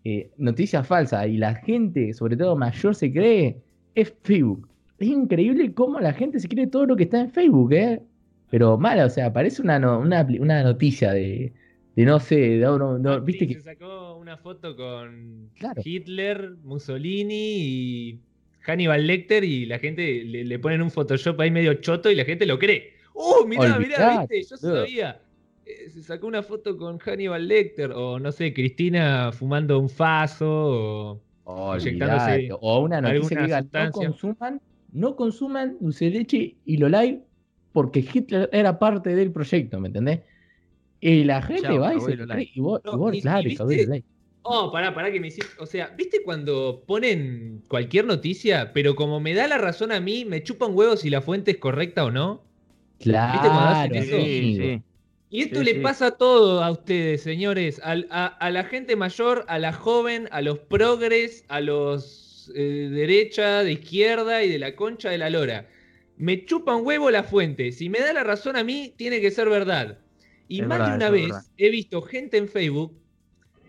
eh, 0.05 0.31
noticias 0.39 0.87
falsas 0.87 1.27
y 1.27 1.37
la 1.37 1.57
gente, 1.57 2.15
sobre 2.15 2.37
todo 2.37 2.57
mayor, 2.57 2.95
se 2.95 3.13
cree, 3.13 3.61
es 3.95 4.15
Facebook. 4.23 4.69
Es 4.99 5.09
increíble 5.09 5.75
cómo 5.75 6.01
la 6.01 6.13
gente 6.13 6.41
se 6.41 6.49
cree 6.49 6.69
todo 6.69 6.87
lo 6.87 6.97
que 6.97 7.05
está 7.05 7.21
en 7.21 7.31
Facebook, 7.31 7.73
¿eh? 7.73 8.01
Pero 8.51 8.79
mala, 8.79 9.07
o 9.07 9.11
sea, 9.11 9.33
parece 9.33 9.61
una, 9.61 9.77
una, 9.99 10.27
una 10.41 10.63
noticia 10.63 11.13
de, 11.13 11.53
de 11.99 12.05
no 12.05 12.21
sé, 12.21 12.59
no, 12.59 12.79
no, 12.97 13.21
viste 13.23 13.49
que... 13.49 13.55
Se 13.55 13.61
sacó 13.63 14.15
una 14.15 14.37
foto 14.37 14.77
con 14.77 15.51
Hitler, 15.85 16.53
Mussolini 16.63 17.57
y 17.57 18.21
Hannibal 18.61 19.05
Lecter 19.05 19.43
y 19.43 19.67
la 19.67 19.81
gente 19.81 20.23
le, 20.23 20.45
le, 20.45 20.59
ponen 20.61 20.81
un 20.81 20.93
Photoshop 20.93 21.41
ahí 21.41 21.51
medio 21.51 21.75
choto 21.75 22.09
y 22.09 22.15
la 22.15 22.25
gente 22.25 22.47
lo 22.47 22.57
cree. 22.57 22.93
¡Oh, 23.15 23.45
mirá, 23.45 23.81
mirá, 23.81 24.21
viste! 24.21 24.45
Yo 24.45 24.57
sabía. 24.57 25.21
Eh, 25.67 25.91
se 25.91 26.05
sacó 26.05 26.29
una 26.29 26.45
foto 26.45 26.77
con 26.77 26.99
Hannibal 26.99 27.49
Lecter 27.49 27.91
o 27.91 28.21
no 28.21 28.31
sé, 28.31 28.55
Cristina 28.55 29.33
fumando 29.33 29.77
un 29.81 29.89
faso 29.89 31.21
o 31.43 31.77
inyectándose 31.77 32.51
o 32.61 32.79
una 32.79 33.01
noticia 33.01 33.39
que 33.39 33.43
diga 33.43 33.63
no 33.73 33.91
consuman, 33.91 34.61
no 34.93 35.17
consuman 35.17 35.77
dulce 35.81 36.05
de 36.05 36.11
leche 36.13 36.55
y 36.65 36.77
lo 36.77 36.89
live 36.89 37.23
porque 37.73 38.07
Hitler 38.09 38.49
era 38.53 38.79
parte 38.79 39.17
del 39.17 39.33
proyecto, 39.33 39.81
¿me 39.81 39.89
entendés? 39.89 40.21
Y 41.01 41.25
la 41.25 41.43
gente 41.43 41.79
va 41.79 41.95
y 41.95 42.01
se 42.01 42.17
like. 42.17 42.51
y 42.55 42.61
vos, 42.61 42.81
claro, 43.21 43.49
y 43.49 43.59
Oh, 44.43 44.71
pará, 44.73 44.95
pará 44.95 45.13
que 45.13 45.21
me 45.21 45.29
hiciste. 45.29 45.55
O 45.63 45.67
sea, 45.67 45.89
¿viste 45.89 46.23
cuando 46.25 46.85
ponen 46.87 47.65
cualquier 47.69 48.07
noticia, 48.07 48.73
pero 48.73 48.95
como 48.97 49.21
me 49.21 49.35
da 49.35 49.47
la 49.47 49.59
razón 49.59 49.93
a 49.93 50.01
mí, 50.01 50.25
me 50.25 50.43
chupa 50.43 50.67
un 50.67 50.77
huevo 50.77 50.97
si 50.97 51.11
la 51.11 51.21
fuente 51.21 51.51
es 51.53 51.59
correcta 51.59 52.05
o 52.05 52.11
no? 52.11 52.47
Claro, 52.99 53.29
¿Viste 53.31 53.53
cuando 53.53 53.71
hacen 53.71 53.95
Sí, 53.95 53.97
eso? 53.97 54.39
sí. 54.55 54.85
Y 55.31 55.43
esto 55.43 55.63
Sí, 55.63 55.65
le 55.65 55.75
sí. 55.75 55.77
pasa 55.77 56.09
a 56.09 56.11
todo 56.19 56.63
a 56.65 56.71
ustedes, 56.73 57.23
señores. 57.23 57.81
Al- 57.85 58.09
a, 58.11 58.27
a 58.27 58.51
la 58.51 58.65
gente 58.65 58.97
mayor, 58.97 59.45
a 59.49 59.59
la 59.59 59.73
joven, 59.73 60.29
a 60.33 60.43
los 60.43 60.59
progres, 60.61 61.45
a 61.49 61.61
los 61.61 62.51
eh, 62.55 62.89
derecha, 62.93 63.63
de 63.65 63.73
izquierda 63.73 64.43
y 64.45 64.51
de 64.51 64.59
la 64.59 64.77
concha 64.77 65.11
de 65.11 65.19
la 65.19 65.31
lora. 65.31 65.69
Me 66.17 66.45
chupa 66.47 66.75
un 66.77 66.87
huevo 66.87 67.11
la 67.11 67.23
fuente. 67.25 67.73
Si 67.73 67.89
me 67.91 68.01
da 68.01 68.13
la 68.13 68.25
razón 68.25 68.57
a 68.57 68.65
mí, 68.65 68.95
tiene 68.99 69.21
que 69.21 69.31
ser 69.31 69.49
verdad. 69.51 70.01
Y 70.49 70.61
Es 70.63 70.67
más 70.67 70.79
verdad, 70.79 70.91
de 70.93 70.97
una 70.97 71.11
vez 71.11 71.23
verdad. 71.29 71.43
he 71.59 71.71
visto 71.71 72.03
gente 72.03 72.37
en 72.39 72.49
Facebook 72.49 72.93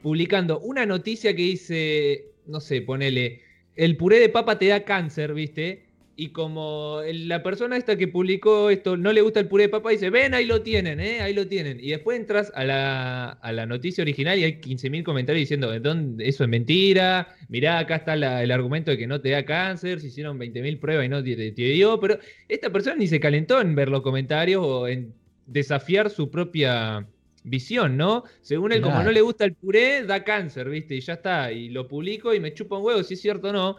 publicando 0.02 0.60
una 0.60 0.86
noticia 0.86 1.36
que 1.36 1.42
dice, 1.44 2.26
no 2.48 2.60
sé, 2.60 2.82
ponele, 2.82 3.42
el 3.76 3.98
puré 3.98 4.20
de 4.20 4.30
papa 4.30 4.58
te 4.58 4.68
da 4.68 4.84
cáncer, 4.84 5.34
¿viste? 5.34 5.86
Y 6.16 6.30
como 6.30 7.00
la 7.14 7.42
persona 7.44 7.78
esta 7.78 7.96
que 7.98 8.10
publicó 8.10 8.70
esto 8.70 8.98
no 8.98 9.14
le 9.14 9.22
gusta 9.22 9.40
el 9.40 9.48
puré 9.48 9.64
de 9.64 9.70
papa, 9.70 9.92
dice, 9.92 10.10
ven, 10.10 10.34
ahí 10.34 10.46
lo 10.46 10.62
tienen, 10.62 11.00
¿eh? 11.00 11.22
Ahí 11.22 11.34
lo 11.34 11.48
tienen. 11.48 11.80
Y 11.82 11.92
después 11.92 12.20
entras 12.20 12.52
a 12.56 12.66
la, 12.66 13.30
a 13.30 13.52
la 13.54 13.66
noticia 13.66 14.02
original 14.02 14.38
y 14.38 14.44
hay 14.44 14.60
15.000 14.60 15.04
comentarios 15.06 15.44
diciendo, 15.44 15.72
"¿De 15.72 15.80
dónde- 15.80 16.28
eso 16.28 16.44
es 16.44 16.50
mentira, 16.50 17.36
mirá, 17.48 17.80
acá 17.80 17.98
está 17.98 18.18
la- 18.18 18.44
el 18.44 18.52
argumento 18.52 18.92
de 18.92 18.98
que 18.98 19.08
no 19.08 19.22
te 19.22 19.30
da 19.30 19.46
cáncer, 19.46 20.02
se 20.02 20.08
hicieron 20.08 20.38
20.000 20.38 20.78
pruebas 20.78 21.06
y 21.06 21.10
no 21.10 21.24
te, 21.24 21.38
te- 21.38 21.52
te 21.54 21.62
dio, 21.62 21.98
pero 22.02 22.20
esta 22.50 22.70
persona 22.70 22.98
ni 22.98 23.08
se 23.08 23.22
calentó 23.22 23.62
en 23.62 23.74
ver 23.76 23.88
los 23.88 24.02
comentarios 24.02 24.62
o 24.66 24.90
en 24.90 25.14
desafiar 25.52 26.10
su 26.10 26.30
propia 26.30 27.08
visión, 27.44 27.98
¿no? 27.98 28.24
Según 28.42 28.72
él, 28.72 28.82
como 28.82 29.02
no 29.04 29.12
le 29.12 29.22
gusta 29.22 29.46
el 29.46 29.56
puré, 29.56 30.04
da 30.06 30.24
cáncer, 30.24 30.70
¿viste? 30.70 30.96
Y 30.96 31.02
ya 31.02 31.14
está, 31.14 31.52
y 31.52 31.70
lo 31.70 31.88
publico 31.88 32.34
y 32.34 32.40
me 32.40 32.54
chupa 32.54 32.78
un 32.78 32.86
huevo 32.86 33.04
si 33.04 33.14
es 33.16 33.22
cierto 33.22 33.50
o 33.50 33.54
no. 33.54 33.78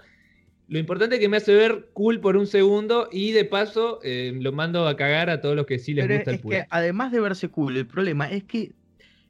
Lo 0.68 0.78
importante 0.78 1.16
es 1.16 1.20
que 1.20 1.28
me 1.28 1.36
hace 1.38 1.54
ver 1.54 1.90
cool 1.94 2.20
por 2.20 2.36
un 2.36 2.46
segundo 2.46 3.08
y 3.10 3.32
de 3.32 3.44
paso 3.44 3.98
eh, 4.04 4.32
lo 4.40 4.52
mando 4.52 4.86
a 4.86 4.96
cagar 4.96 5.28
a 5.28 5.40
todos 5.40 5.56
los 5.56 5.66
que 5.66 5.78
sí 5.78 5.94
les 5.94 6.04
Pero 6.06 6.14
gusta 6.16 6.30
el 6.30 6.38
puré. 6.40 6.56
que 6.58 6.66
además 6.70 7.10
de 7.12 7.20
verse 7.20 7.48
cool, 7.48 7.76
el 7.76 7.86
problema 7.86 8.30
es 8.30 8.44
que 8.44 8.72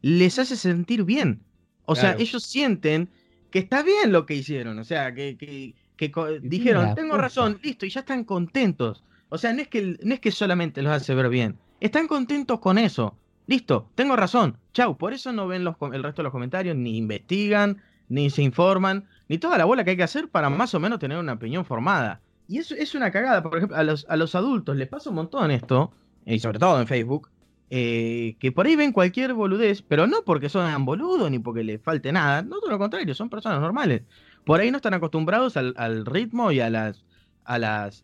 les 0.03 0.39
hace 0.39 0.57
sentir 0.57 1.05
bien. 1.05 1.43
O 1.87 1.97
sea, 1.97 2.15
ellos 2.19 2.45
sienten 2.45 3.09
que 3.51 3.59
está 3.59 3.83
bien 3.83 4.13
lo 4.13 4.27
que 4.27 4.35
hicieron. 4.35 4.79
O 4.79 4.85
sea, 4.85 5.15
que, 5.15 5.37
que- 5.37 5.75
que 5.97 6.13
dijeron, 6.43 6.95
tengo 6.95 7.11
fuerza". 7.11 7.23
razón, 7.23 7.59
listo, 7.63 7.85
y 7.85 7.91
ya 7.91 8.01
están 8.01 8.25
contentos. 8.25 9.05
O 9.29 9.39
sea, 9.39 9.53
no 9.53 9.61
es, 9.63 9.69
que, 9.69 9.97
no 10.03 10.15
es 10.15 10.21
que 10.21 10.31
solamente 10.31 10.83
los 10.83 10.93
hace 10.93 11.15
ver 11.15 11.29
bien. 11.29 11.59
Están 11.81 12.07
contentos 12.07 12.61
con 12.61 12.79
eso. 12.79 13.17
Listo, 13.47 13.91
tengo 13.95 14.15
razón. 14.15 14.59
Chau. 14.73 14.97
Por 14.97 15.13
eso 15.13 15.33
no 15.33 15.49
ven 15.49 15.65
los, 15.65 15.75
el 15.93 16.03
resto 16.03 16.23
de 16.23 16.25
los 16.25 16.33
comentarios, 16.33 16.77
ni 16.77 16.97
investigan, 16.97 17.83
ni 18.09 18.31
se 18.31 18.43
informan, 18.43 19.09
ni 19.29 19.39
toda 19.39 19.57
la 19.59 19.65
bola 19.65 19.83
que 19.83 19.91
hay 19.91 19.97
que 19.97 20.03
hacer 20.03 20.29
para 20.29 20.51
más 20.51 20.75
o 20.75 20.81
menos 20.81 20.99
tener 20.99 21.19
una 21.19 21.33
opinión 21.33 21.65
formada. 21.65 22.21
Y 22.47 22.59
eso 22.59 22.75
es 22.75 22.95
una 22.95 23.11
cagada. 23.11 23.43
Por 23.43 23.57
ejemplo, 23.57 23.77
a 23.77 23.83
los, 23.83 24.35
adultos 24.35 24.77
les 24.77 24.89
pasa 24.89 25.09
un 25.09 25.17
montón 25.17 25.51
esto, 25.51 25.93
y 26.27 26.39
sobre 26.39 26.59
todo 26.59 26.81
en 26.81 26.87
Facebook, 26.87 27.31
eh, 27.71 28.37
que 28.41 28.53
por 28.53 28.67
ahí 28.67 28.77
ven 28.77 28.93
cualquier 28.93 29.33
boludez, 29.35 29.83
pero 29.83 30.07
no 30.07 30.23
porque 30.25 30.49
son 30.49 30.85
boludos 30.85 31.31
ni 31.31 31.39
porque 31.39 31.63
les 31.63 31.81
falte 31.81 32.13
nada, 32.13 32.43
no 32.43 32.59
todo 32.59 32.71
lo 32.71 32.79
contrario, 32.79 33.15
son 33.15 33.31
personas 33.31 33.61
normales. 33.61 34.03
Por 34.45 34.61
ahí 34.61 34.71
no 34.71 34.79
están 34.79 34.95
acostumbrados 34.95 35.57
al, 35.57 35.75
al 35.77 36.05
ritmo 36.05 36.51
y 36.51 36.61
a 36.61 36.71
las, 36.71 37.05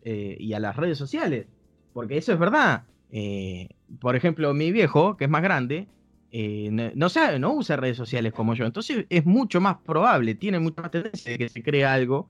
eh, 0.03 0.37
y 0.39 0.53
a 0.53 0.59
las 0.59 0.75
redes 0.77 0.97
sociales, 0.97 1.47
porque 1.93 2.17
eso 2.17 2.31
es 2.31 2.39
verdad. 2.39 2.83
Eh, 3.11 3.69
por 3.99 4.15
ejemplo, 4.15 4.53
mi 4.53 4.71
viejo, 4.71 5.17
que 5.17 5.25
es 5.25 5.29
más 5.29 5.41
grande, 5.41 5.87
eh, 6.31 6.69
no, 6.71 6.91
no 6.93 7.09
sabe, 7.09 7.39
no 7.39 7.53
usa 7.53 7.77
redes 7.77 7.97
sociales 7.97 8.33
como 8.33 8.53
yo, 8.53 8.65
entonces 8.65 9.05
es 9.09 9.25
mucho 9.25 9.61
más 9.61 9.77
probable, 9.77 10.35
tiene 10.35 10.59
mucha 10.59 10.81
más 10.81 10.91
tendencia 10.91 11.31
de 11.31 11.37
que 11.37 11.49
se 11.49 11.63
crea 11.63 11.93
algo. 11.93 12.29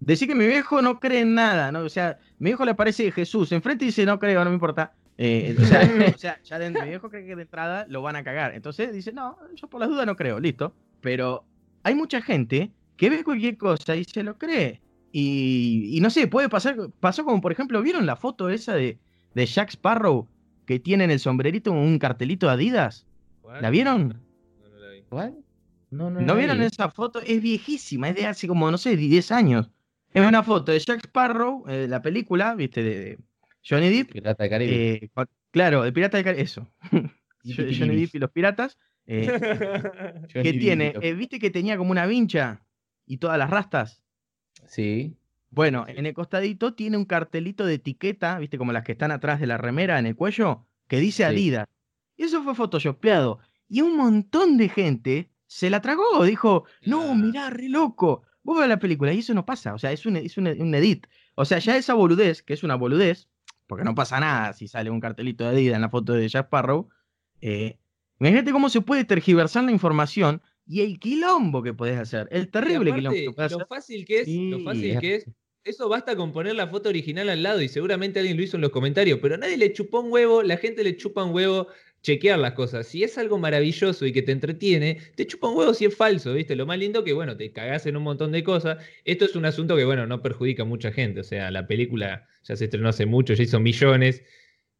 Decir 0.00 0.28
que 0.28 0.34
mi 0.34 0.46
viejo 0.46 0.82
no 0.82 0.98
cree 0.98 1.20
en 1.20 1.34
nada, 1.34 1.70
¿no? 1.72 1.80
O 1.80 1.88
sea, 1.88 2.18
mi 2.38 2.50
viejo 2.50 2.64
le 2.64 2.72
aparece 2.72 3.10
Jesús 3.12 3.52
enfrente 3.52 3.84
y 3.84 3.88
dice, 3.88 4.04
no 4.04 4.18
creo, 4.18 4.42
no 4.44 4.50
me 4.50 4.54
importa. 4.54 4.92
Eh, 5.16 5.56
o, 5.60 5.64
sea, 5.64 6.12
o 6.14 6.18
sea, 6.18 6.42
ya 6.42 6.58
de, 6.58 6.70
mi 6.70 6.80
viejo 6.80 7.08
cree 7.08 7.24
que 7.26 7.36
de 7.36 7.42
entrada 7.42 7.86
lo 7.88 8.02
van 8.02 8.16
a 8.16 8.24
cagar. 8.24 8.54
Entonces 8.54 8.92
dice, 8.92 9.12
no, 9.12 9.38
yo 9.54 9.68
por 9.68 9.80
las 9.80 9.88
dudas 9.88 10.06
no 10.06 10.16
creo, 10.16 10.40
listo. 10.40 10.74
Pero 11.00 11.44
hay 11.82 11.94
mucha 11.94 12.20
gente 12.20 12.72
que 12.96 13.10
ve 13.10 13.24
cualquier 13.24 13.56
cosa 13.56 13.94
y 13.96 14.04
se 14.04 14.22
lo 14.22 14.36
cree. 14.36 14.80
Y, 15.12 15.96
y 15.96 16.00
no 16.00 16.10
sé, 16.10 16.26
puede 16.26 16.48
pasar, 16.48 16.76
pasó 16.98 17.24
como 17.24 17.40
por 17.40 17.52
ejemplo, 17.52 17.80
¿vieron 17.82 18.04
la 18.04 18.16
foto 18.16 18.50
esa 18.50 18.74
de, 18.74 18.98
de 19.34 19.46
Jack 19.46 19.70
Sparrow 19.70 20.28
que 20.66 20.78
tiene 20.80 21.04
en 21.04 21.10
el 21.10 21.20
sombrerito 21.20 21.72
un 21.72 21.98
cartelito 21.98 22.46
de 22.46 22.52
Adidas? 22.52 23.06
¿La 23.60 23.70
vieron? 23.70 24.08
No, 24.62 24.68
no 24.68 24.78
la 24.78 24.90
vi. 24.90 25.02
¿Cuál? 25.08 25.34
No, 25.90 26.10
no, 26.10 26.20
¿No 26.20 26.26
la 26.26 26.34
vieron 26.34 26.58
vi. 26.58 26.64
esa 26.64 26.90
foto? 26.90 27.20
Es 27.20 27.40
viejísima, 27.42 28.08
es 28.08 28.16
de 28.16 28.26
hace 28.26 28.48
como, 28.48 28.70
no 28.70 28.78
sé, 28.78 28.96
10 28.96 29.30
años. 29.32 29.70
Es 30.12 30.26
una 30.26 30.42
foto 30.42 30.72
de 30.72 30.78
Jack 30.78 31.00
Sparrow, 31.06 31.64
eh, 31.68 31.86
la 31.88 32.00
película, 32.02 32.54
viste, 32.54 32.82
de, 32.82 32.98
de 33.00 33.18
Johnny 33.68 33.90
Depp. 33.90 34.12
Pirata 34.12 34.42
del 34.44 34.50
Caribe. 34.50 34.92
eh, 35.04 35.10
con- 35.12 35.28
claro, 35.50 35.84
el 35.84 35.92
pirata 35.92 36.16
del 36.16 36.24
Caribe, 36.24 36.42
eso. 36.42 36.66
Jo- 36.90 37.62
Johnny 37.78 37.96
Depp 37.96 38.14
y 38.14 38.18
los 38.18 38.30
piratas. 38.30 38.78
eh, 39.06 39.26
que 40.32 40.52
tiene, 40.54 40.94
eh, 41.02 41.12
viste 41.14 41.38
que 41.38 41.50
tenía 41.50 41.76
como 41.76 41.90
una 41.90 42.06
vincha 42.06 42.64
y 43.06 43.18
todas 43.18 43.38
las 43.38 43.50
rastas. 43.50 44.02
Sí. 44.66 45.16
Bueno, 45.54 45.84
en 45.88 46.06
el 46.06 46.14
costadito 46.14 46.74
tiene 46.74 46.96
un 46.96 47.04
cartelito 47.04 47.64
de 47.66 47.74
etiqueta, 47.74 48.38
viste, 48.38 48.58
como 48.58 48.72
las 48.72 48.84
que 48.84 48.92
están 48.92 49.10
atrás 49.12 49.40
de 49.40 49.46
la 49.46 49.56
remera 49.56 49.98
en 49.98 50.06
el 50.06 50.16
cuello, 50.16 50.66
que 50.88 50.98
dice 50.98 51.18
Sí. 51.18 51.22
Adidas. 51.24 51.66
Y 52.16 52.24
eso 52.24 52.42
fue 52.42 52.54
photoshopeado. 52.54 53.38
Y 53.68 53.80
un 53.80 53.96
montón 53.96 54.56
de 54.56 54.68
gente 54.68 55.30
se 55.46 55.70
la 55.70 55.80
tragó. 55.80 56.24
Dijo, 56.24 56.64
no, 56.86 57.10
Ah. 57.10 57.14
mirá, 57.14 57.50
re 57.50 57.68
loco. 57.68 58.22
Vos 58.42 58.58
ves 58.58 58.68
la 58.68 58.78
película 58.78 59.12
y 59.12 59.20
eso 59.20 59.32
no 59.34 59.44
pasa. 59.46 59.74
O 59.74 59.78
sea, 59.78 59.92
es 59.92 60.04
un, 60.06 60.16
es 60.16 60.36
un, 60.36 60.46
un 60.46 60.74
edit. 60.74 61.06
O 61.34 61.44
sea, 61.44 61.58
ya 61.58 61.76
esa 61.76 61.94
boludez, 61.94 62.42
que 62.42 62.52
es 62.54 62.62
una 62.62 62.74
boludez, 62.74 63.28
porque 63.66 63.84
no 63.84 63.94
pasa 63.94 64.20
nada 64.20 64.52
si 64.52 64.68
sale 64.68 64.90
un 64.90 65.00
cartelito 65.00 65.44
de 65.44 65.50
Adidas 65.50 65.76
en 65.76 65.82
la 65.82 65.88
foto 65.88 66.12
de 66.12 66.28
Jack 66.28 66.46
Sparrow. 66.46 66.88
Eh, 67.40 67.78
imagínate 68.20 68.52
cómo 68.52 68.68
se 68.68 68.80
puede 68.82 69.04
tergiversar 69.04 69.64
la 69.64 69.72
información 69.72 70.42
y 70.66 70.80
el 70.82 70.98
quilombo 70.98 71.62
que 71.62 71.72
podés 71.74 71.98
hacer. 71.98 72.28
El 72.30 72.50
terrible 72.50 72.90
aparte, 72.90 72.94
quilombo 72.96 73.16
que 73.18 73.32
podés 73.32 73.52
lo 73.52 73.56
hacer. 73.58 73.66
fácil 73.68 74.04
que 74.04 74.20
es, 74.20 74.28
lo 74.28 74.60
fácil 74.60 74.90
es- 74.90 75.00
que 75.00 75.14
es, 75.16 75.26
eso 75.64 75.88
basta 75.88 76.14
con 76.16 76.32
poner 76.32 76.54
la 76.56 76.68
foto 76.68 76.88
original 76.90 77.28
al 77.30 77.42
lado 77.42 77.62
y 77.62 77.68
seguramente 77.68 78.18
alguien 78.20 78.36
lo 78.36 78.42
hizo 78.42 78.56
en 78.56 78.60
los 78.62 78.70
comentarios, 78.70 79.18
pero 79.20 79.36
nadie 79.36 79.56
le 79.56 79.72
chupó 79.72 80.00
un 80.00 80.12
huevo, 80.12 80.42
la 80.42 80.56
gente 80.58 80.84
le 80.84 80.96
chupa 80.96 81.24
un 81.24 81.34
huevo 81.34 81.68
chequear 82.02 82.38
las 82.38 82.52
cosas. 82.52 82.86
Si 82.86 83.02
es 83.02 83.16
algo 83.16 83.38
maravilloso 83.38 84.04
y 84.04 84.12
que 84.12 84.20
te 84.22 84.32
entretiene, 84.32 84.98
te 85.16 85.26
chupa 85.26 85.48
un 85.48 85.56
huevo 85.56 85.72
si 85.72 85.86
es 85.86 85.96
falso, 85.96 86.34
¿viste? 86.34 86.54
Lo 86.54 86.66
más 86.66 86.78
lindo 86.78 87.02
que, 87.02 87.14
bueno, 87.14 87.34
te 87.36 87.50
cagás 87.52 87.86
en 87.86 87.96
un 87.96 88.02
montón 88.02 88.30
de 88.32 88.44
cosas. 88.44 88.76
Esto 89.04 89.24
es 89.24 89.34
un 89.36 89.46
asunto 89.46 89.74
que, 89.76 89.84
bueno, 89.86 90.06
no 90.06 90.20
perjudica 90.20 90.64
a 90.64 90.66
mucha 90.66 90.92
gente. 90.92 91.20
O 91.20 91.24
sea, 91.24 91.50
la 91.50 91.66
película 91.66 92.28
ya 92.42 92.56
se 92.56 92.64
estrenó 92.64 92.90
hace 92.90 93.06
mucho, 93.06 93.32
ya 93.32 93.42
hizo 93.42 93.58
millones. 93.58 94.22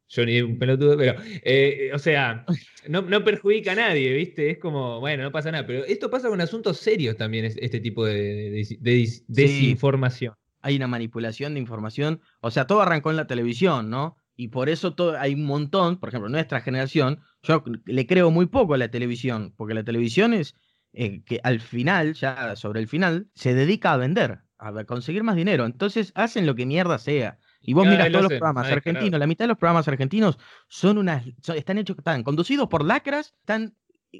Yo 0.08 0.26
ni 0.26 0.40
un 0.42 0.58
pelotudo, 0.58 0.96
pero, 0.98 1.14
eh, 1.44 1.90
o 1.94 1.98
sea, 1.98 2.44
no, 2.88 3.00
no 3.02 3.24
perjudica 3.24 3.72
a 3.72 3.74
nadie, 3.76 4.12
¿viste? 4.12 4.50
Es 4.50 4.58
como, 4.58 5.00
bueno, 5.00 5.22
no 5.22 5.32
pasa 5.32 5.50
nada. 5.50 5.66
Pero 5.66 5.84
esto 5.86 6.10
pasa 6.10 6.28
con 6.28 6.40
asuntos 6.42 6.78
serios 6.78 7.16
también, 7.16 7.46
es- 7.46 7.56
este 7.58 7.80
tipo 7.80 8.04
de, 8.04 8.14
de- 8.14 8.50
de- 8.50 8.78
de 8.80 8.92
dis- 9.02 9.24
desinformación. 9.28 10.34
Hay 10.64 10.76
una 10.76 10.86
manipulación 10.88 11.54
de 11.54 11.60
información. 11.60 12.20
O 12.40 12.50
sea, 12.50 12.66
todo 12.66 12.80
arrancó 12.80 13.10
en 13.10 13.16
la 13.16 13.26
televisión, 13.26 13.90
¿no? 13.90 14.16
Y 14.34 14.48
por 14.48 14.68
eso 14.68 14.94
todo, 14.94 15.16
hay 15.20 15.34
un 15.34 15.44
montón, 15.44 15.98
por 15.98 16.08
ejemplo, 16.08 16.28
nuestra 16.28 16.60
generación, 16.60 17.20
yo 17.42 17.62
le 17.84 18.06
creo 18.06 18.30
muy 18.30 18.46
poco 18.46 18.74
a 18.74 18.78
la 18.78 18.88
televisión, 18.90 19.52
porque 19.56 19.74
la 19.74 19.84
televisión 19.84 20.32
es 20.34 20.56
eh, 20.92 21.22
que 21.24 21.38
al 21.44 21.60
final, 21.60 22.14
ya 22.14 22.56
sobre 22.56 22.80
el 22.80 22.88
final, 22.88 23.28
se 23.34 23.54
dedica 23.54 23.92
a 23.92 23.96
vender, 23.98 24.40
a 24.58 24.84
conseguir 24.84 25.22
más 25.22 25.36
dinero. 25.36 25.66
Entonces 25.66 26.12
hacen 26.14 26.46
lo 26.46 26.54
que 26.54 26.66
mierda 26.66 26.98
sea. 26.98 27.38
Y 27.60 27.74
vos 27.74 27.84
lo 27.86 27.90
todos 28.12 28.22
los 28.22 28.30
programas 28.38 28.66
argentinos, 28.76 29.20
la 29.20 29.26
mitad 29.26 29.44
de 29.44 29.48
los 29.48 29.58
programas 29.58 29.88
argentinos 29.88 30.38
son 30.68 30.98
unas, 30.98 31.24
son- 31.42 31.56
están 31.56 31.78
hechos, 31.78 31.96
están 31.98 32.22
conducidos 32.22 32.68
por 32.68 32.84
lacras, 32.84 33.34
están 33.40 33.74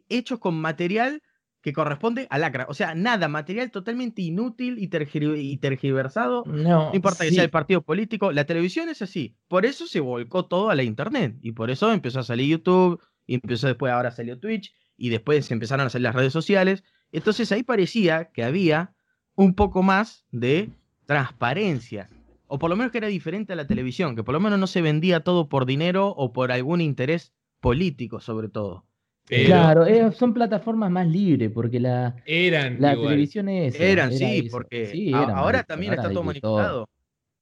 hechos 0.09 0.39
con 0.39 0.55
material 0.61 1.23
que 1.64 1.72
corresponde 1.72 2.27
a 2.29 2.37
lacra. 2.38 2.66
O 2.68 2.74
sea, 2.74 2.94
nada, 2.94 3.27
material 3.27 3.70
totalmente 3.70 4.20
inútil 4.20 4.79
y, 4.79 4.90
tergi- 4.90 5.40
y 5.42 5.57
tergiversado. 5.57 6.44
No, 6.46 6.90
No 6.90 6.94
importa 6.94 7.24
que 7.24 7.31
sí. 7.31 7.37
sea 7.37 7.44
el 7.44 7.48
partido 7.50 7.81
político, 7.81 8.33
la 8.33 8.44
televisión 8.44 8.90
es 8.90 9.00
así. 9.00 9.35
Por 9.48 9.64
eso 9.64 9.87
se 9.87 10.00
volcó 10.00 10.44
todo 10.44 10.68
a 10.68 10.74
la 10.74 10.83
internet. 10.83 11.37
Y 11.40 11.53
por 11.53 11.70
eso 11.70 11.90
empezó 11.90 12.20
a 12.20 12.22
salir 12.22 12.48
YouTube, 12.50 13.00
y 13.27 13.37
empezó 13.37 13.66
después, 13.66 13.90
ahora 13.94 14.11
salió 14.11 14.38
Twitch, 14.38 14.74
y 14.98 15.09
después 15.09 15.50
empezaron 15.50 15.87
a 15.87 15.90
salir 15.90 16.05
las 16.05 16.14
redes 16.14 16.35
sociales. 16.35 16.85
Entonces 17.12 17.50
ahí 17.50 17.62
parecía 17.62 18.27
que 18.31 18.44
había 18.44 18.92
un 19.35 19.55
poco 19.55 19.83
más 19.83 20.27
de 20.33 20.69
transparencia. 21.06 22.10
O 22.46 22.58
por 22.58 22.69
lo 22.69 22.77
menos 22.77 22.92
que 22.92 22.98
era 22.98 23.08
diferente 23.08 23.54
a 23.54 23.56
la 23.56 23.67
televisión, 23.67 24.15
que 24.17 24.23
por 24.23 24.35
lo 24.35 24.40
menos 24.40 24.58
no 24.58 24.67
se 24.67 24.83
vendía 24.83 25.21
todo 25.21 25.48
por 25.48 25.65
dinero 25.65 26.08
o 26.08 26.33
por 26.35 26.52
algún 26.52 26.83
interés 26.83 27.33
político, 27.60 28.21
sobre 28.21 28.48
todo. 28.50 28.85
Pero 29.29 29.46
Claro, 29.46 29.87
eh, 29.87 30.12
son 30.12 30.35
plataformas 30.35 30.90
más 30.90 31.06
libres 31.06 31.50
porque 31.52 31.81
la, 31.81 32.14
eran 32.27 32.81
la 32.81 32.92
igual. 32.92 33.08
televisión 33.08 33.48
es. 33.48 33.81
Eran, 33.81 34.12
era 34.12 34.29
sí, 34.29 34.42
eso. 34.42 34.50
porque 34.50 34.87
Sí, 34.87 35.12
a- 35.12 35.22
eran 35.22 35.37
ahora 35.38 35.62
también 35.64 35.90
ahora 35.92 36.02
está 36.02 36.12
todo 36.12 36.22
manipulado. 36.25 36.88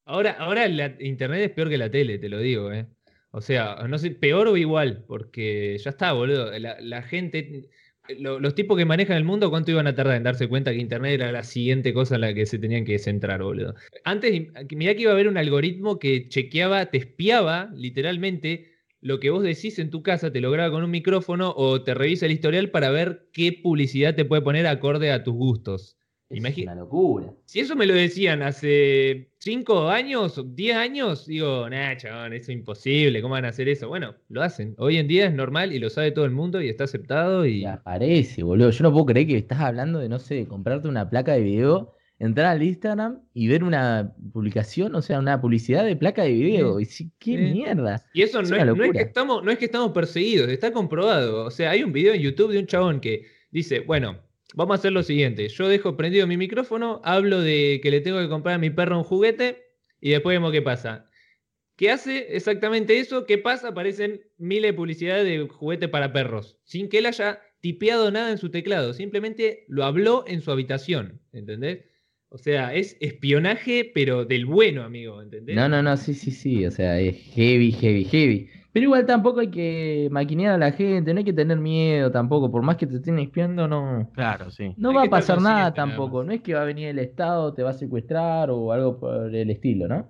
Ahora, 0.05 0.31
ahora 0.33 0.67
la 0.67 0.95
internet 0.99 1.41
es 1.41 1.51
peor 1.51 1.69
que 1.69 1.77
la 1.77 1.89
tele, 1.89 2.17
te 2.19 2.29
lo 2.29 2.39
digo, 2.39 2.71
¿eh? 2.73 2.87
O 3.31 3.41
sea, 3.41 3.75
no 3.87 3.97
sé, 3.97 4.11
peor 4.11 4.47
o 4.47 4.57
igual, 4.57 5.03
porque 5.07 5.77
ya 5.79 5.91
está, 5.91 6.11
boludo. 6.13 6.51
La, 6.59 6.79
la 6.81 7.01
gente, 7.03 7.69
lo- 8.19 8.39
los 8.39 8.53
tipos 8.55 8.77
que 8.77 8.85
manejan 8.85 9.17
el 9.17 9.23
mundo, 9.23 9.49
¿cuánto 9.49 9.71
iban 9.71 9.87
a 9.87 9.95
tardar 9.95 10.17
en 10.17 10.23
darse 10.23 10.47
cuenta 10.49 10.71
que 10.71 10.77
internet 10.79 11.13
era 11.13 11.31
la 11.31 11.43
siguiente 11.43 11.93
cosa 11.93 12.15
en 12.15 12.21
la 12.21 12.33
que 12.33 12.45
se 12.45 12.59
tenían 12.59 12.83
que 12.85 12.99
centrar, 12.99 13.41
boludo? 13.43 13.75
Antes, 14.03 14.47
mirá 14.75 14.93
que 14.95 15.01
iba 15.03 15.11
a 15.11 15.13
haber 15.13 15.27
un 15.29 15.37
algoritmo 15.37 15.99
que 15.99 16.27
chequeaba, 16.27 16.87
te 16.87 16.97
espiaba, 16.97 17.69
literalmente, 17.73 18.72
lo 19.03 19.19
que 19.19 19.29
vos 19.29 19.43
decís 19.43 19.79
en 19.79 19.89
tu 19.89 20.01
casa, 20.01 20.31
te 20.31 20.39
lo 20.39 20.49
graba 20.49 20.71
con 20.71 20.83
un 20.83 20.89
micrófono 20.89 21.53
o 21.55 21.83
te 21.83 21.93
revisa 21.93 22.25
el 22.25 22.31
historial 22.31 22.71
para 22.71 22.89
ver 22.89 23.27
qué 23.33 23.51
publicidad 23.51 24.15
te 24.15 24.23
puede 24.23 24.41
poner 24.41 24.65
acorde 24.65 25.11
a 25.11 25.23
tus 25.23 25.33
gustos. 25.33 25.97
Es 26.29 26.57
una 26.57 26.73
locura. 26.73 27.31
Si 27.45 27.59
eso 27.59 27.75
me 27.75 27.85
lo 27.85 27.93
decían 27.93 28.41
hace 28.41 29.29
5 29.39 29.89
años, 29.89 30.41
10 30.55 30.75
años, 30.75 31.27
digo, 31.27 31.69
nah, 31.69 31.95
chabón, 31.95 32.33
eso 32.33 32.51
es 32.51 32.57
imposible, 32.57 33.21
¿cómo 33.21 33.33
van 33.33 33.45
a 33.45 33.49
hacer 33.49 33.67
eso? 33.67 33.89
Bueno, 33.89 34.15
lo 34.29 34.41
hacen. 34.41 34.73
Hoy 34.79 34.97
en 34.97 35.07
día 35.07 35.27
es 35.27 35.33
normal 35.33 35.73
y 35.73 35.79
lo 35.79 35.89
sabe 35.91 36.11
todo 36.11 36.25
el 36.25 36.31
mundo 36.31 36.59
y 36.61 36.69
está 36.69 36.85
aceptado 36.85 37.45
y... 37.45 37.65
aparece, 37.65 38.41
boludo. 38.41 38.71
Yo 38.71 38.83
no 38.83 38.91
puedo 38.91 39.05
creer 39.07 39.27
que 39.27 39.37
estás 39.37 39.59
hablando 39.59 39.99
de, 39.99 40.09
no 40.09 40.17
sé, 40.17 40.47
comprarte 40.47 40.87
una 40.87 41.09
placa 41.09 41.33
de 41.33 41.41
video, 41.41 41.93
entrar 42.25 42.47
al 42.47 42.63
Instagram 42.63 43.21
y 43.33 43.47
ver 43.47 43.63
una 43.63 44.13
publicación, 44.31 44.95
o 44.95 45.01
sea, 45.01 45.19
una 45.19 45.39
publicidad 45.41 45.85
de 45.85 45.95
placa 45.95 46.23
de 46.23 46.33
video. 46.33 46.79
Y 46.79 46.85
sí, 46.85 47.11
qué 47.19 47.37
mierda. 47.37 48.05
Y 48.13 48.21
eso 48.21 48.41
no, 48.41 48.55
es, 48.55 48.91
que 48.91 49.01
estamos, 49.01 49.43
no 49.43 49.51
es 49.51 49.57
que 49.57 49.65
estamos 49.65 49.91
perseguidos, 49.91 50.49
está 50.49 50.71
comprobado. 50.71 51.45
O 51.45 51.51
sea, 51.51 51.71
hay 51.71 51.83
un 51.83 51.91
video 51.91 52.13
en 52.13 52.21
YouTube 52.21 52.51
de 52.51 52.59
un 52.59 52.67
chabón 52.67 52.99
que 52.99 53.27
dice, 53.51 53.81
bueno 53.81 54.19
Vamos 54.55 54.75
a 54.75 54.79
hacer 54.79 54.91
lo 54.91 55.01
siguiente. 55.01 55.49
Yo 55.49 55.67
dejo 55.67 55.97
prendido 55.97 56.27
mi 56.27 56.37
micrófono, 56.37 57.01
hablo 57.03 57.41
de 57.41 57.79
que 57.81 57.89
le 57.89 58.01
tengo 58.01 58.19
que 58.19 58.29
comprar 58.29 58.55
a 58.55 58.59
mi 58.59 58.69
perro 58.69 58.99
un 58.99 59.03
juguete 59.03 59.63
y 59.99 60.11
después 60.11 60.35
vemos 60.35 60.51
qué 60.51 60.61
pasa. 60.61 61.09
¿Qué 61.75 61.89
hace 61.89 62.35
exactamente 62.35 62.99
eso? 62.99 63.25
¿Qué 63.25 63.39
pasa? 63.39 63.69
Aparecen 63.69 64.21
miles 64.37 64.69
de 64.69 64.73
publicidades 64.73 65.25
de 65.25 65.47
juguete 65.47 65.87
para 65.87 66.13
perros, 66.13 66.59
sin 66.65 66.87
que 66.87 66.99
él 66.99 67.07
haya 67.07 67.41
tipeado 67.61 68.11
nada 68.11 68.29
en 68.29 68.37
su 68.37 68.51
teclado. 68.51 68.93
Simplemente 68.93 69.65
lo 69.67 69.85
habló 69.85 70.23
en 70.27 70.41
su 70.41 70.51
habitación, 70.51 71.19
¿entendés? 71.31 71.85
O 72.33 72.39
sea, 72.39 72.73
es 72.73 72.97
espionaje, 72.99 73.91
pero 73.93 74.25
del 74.25 74.47
bueno, 74.47 74.81
amigo, 74.81 75.21
¿entendés? 75.21 75.55
No, 75.55 75.69
no, 75.69 75.83
no, 75.83 75.95
sí, 75.97 76.15
sí, 76.15 76.31
sí. 76.31 76.65
O 76.65 76.71
sea, 76.71 76.99
es 76.99 77.15
heavy, 77.35 77.71
heavy, 77.71 78.05
heavy. 78.05 78.49
Pero 78.71 78.85
igual 78.85 79.05
tampoco 79.05 79.41
hay 79.41 79.51
que 79.51 80.07
maquinear 80.09 80.55
a 80.55 80.57
la 80.57 80.71
gente, 80.71 81.13
no 81.13 81.19
hay 81.19 81.25
que 81.25 81.31
tener 81.31 81.59
miedo 81.59 82.09
tampoco, 82.09 82.49
por 82.49 82.63
más 82.63 82.77
que 82.77 82.87
te 82.87 82.95
estén 82.95 83.19
espiando, 83.19 83.67
no. 83.67 84.09
Claro, 84.15 84.49
sí. 84.49 84.73
No 84.77 84.95
va 84.95 85.03
a 85.03 85.09
pasar 85.11 85.39
nada 85.39 85.75
tampoco, 85.75 86.23
no 86.23 86.31
es 86.31 86.41
que 86.41 86.55
va 86.55 86.63
a 86.63 86.65
venir 86.65 86.87
el 86.87 86.97
Estado, 86.97 87.53
te 87.53 87.61
va 87.61 87.69
a 87.69 87.73
secuestrar 87.73 88.49
o 88.49 88.71
algo 88.71 88.99
por 88.99 89.35
el 89.35 89.51
estilo, 89.51 89.87
¿no? 89.87 90.07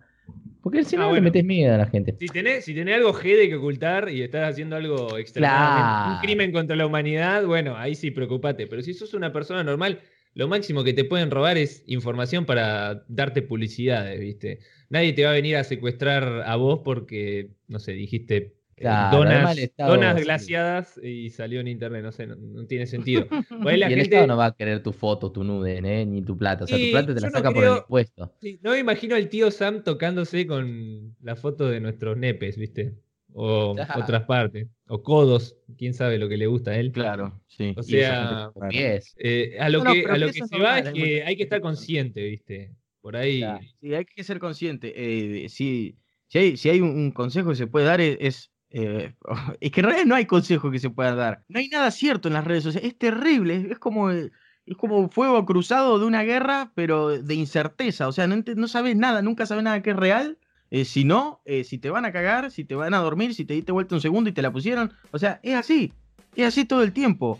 Porque 0.61 0.85
si 0.85 0.95
no, 0.95 1.09
ah, 1.09 1.11
le 1.11 1.19
metes 1.19 1.43
miedo 1.43 1.75
a 1.75 1.77
la 1.77 1.87
gente. 1.87 2.15
Si 2.17 2.27
tenés, 2.27 2.63
si 2.63 2.73
tenés 2.73 2.95
algo 2.95 3.13
G 3.13 3.49
que 3.49 3.55
ocultar 3.55 4.07
y 4.07 4.21
estás 4.21 4.49
haciendo 4.49 4.77
algo 4.77 5.17
extremadamente, 5.17 6.15
un 6.15 6.21
crimen 6.21 6.53
contra 6.53 6.77
la 6.77 6.85
humanidad, 6.85 7.45
bueno, 7.45 7.75
ahí 7.75 7.95
sí 7.95 8.11
preocupate. 8.11 8.65
Pero 8.67 8.81
si 8.81 8.93
sos 8.93 9.13
una 9.13 9.33
persona 9.33 9.61
normal, 9.61 9.99
lo 10.33 10.47
máximo 10.47 10.83
que 10.83 10.93
te 10.93 11.05
pueden 11.05 11.31
robar 11.31 11.57
es 11.57 11.83
información 11.87 12.45
para 12.45 13.03
darte 13.07 13.41
publicidades, 13.41 14.19
¿viste? 14.19 14.59
Nadie 14.89 15.13
te 15.13 15.23
va 15.23 15.31
a 15.31 15.33
venir 15.33 15.55
a 15.57 15.63
secuestrar 15.63 16.43
a 16.45 16.55
vos 16.55 16.81
porque, 16.83 17.51
no 17.67 17.79
sé, 17.79 17.93
dijiste 17.93 18.55
eh, 18.77 18.89
donas, 19.11 20.23
glaciadas 20.23 20.99
y 21.01 21.29
salió 21.29 21.59
en 21.59 21.67
internet, 21.67 22.03
no 22.03 22.11
sé, 22.11 22.27
no, 22.27 22.65
tiene 22.65 22.87
sentido. 22.87 23.27
y 23.65 23.93
el 23.93 23.99
Estado 23.99 24.27
no 24.27 24.37
va 24.37 24.47
a 24.47 24.55
querer 24.55 24.81
tu 24.81 24.91
foto, 24.91 25.31
tu 25.31 25.43
nude, 25.43 25.77
¿eh? 25.77 26.05
ni 26.05 26.21
tu 26.23 26.37
plata. 26.37 26.63
O 26.63 26.67
sea, 26.67 26.77
tu 26.77 26.91
plata 26.91 27.13
te 27.13 27.21
la 27.21 27.29
saca 27.29 27.51
por 27.51 27.63
el 27.63 27.77
impuesto. 27.77 28.33
no 28.61 28.71
me 28.71 28.79
imagino 28.79 29.15
al 29.15 29.29
tío 29.29 29.51
Sam 29.51 29.83
tocándose 29.83 30.47
con 30.47 31.15
la 31.21 31.35
foto 31.35 31.69
de 31.69 31.79
nuestros 31.79 32.17
nepes, 32.17 32.57
¿viste? 32.57 32.95
O 33.35 33.71
otras 33.71 34.23
partes. 34.23 34.67
O 34.87 35.01
codos, 35.01 35.57
quién 35.77 35.93
sabe 35.93 36.17
lo 36.17 36.29
que 36.29 36.37
le 36.37 36.47
gusta 36.47 36.71
a 36.71 36.77
él. 36.77 36.91
Claro, 36.91 37.41
sí. 37.47 37.73
O 37.75 37.83
sea, 37.83 38.51
eh, 38.71 39.57
a 39.59 39.69
lo 39.69 39.83
que, 39.83 40.05
a 40.05 40.17
lo 40.17 40.27
que 40.27 40.45
se 40.45 40.59
va 40.59 40.79
es 40.79 40.89
que 40.91 41.23
hay 41.23 41.35
que 41.35 41.43
estar 41.43 41.61
consciente, 41.61 42.23
¿viste? 42.23 42.75
Por 43.01 43.15
ahí. 43.15 43.43
Sí, 43.81 43.93
hay 43.93 44.05
que 44.05 44.23
ser 44.23 44.39
consciente. 44.39 44.93
Eh, 44.95 45.49
si, 45.49 45.97
hay, 46.33 46.57
si 46.57 46.69
hay 46.69 46.81
un 46.81 47.11
consejo 47.11 47.49
que 47.49 47.55
se 47.55 47.67
puede 47.67 47.85
dar 47.85 48.01
es, 48.01 48.51
eh, 48.69 49.13
es 49.59 49.71
que 49.71 49.79
en 49.81 49.85
realidad 49.85 50.05
no 50.05 50.15
hay 50.15 50.25
consejo 50.25 50.71
que 50.71 50.79
se 50.79 50.89
pueda 50.89 51.15
dar. 51.15 51.43
No 51.47 51.59
hay 51.59 51.69
nada 51.69 51.91
cierto 51.91 52.27
en 52.27 52.35
las 52.35 52.45
redes 52.45 52.63
sociales. 52.63 52.91
Es 52.91 52.97
terrible. 52.97 53.67
Es 53.71 53.79
como, 53.79 54.11
es 54.11 54.31
como 54.77 55.09
fuego 55.09 55.45
cruzado 55.45 55.99
de 55.99 56.05
una 56.05 56.23
guerra, 56.23 56.71
pero 56.75 57.09
de 57.21 57.33
incerteza. 57.33 58.07
O 58.07 58.11
sea, 58.11 58.27
no, 58.27 58.43
no 58.55 58.67
sabes 58.67 58.95
nada, 58.95 59.21
nunca 59.21 59.45
sabes 59.45 59.63
nada 59.63 59.81
que 59.81 59.91
es 59.91 59.95
real. 59.95 60.37
Eh, 60.73 60.85
si 60.85 61.03
no, 61.03 61.39
si 61.63 61.77
te 61.77 61.89
van 61.89 62.03
a 62.03 62.11
cagar, 62.11 62.49
si 62.49 62.63
te 62.63 62.73
van 62.73 62.93
a 62.93 62.97
dormir, 62.97 63.35
si 63.35 63.45
te 63.45 63.53
diste 63.53 63.71
vuelta 63.71 63.95
un 63.95 64.01
segundo 64.01 64.29
y 64.29 64.33
te 64.33 64.41
la 64.41 64.51
pusieron. 64.51 64.91
O 65.11 65.19
sea, 65.19 65.39
es 65.43 65.53
así. 65.55 65.93
Es 66.35 66.47
así 66.47 66.65
todo 66.65 66.81
el 66.81 66.91
tiempo. 66.93 67.39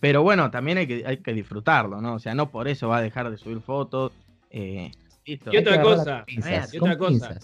pero 0.00 0.22
bueno, 0.22 0.50
también 0.50 0.78
hay 0.78 0.86
que, 0.88 1.04
hay 1.06 1.18
que 1.18 1.32
disfrutarlo, 1.32 2.00
¿no? 2.00 2.14
O 2.14 2.18
sea, 2.18 2.34
no 2.34 2.50
por 2.50 2.66
eso 2.66 2.88
va 2.88 2.98
a 2.98 3.02
dejar 3.02 3.30
de 3.30 3.38
subir 3.38 3.60
fotos. 3.60 4.12
Eh, 4.50 4.90
y 5.24 5.56
otra 5.56 5.80
cosa, 5.80 6.24
y 6.26 6.76
otra 6.76 6.98
cosa. 6.98 7.38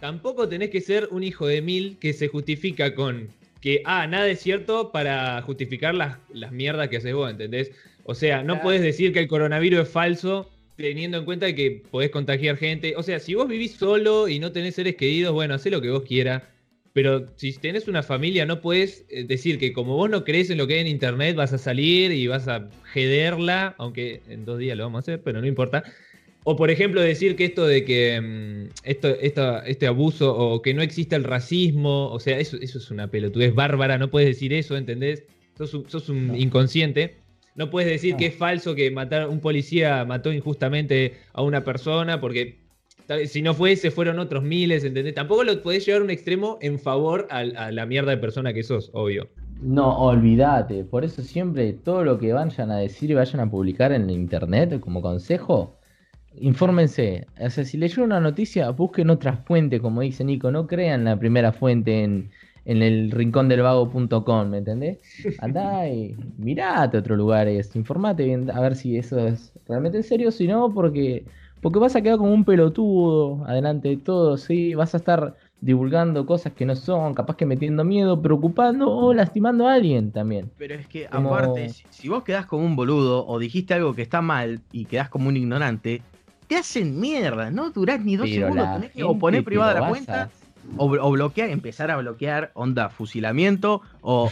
Tampoco 0.00 0.48
tenés 0.48 0.70
que 0.70 0.80
ser 0.80 1.08
un 1.10 1.24
hijo 1.24 1.46
de 1.46 1.62
mil 1.62 1.98
que 1.98 2.12
se 2.12 2.28
justifica 2.28 2.94
con 2.94 3.28
que, 3.60 3.82
ah, 3.84 4.06
nada 4.06 4.28
es 4.28 4.40
cierto 4.40 4.92
para 4.92 5.42
justificar 5.42 5.94
las, 5.94 6.18
las 6.32 6.52
mierdas 6.52 6.88
que 6.88 6.98
haces 6.98 7.14
vos, 7.14 7.30
¿entendés? 7.30 7.72
O 8.04 8.14
sea, 8.14 8.42
no 8.42 8.60
puedes 8.60 8.80
decir 8.80 9.12
que 9.12 9.18
el 9.18 9.28
coronavirus 9.28 9.80
es 9.80 9.88
falso 9.88 10.48
teniendo 10.78 11.18
en 11.18 11.24
cuenta 11.24 11.52
que 11.54 11.82
podés 11.90 12.10
contagiar 12.10 12.56
gente. 12.56 12.94
O 12.96 13.02
sea, 13.02 13.18
si 13.18 13.34
vos 13.34 13.48
vivís 13.48 13.72
solo 13.72 14.28
y 14.28 14.38
no 14.38 14.52
tenés 14.52 14.76
seres 14.76 14.94
queridos, 14.94 15.34
bueno, 15.34 15.54
hacé 15.54 15.70
lo 15.70 15.82
que 15.82 15.90
vos 15.90 16.04
quieras. 16.04 16.44
Pero 16.92 17.26
si 17.36 17.52
tenés 17.52 17.88
una 17.88 18.02
familia, 18.02 18.46
no 18.46 18.60
puedes 18.60 19.04
eh, 19.08 19.24
decir 19.24 19.58
que 19.58 19.72
como 19.72 19.96
vos 19.96 20.08
no 20.08 20.24
crees 20.24 20.50
en 20.50 20.58
lo 20.58 20.66
que 20.66 20.74
hay 20.74 20.80
en 20.80 20.86
internet, 20.86 21.36
vas 21.36 21.52
a 21.52 21.58
salir 21.58 22.12
y 22.12 22.26
vas 22.28 22.48
a 22.48 22.70
jederla, 22.92 23.74
aunque 23.78 24.22
en 24.28 24.44
dos 24.44 24.58
días 24.58 24.76
lo 24.76 24.84
vamos 24.84 24.98
a 24.98 25.00
hacer, 25.00 25.22
pero 25.22 25.40
no 25.40 25.46
importa. 25.46 25.84
O 26.44 26.56
por 26.56 26.70
ejemplo 26.70 27.00
decir 27.00 27.36
que 27.36 27.44
esto 27.44 27.66
de 27.66 27.84
que 27.84 28.20
mm, 28.20 28.70
esto, 28.84 29.08
este 29.66 29.86
abuso 29.86 30.34
o 30.34 30.62
que 30.62 30.74
no 30.74 30.82
existe 30.82 31.16
el 31.16 31.24
racismo, 31.24 32.10
o 32.10 32.20
sea, 32.20 32.38
eso, 32.38 32.56
eso 32.56 32.78
es 32.78 32.90
una 32.90 33.08
pelotudez 33.08 33.54
bárbara, 33.54 33.98
no 33.98 34.10
puedes 34.10 34.28
decir 34.28 34.52
eso, 34.52 34.76
¿entendés? 34.76 35.24
Sos, 35.56 36.08
un 36.08 36.36
inconsciente. 36.36 37.16
No 37.58 37.70
puedes 37.70 37.90
decir 37.90 38.14
que 38.14 38.26
es 38.26 38.36
falso 38.36 38.76
que 38.76 38.88
matar, 38.92 39.28
un 39.28 39.40
policía 39.40 40.04
mató 40.04 40.32
injustamente 40.32 41.14
a 41.32 41.42
una 41.42 41.64
persona 41.64 42.20
porque 42.20 42.60
si 43.26 43.42
no 43.42 43.52
fuese 43.52 43.90
fueron 43.90 44.20
otros 44.20 44.44
miles, 44.44 44.84
¿entendés? 44.84 45.12
Tampoco 45.14 45.42
lo 45.42 45.60
podés 45.60 45.84
llevar 45.84 46.02
a 46.02 46.04
un 46.04 46.10
extremo 46.10 46.58
en 46.60 46.78
favor 46.78 47.26
a, 47.30 47.38
a 47.38 47.72
la 47.72 47.84
mierda 47.84 48.12
de 48.12 48.18
persona 48.18 48.52
que 48.52 48.62
sos, 48.62 48.92
obvio. 48.94 49.28
No, 49.60 49.98
olvídate. 49.98 50.84
Por 50.84 51.04
eso 51.04 51.20
siempre 51.22 51.72
todo 51.72 52.04
lo 52.04 52.16
que 52.16 52.32
vayan 52.32 52.70
a 52.70 52.78
decir 52.78 53.10
y 53.10 53.14
vayan 53.14 53.40
a 53.40 53.50
publicar 53.50 53.90
en 53.90 54.08
internet 54.08 54.78
como 54.78 55.02
consejo, 55.02 55.80
infórmense. 56.36 57.26
O 57.40 57.50
sea, 57.50 57.64
si 57.64 57.76
leyeron 57.76 58.06
una 58.06 58.20
noticia, 58.20 58.70
busquen 58.70 59.10
otra 59.10 59.36
fuente, 59.36 59.80
como 59.80 60.02
dice 60.02 60.22
Nico. 60.22 60.52
No 60.52 60.68
crean 60.68 61.02
la 61.02 61.18
primera 61.18 61.50
fuente 61.50 62.04
en, 62.04 62.30
en 62.68 62.82
el 62.82 63.10
rincón 63.10 63.48
del 63.48 63.62
vago.com, 63.62 64.50
¿me 64.50 64.58
entendés? 64.58 64.98
Andá 65.38 65.88
y 65.88 66.14
mirate 66.36 66.98
a 66.98 67.00
otros 67.00 67.16
lugares, 67.16 67.74
informate 67.74 68.24
bien, 68.24 68.50
a 68.50 68.60
ver 68.60 68.76
si 68.76 68.98
eso 68.98 69.26
es 69.26 69.54
realmente 69.66 69.96
en 69.96 70.04
serio, 70.04 70.30
si 70.30 70.46
no, 70.46 70.70
porque, 70.74 71.24
porque 71.62 71.78
vas 71.78 71.96
a 71.96 72.02
quedar 72.02 72.18
como 72.18 72.34
un 72.34 72.44
pelotudo 72.44 73.42
adelante 73.46 73.88
de 73.88 73.96
todo, 73.96 74.36
¿sí? 74.36 74.74
Vas 74.74 74.92
a 74.92 74.98
estar 74.98 75.34
divulgando 75.62 76.26
cosas 76.26 76.52
que 76.52 76.66
no 76.66 76.76
son, 76.76 77.14
capaz 77.14 77.36
que 77.36 77.46
metiendo 77.46 77.84
miedo, 77.84 78.20
preocupando 78.20 78.94
o 78.94 79.14
lastimando 79.14 79.66
a 79.66 79.72
alguien 79.72 80.12
también. 80.12 80.50
Pero 80.58 80.74
es 80.74 80.86
que 80.86 81.06
aparte, 81.10 81.70
si, 81.70 81.84
si, 81.88 82.08
vos 82.10 82.22
quedás 82.22 82.44
como 82.44 82.66
un 82.66 82.76
boludo 82.76 83.26
o 83.26 83.38
dijiste 83.38 83.72
algo 83.72 83.94
que 83.94 84.02
está 84.02 84.20
mal 84.20 84.60
y 84.72 84.84
quedás 84.84 85.08
como 85.08 85.30
un 85.30 85.38
ignorante, 85.38 86.02
te 86.46 86.56
hacen 86.56 87.00
mierda, 87.00 87.50
no 87.50 87.70
durás 87.70 88.04
ni 88.04 88.16
dos 88.16 88.28
segundos, 88.28 88.74
tenés 88.74 88.90
que 88.90 89.04
o 89.04 89.18
poner 89.18 89.42
privada 89.42 89.80
la 89.80 89.88
cuenta. 89.88 90.30
O, 90.76 91.10
bloquear, 91.10 91.50
empezar 91.50 91.90
a 91.90 91.96
bloquear, 91.96 92.50
onda, 92.54 92.90
fusilamiento, 92.90 93.82
o, 94.02 94.30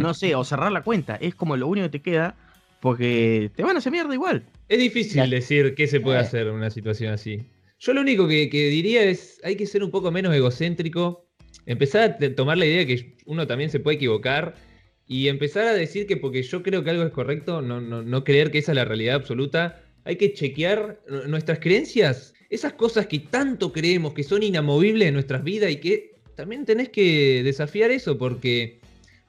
no 0.00 0.14
sé, 0.14 0.34
o 0.34 0.44
cerrar 0.44 0.72
la 0.72 0.82
cuenta. 0.82 1.16
Es 1.16 1.34
como 1.34 1.56
lo 1.56 1.66
único 1.66 1.86
que 1.86 1.98
te 1.98 2.02
queda, 2.02 2.36
porque 2.80 3.50
te 3.56 3.62
van 3.62 3.76
a 3.76 3.78
hacer 3.78 3.92
mierda 3.92 4.14
igual. 4.14 4.44
Es 4.68 4.78
difícil 4.78 5.28
decir 5.28 5.74
qué 5.74 5.86
se 5.86 6.00
puede 6.00 6.18
eh. 6.18 6.22
hacer 6.22 6.46
en 6.46 6.54
una 6.54 6.70
situación 6.70 7.12
así. 7.12 7.44
Yo 7.78 7.92
lo 7.92 8.00
único 8.00 8.26
que, 8.28 8.48
diría 8.48 9.02
es, 9.02 9.40
hay 9.44 9.56
que 9.56 9.66
ser 9.66 9.82
un 9.82 9.90
poco 9.90 10.10
menos 10.10 10.34
egocéntrico, 10.34 11.26
empezar 11.66 12.16
a 12.22 12.34
tomar 12.34 12.58
la 12.58 12.66
idea 12.66 12.78
de 12.78 12.86
que 12.86 13.16
uno 13.26 13.46
también 13.46 13.70
se 13.70 13.80
puede 13.80 13.96
equivocar 13.96 14.54
y 15.06 15.28
empezar 15.28 15.66
a 15.66 15.74
decir 15.74 16.06
que 16.06 16.16
porque 16.16 16.42
yo 16.42 16.62
creo 16.62 16.82
que 16.82 16.90
algo 16.90 17.04
es 17.04 17.12
correcto, 17.12 17.60
no, 17.60 17.80
no, 17.80 18.02
no 18.02 18.24
creer 18.24 18.50
que 18.50 18.58
esa 18.58 18.72
es 18.72 18.76
la 18.76 18.84
realidad 18.84 19.16
absoluta 19.16 19.82
hay 20.06 20.16
que 20.16 20.32
chequear 20.32 21.00
nuestras 21.26 21.58
creencias, 21.58 22.32
esas 22.50 22.74
cosas 22.74 23.06
que 23.06 23.18
tanto 23.18 23.72
creemos 23.72 24.14
que 24.14 24.22
son 24.22 24.42
inamovibles 24.42 25.08
en 25.08 25.14
nuestras 25.14 25.42
vidas 25.42 25.70
y 25.70 25.76
que 25.76 26.14
también 26.34 26.64
tenés 26.64 26.88
que 26.90 27.42
desafiar 27.42 27.90
eso 27.90 28.18
porque 28.18 28.78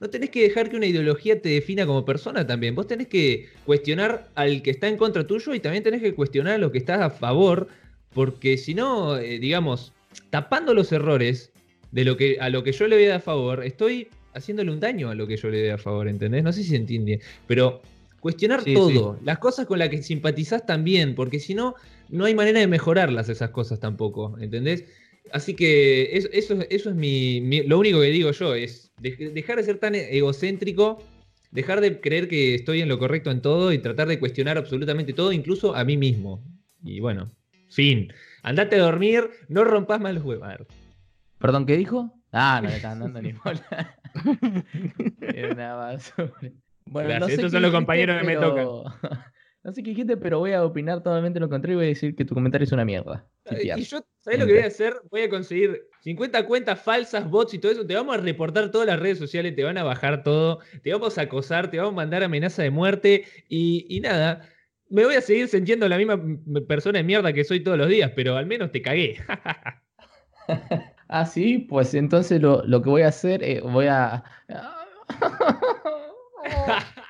no 0.00 0.08
tenés 0.08 0.30
que 0.30 0.42
dejar 0.42 0.70
que 0.70 0.76
una 0.76 0.86
ideología 0.86 1.40
te 1.40 1.48
defina 1.48 1.86
como 1.86 2.04
persona 2.04 2.46
también. 2.46 2.74
Vos 2.74 2.86
tenés 2.86 3.08
que 3.08 3.48
cuestionar 3.66 4.28
al 4.34 4.62
que 4.62 4.70
está 4.70 4.88
en 4.88 4.96
contra 4.96 5.26
tuyo 5.26 5.54
y 5.54 5.60
también 5.60 5.82
tenés 5.82 6.02
que 6.02 6.14
cuestionar 6.14 6.54
a 6.54 6.58
los 6.58 6.70
que 6.70 6.78
estás 6.78 7.00
a 7.00 7.10
favor, 7.10 7.68
porque 8.14 8.56
si 8.56 8.74
no, 8.74 9.16
eh, 9.16 9.38
digamos, 9.38 9.92
tapando 10.30 10.74
los 10.74 10.92
errores 10.92 11.50
de 11.90 12.04
lo 12.04 12.16
que 12.16 12.38
a 12.40 12.50
lo 12.50 12.62
que 12.62 12.72
yo 12.72 12.86
le 12.86 13.04
a 13.06 13.08
dar 13.08 13.16
a 13.18 13.20
favor, 13.20 13.64
estoy 13.64 14.08
haciéndole 14.34 14.70
un 14.70 14.78
daño 14.78 15.10
a 15.10 15.14
lo 15.14 15.26
que 15.26 15.36
yo 15.36 15.48
le 15.48 15.60
doy 15.60 15.70
a 15.70 15.78
favor, 15.78 16.06
¿entendés? 16.06 16.44
No 16.44 16.52
sé 16.52 16.62
si 16.62 16.70
se 16.70 16.76
entiende, 16.76 17.20
pero 17.46 17.80
Cuestionar 18.20 18.64
todo, 18.64 19.16
las 19.22 19.38
cosas 19.38 19.66
con 19.66 19.78
las 19.78 19.90
que 19.90 20.02
simpatizás 20.02 20.66
también, 20.66 21.14
porque 21.14 21.38
si 21.38 21.54
no, 21.54 21.76
no 22.10 22.24
hay 22.24 22.34
manera 22.34 22.60
de 22.60 22.66
mejorarlas 22.66 23.28
esas 23.28 23.50
cosas 23.50 23.80
tampoco, 23.80 24.36
¿entendés? 24.40 24.84
Así 25.32 25.54
que 25.54 26.16
eso, 26.16 26.28
eso, 26.32 26.58
eso 26.70 26.90
es 26.90 26.96
mi, 26.96 27.40
mi- 27.40 27.62
lo 27.62 27.78
único 27.78 28.00
que 28.00 28.06
digo 28.06 28.30
yo, 28.30 28.54
es 28.54 28.92
dej- 29.00 29.32
dejar 29.32 29.56
de 29.58 29.62
ser 29.64 29.78
tan 29.78 29.94
egocéntrico, 29.94 31.02
dejar 31.50 31.80
de 31.80 32.00
creer 32.00 32.28
que 32.28 32.54
estoy 32.54 32.80
en 32.80 32.88
lo 32.88 32.98
correcto 32.98 33.30
en 33.30 33.42
todo 33.42 33.72
y 33.72 33.78
tratar 33.78 34.08
de 34.08 34.18
cuestionar 34.18 34.56
absolutamente 34.58 35.12
todo, 35.12 35.32
incluso 35.32 35.74
a 35.74 35.84
mí 35.84 35.96
mismo. 35.96 36.42
Y 36.82 37.00
bueno, 37.00 37.30
fin. 37.68 38.12
Andate 38.42 38.76
a 38.76 38.80
dormir, 38.84 39.28
no 39.48 39.64
rompas 39.64 40.00
más 40.00 40.14
los 40.14 40.24
huevos. 40.24 40.44
A 40.46 40.50
ver. 40.50 40.66
Perdón, 41.38 41.66
¿qué 41.66 41.76
dijo? 41.76 42.14
Ah, 42.32 42.60
no 42.62 42.68
le 42.70 42.76
están 42.76 43.00
dando 43.00 43.20
ni 43.20 43.32
bola. 43.32 43.96
Era 45.20 45.52
una 45.52 45.74
basura. 45.74 46.32
Bueno, 46.86 47.08
Gracias, 47.08 47.20
no 47.20 47.26
sé 47.26 47.34
estos 47.34 47.52
son 47.52 47.62
los 47.62 47.70
compañeros 47.72 48.18
que 48.20 48.26
me 48.26 48.34
pero- 48.34 48.84
No 49.64 49.72
sé 49.72 49.82
qué 49.82 49.90
dijiste, 49.90 50.16
pero 50.16 50.38
voy 50.38 50.52
a 50.52 50.64
opinar 50.64 51.02
totalmente 51.02 51.40
lo 51.40 51.48
contrario 51.48 51.74
y 51.74 51.78
voy 51.78 51.86
a 51.86 51.88
decir 51.88 52.14
que 52.14 52.24
tu 52.24 52.34
comentario 52.34 52.64
es 52.64 52.72
una 52.72 52.84
mierda. 52.84 53.26
Sí, 53.44 53.70
Y 53.76 53.82
yo, 53.82 54.00
¿sabés 54.20 54.38
lo 54.38 54.46
que 54.46 54.52
voy 54.52 54.62
a 54.62 54.66
hacer? 54.66 54.94
Voy 55.10 55.22
a 55.22 55.28
conseguir 55.28 55.88
50 56.00 56.46
cuentas 56.46 56.80
falsas, 56.80 57.28
bots 57.28 57.54
y 57.54 57.58
todo 57.58 57.72
eso. 57.72 57.86
Te 57.86 57.94
vamos 57.94 58.16
a 58.16 58.20
reportar 58.20 58.70
todas 58.70 58.86
las 58.86 59.00
redes 59.00 59.18
sociales, 59.18 59.56
te 59.56 59.64
van 59.64 59.76
a 59.76 59.82
bajar 59.82 60.22
todo, 60.22 60.60
te 60.82 60.92
vamos 60.92 61.18
a 61.18 61.22
acosar, 61.22 61.70
te 61.70 61.78
vamos 61.78 61.92
a 61.92 61.96
mandar 61.96 62.22
amenaza 62.22 62.62
de 62.62 62.70
muerte 62.70 63.24
y, 63.48 63.84
y 63.88 64.00
nada. 64.00 64.48
Me 64.90 65.04
voy 65.04 65.16
a 65.16 65.20
seguir 65.20 65.48
sintiendo 65.48 65.86
la 65.88 65.98
misma 65.98 66.18
persona 66.66 66.98
de 66.98 67.04
mierda 67.04 67.32
que 67.32 67.44
soy 67.44 67.60
todos 67.60 67.76
los 67.76 67.88
días, 67.88 68.12
pero 68.14 68.36
al 68.36 68.46
menos 68.46 68.70
te 68.72 68.82
cagué. 68.82 69.16
Ah, 71.10 71.24
sí, 71.24 71.58
pues 71.58 71.94
entonces 71.94 72.40
lo, 72.40 72.62
lo 72.66 72.82
que 72.82 72.90
voy 72.90 73.02
a 73.02 73.08
hacer, 73.08 73.42
eh, 73.42 73.60
voy 73.62 73.86
a... 73.86 74.22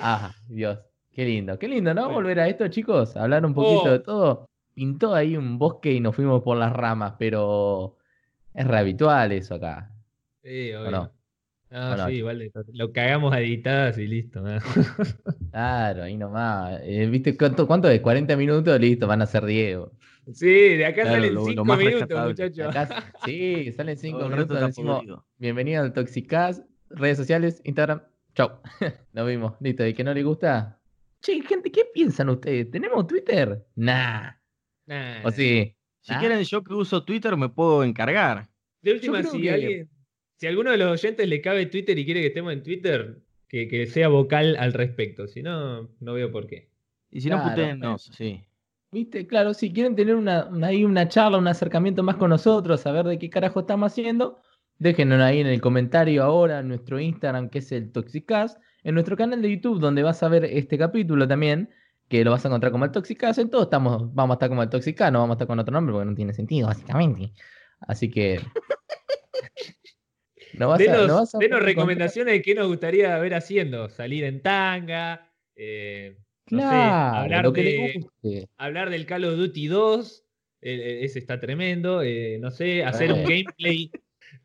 Ah, 0.00 0.34
Dios, 0.48 0.78
qué 1.16 1.24
lindo, 1.24 1.58
qué 1.58 1.66
lindo, 1.66 1.94
¿no? 1.94 2.02
Bueno. 2.04 2.14
Volver 2.16 2.40
a 2.40 2.48
esto, 2.48 2.68
chicos, 2.68 3.16
hablar 3.16 3.44
un 3.46 3.54
poquito 3.54 3.84
Oh. 3.84 3.90
de 3.90 3.98
todo. 4.00 4.46
Pintó 4.74 5.14
ahí 5.14 5.36
un 5.36 5.58
bosque 5.58 5.90
y 5.92 6.00
nos 6.00 6.14
fuimos 6.14 6.42
por 6.42 6.58
las 6.58 6.72
ramas, 6.72 7.14
pero 7.18 7.96
es 8.52 8.66
re 8.66 8.78
habitual 8.78 9.32
eso 9.32 9.54
acá. 9.54 9.90
Sí, 10.42 10.72
¿O 10.74 10.80
obvio. 10.82 10.90
no? 10.90 11.12
Ah, 11.70 11.92
¿O 11.94 11.96
no, 11.96 12.08
sí, 12.08 12.22
vale. 12.22 12.52
Lo 12.74 12.92
cagamos 12.92 13.32
a 13.32 13.40
editadas 13.40 13.98
y 13.98 14.06
listo. 14.06 14.40
¿no? 14.42 14.58
Claro, 15.50 16.02
ahí 16.02 16.16
nomás. 16.18 16.80
Eh, 16.84 17.06
¿Viste 17.06 17.34
cuánto, 17.36 17.66
cuánto 17.66 17.88
es? 17.88 18.00
40 18.02 18.36
minutos, 18.36 18.78
listo, 18.78 19.06
van 19.06 19.22
a 19.22 19.26
ser 19.26 19.46
Diego. 19.46 19.92
Sí, 20.32 20.46
de 20.76 20.84
acá 20.84 21.02
Claro, 21.02 21.16
salen 21.16 21.34
lo- 21.34 21.40
lo 21.40 21.46
5 21.46 21.64
más 21.64 21.78
minutos, 21.78 22.26
muchachos. 22.26 22.74
Sí, 23.24 23.72
salen 23.72 23.96
5 23.96 24.18
Todo 24.18 24.26
el 24.28 24.36
resto 24.36 24.54
minutos, 24.54 24.76
decimos 24.76 25.24
bienvenido 25.38 25.82
al 25.82 25.92
Toxicast, 25.94 26.62
redes 26.90 27.16
sociales, 27.16 27.62
Instagram, 27.64 28.02
chau. 28.34 28.50
Nos 29.14 29.26
vimos, 29.26 29.54
listo, 29.60 29.86
y 29.86 29.94
que 29.94 30.04
no 30.04 30.12
le 30.12 30.22
gusta. 30.22 30.75
Che, 31.26 31.42
gente, 31.42 31.72
¿qué 31.72 31.84
piensan 31.92 32.28
ustedes? 32.28 32.70
¿Tenemos 32.70 33.04
Twitter? 33.08 33.66
Nah. 33.74 34.30
Nah, 34.86 35.24
¿O 35.24 35.30
sí? 35.32 35.74
Si 36.00 36.12
Ah. 36.14 36.20
quieren, 36.20 36.40
yo 36.44 36.62
que 36.62 36.72
uso 36.72 37.02
Twitter 37.04 37.36
me 37.36 37.48
puedo 37.48 37.82
encargar. 37.82 38.48
De 38.80 38.92
última, 38.92 39.24
si 39.24 39.40
que- 39.40 39.50
alguien, 39.50 39.90
si 40.36 40.46
a 40.46 40.50
alguno 40.50 40.70
de 40.70 40.76
los 40.76 40.88
oyentes 40.92 41.28
le 41.28 41.40
cabe 41.40 41.66
Twitter 41.66 41.98
y 41.98 42.04
quiere 42.04 42.20
que 42.20 42.28
estemos 42.28 42.52
en 42.52 42.62
Twitter, 42.62 43.18
que, 43.48 43.66
que 43.66 43.86
sea 43.88 44.06
vocal 44.06 44.54
al 44.56 44.72
respecto. 44.72 45.26
Si 45.26 45.42
no, 45.42 45.90
no 45.98 46.12
veo 46.12 46.30
por 46.30 46.46
qué. 46.46 46.70
Y 47.10 47.20
si 47.22 47.28
no, 47.28 47.38
Claro, 47.38 47.50
putéennos, 47.50 48.04
sí. 48.16 48.44
¿Viste? 48.92 49.26
Claro, 49.26 49.52
si 49.52 49.72
quieren 49.72 49.96
tener 49.96 50.14
una, 50.14 50.44
una- 50.46 50.68
ahí 50.68 50.84
una 50.84 51.08
charla, 51.08 51.38
un 51.38 51.48
acercamiento 51.48 52.04
más 52.04 52.14
con 52.16 52.30
nosotros, 52.30 52.82
saber 52.82 53.04
de 53.04 53.18
qué 53.18 53.28
carajo 53.30 53.58
estamos 53.58 53.90
haciendo, 53.90 54.38
déjenos 54.78 55.20
ahí 55.20 55.40
en 55.40 55.48
el 55.48 55.60
comentario 55.60 56.22
ahora, 56.22 56.60
en 56.60 56.68
nuestro 56.68 57.00
Instagram, 57.00 57.48
que 57.50 57.58
es 57.58 57.72
el 57.72 57.90
Toxicast, 57.90 58.60
en 58.86 58.94
nuestro 58.94 59.16
canal 59.16 59.42
de 59.42 59.50
YouTube, 59.50 59.80
donde 59.80 60.02
vas 60.04 60.22
a 60.22 60.28
ver 60.28 60.44
este 60.44 60.78
capítulo 60.78 61.26
también, 61.26 61.70
que 62.08 62.24
lo 62.24 62.30
vas 62.30 62.44
a 62.44 62.48
encontrar 62.48 62.70
como 62.70 62.84
el 62.84 62.92
Toxicast. 62.92 63.38
En 63.40 63.50
todos 63.50 63.64
estamos, 63.64 64.14
vamos 64.14 64.34
a 64.34 64.36
estar 64.36 64.48
como 64.48 64.62
el 64.62 64.68
Toxicast, 64.70 65.12
no 65.12 65.18
vamos 65.18 65.34
a 65.34 65.36
estar 65.36 65.48
con 65.48 65.58
otro 65.58 65.72
nombre 65.72 65.92
porque 65.92 66.08
no 66.08 66.14
tiene 66.14 66.32
sentido, 66.32 66.68
básicamente. 66.68 67.32
Así 67.80 68.10
que. 68.10 68.40
No 70.54 70.68
vas 70.68 70.80
a- 70.80 70.82
Denos, 70.84 71.08
no 71.08 71.14
vas 71.16 71.34
a 71.34 71.38
denos 71.38 71.58
poder 71.58 71.62
encontrar- 71.62 71.64
recomendaciones 71.66 72.32
de 72.34 72.42
qué 72.42 72.54
nos 72.54 72.68
gustaría 72.68 73.18
ver 73.18 73.34
haciendo. 73.34 73.88
Salir 73.90 74.24
en 74.24 74.40
tanga, 74.40 75.30
eh, 75.54 76.16
no 76.50 76.60
sé, 76.60 76.64
Claro, 76.66 77.16
hablar, 77.18 77.44
lo 77.44 77.52
que 77.52 77.62
de- 77.62 78.08
le 78.22 78.48
hablar 78.56 78.88
del 78.90 79.04
Call 79.04 79.24
of 79.24 79.36
Duty 79.36 79.66
2, 79.66 80.24
eh, 80.62 80.72
eh, 80.74 81.04
ese 81.04 81.18
está 81.18 81.40
tremendo. 81.40 82.00
eh, 82.02 82.38
no 82.40 82.50
sé, 82.50 82.84
hacer 82.84 83.12
un 83.12 83.24
gameplay. 83.24 83.90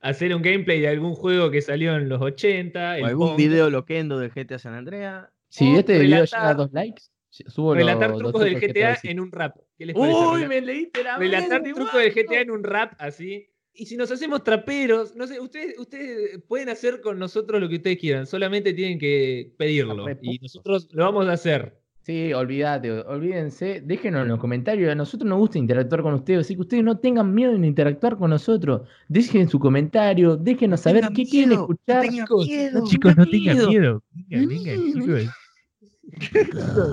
Hacer 0.01 0.35
un 0.35 0.41
gameplay 0.41 0.81
de 0.81 0.87
algún 0.87 1.15
juego 1.15 1.51
que 1.51 1.61
salió 1.61 1.95
en 1.95 2.09
los 2.09 2.21
80. 2.21 2.79
O 2.79 2.93
el 2.95 3.05
algún 3.05 3.27
Pong. 3.29 3.37
video 3.37 3.69
loquendo 3.69 4.19
del 4.19 4.31
GTA 4.31 4.59
San 4.59 4.73
Andreas. 4.73 5.27
Si 5.49 5.65
o 5.73 5.79
este 5.79 5.99
video 5.99 6.25
llega 6.25 6.49
a 6.49 6.53
dos 6.53 6.71
likes, 6.73 7.03
subo 7.29 7.75
los 7.75 7.85
Relatar 7.85 8.11
dos 8.11 8.19
trucos 8.19 8.43
del 8.43 8.59
GTA 8.59 8.99
en 9.03 9.19
un 9.19 9.31
rap. 9.31 9.57
¿Qué 9.77 9.85
les 9.85 9.95
parece? 9.95 10.17
Uy, 10.17 10.47
me 10.47 10.61
leíste 10.61 11.03
la 11.03 11.17
relatar 11.17 11.61
mente, 11.61 11.75
trucos 11.75 12.01
del 12.01 12.13
GTA 12.13 12.41
en 12.41 12.51
un 12.51 12.63
rap 12.63 12.93
así. 12.97 13.47
Y 13.73 13.85
si 13.85 13.95
nos 13.95 14.11
hacemos 14.11 14.43
traperos, 14.43 15.15
no 15.15 15.27
sé, 15.27 15.39
ustedes, 15.39 15.79
ustedes 15.79 16.41
pueden 16.47 16.69
hacer 16.69 16.99
con 17.01 17.17
nosotros 17.19 17.61
lo 17.61 17.69
que 17.69 17.75
ustedes 17.75 17.97
quieran, 17.97 18.25
solamente 18.25 18.73
tienen 18.73 18.99
que 18.99 19.53
pedirlo. 19.57 20.05
Y 20.21 20.39
nosotros 20.39 20.89
lo 20.91 21.05
vamos 21.05 21.27
a 21.27 21.33
hacer. 21.33 21.80
Sí, 22.11 22.33
olvídate, 22.33 22.91
olvídense, 22.91 23.81
déjenos 23.85 24.23
en 24.23 24.27
los 24.27 24.37
comentarios. 24.37 24.91
A 24.91 24.95
nosotros 24.95 25.29
nos 25.29 25.39
gusta 25.39 25.57
interactuar 25.57 26.01
con 26.01 26.13
ustedes, 26.13 26.41
así 26.41 26.55
que 26.55 26.61
ustedes 26.63 26.83
no 26.83 26.97
tengan 26.97 27.33
miedo 27.33 27.53
en 27.53 27.63
interactuar 27.63 28.17
con 28.17 28.31
nosotros. 28.31 28.81
Dejen 29.07 29.47
su 29.47 29.59
comentario, 29.59 30.35
déjenos 30.35 30.81
saber 30.81 31.07
qué 31.15 31.23
quieren 31.23 31.51
miedo, 31.51 31.55
no 31.55 31.61
escuchar. 31.73 32.01
tengan 32.01 32.25
Chicos, 32.25 32.47
miedo, 32.47 32.79
no 32.81 32.85
Chicos, 32.85 33.15
no 33.15 33.25
tengan 33.25 33.55
miedo. 33.55 33.69
miedo. 33.69 34.03
Venga, 34.11 34.45
venga, 34.45 34.73
chicos. 34.91 35.21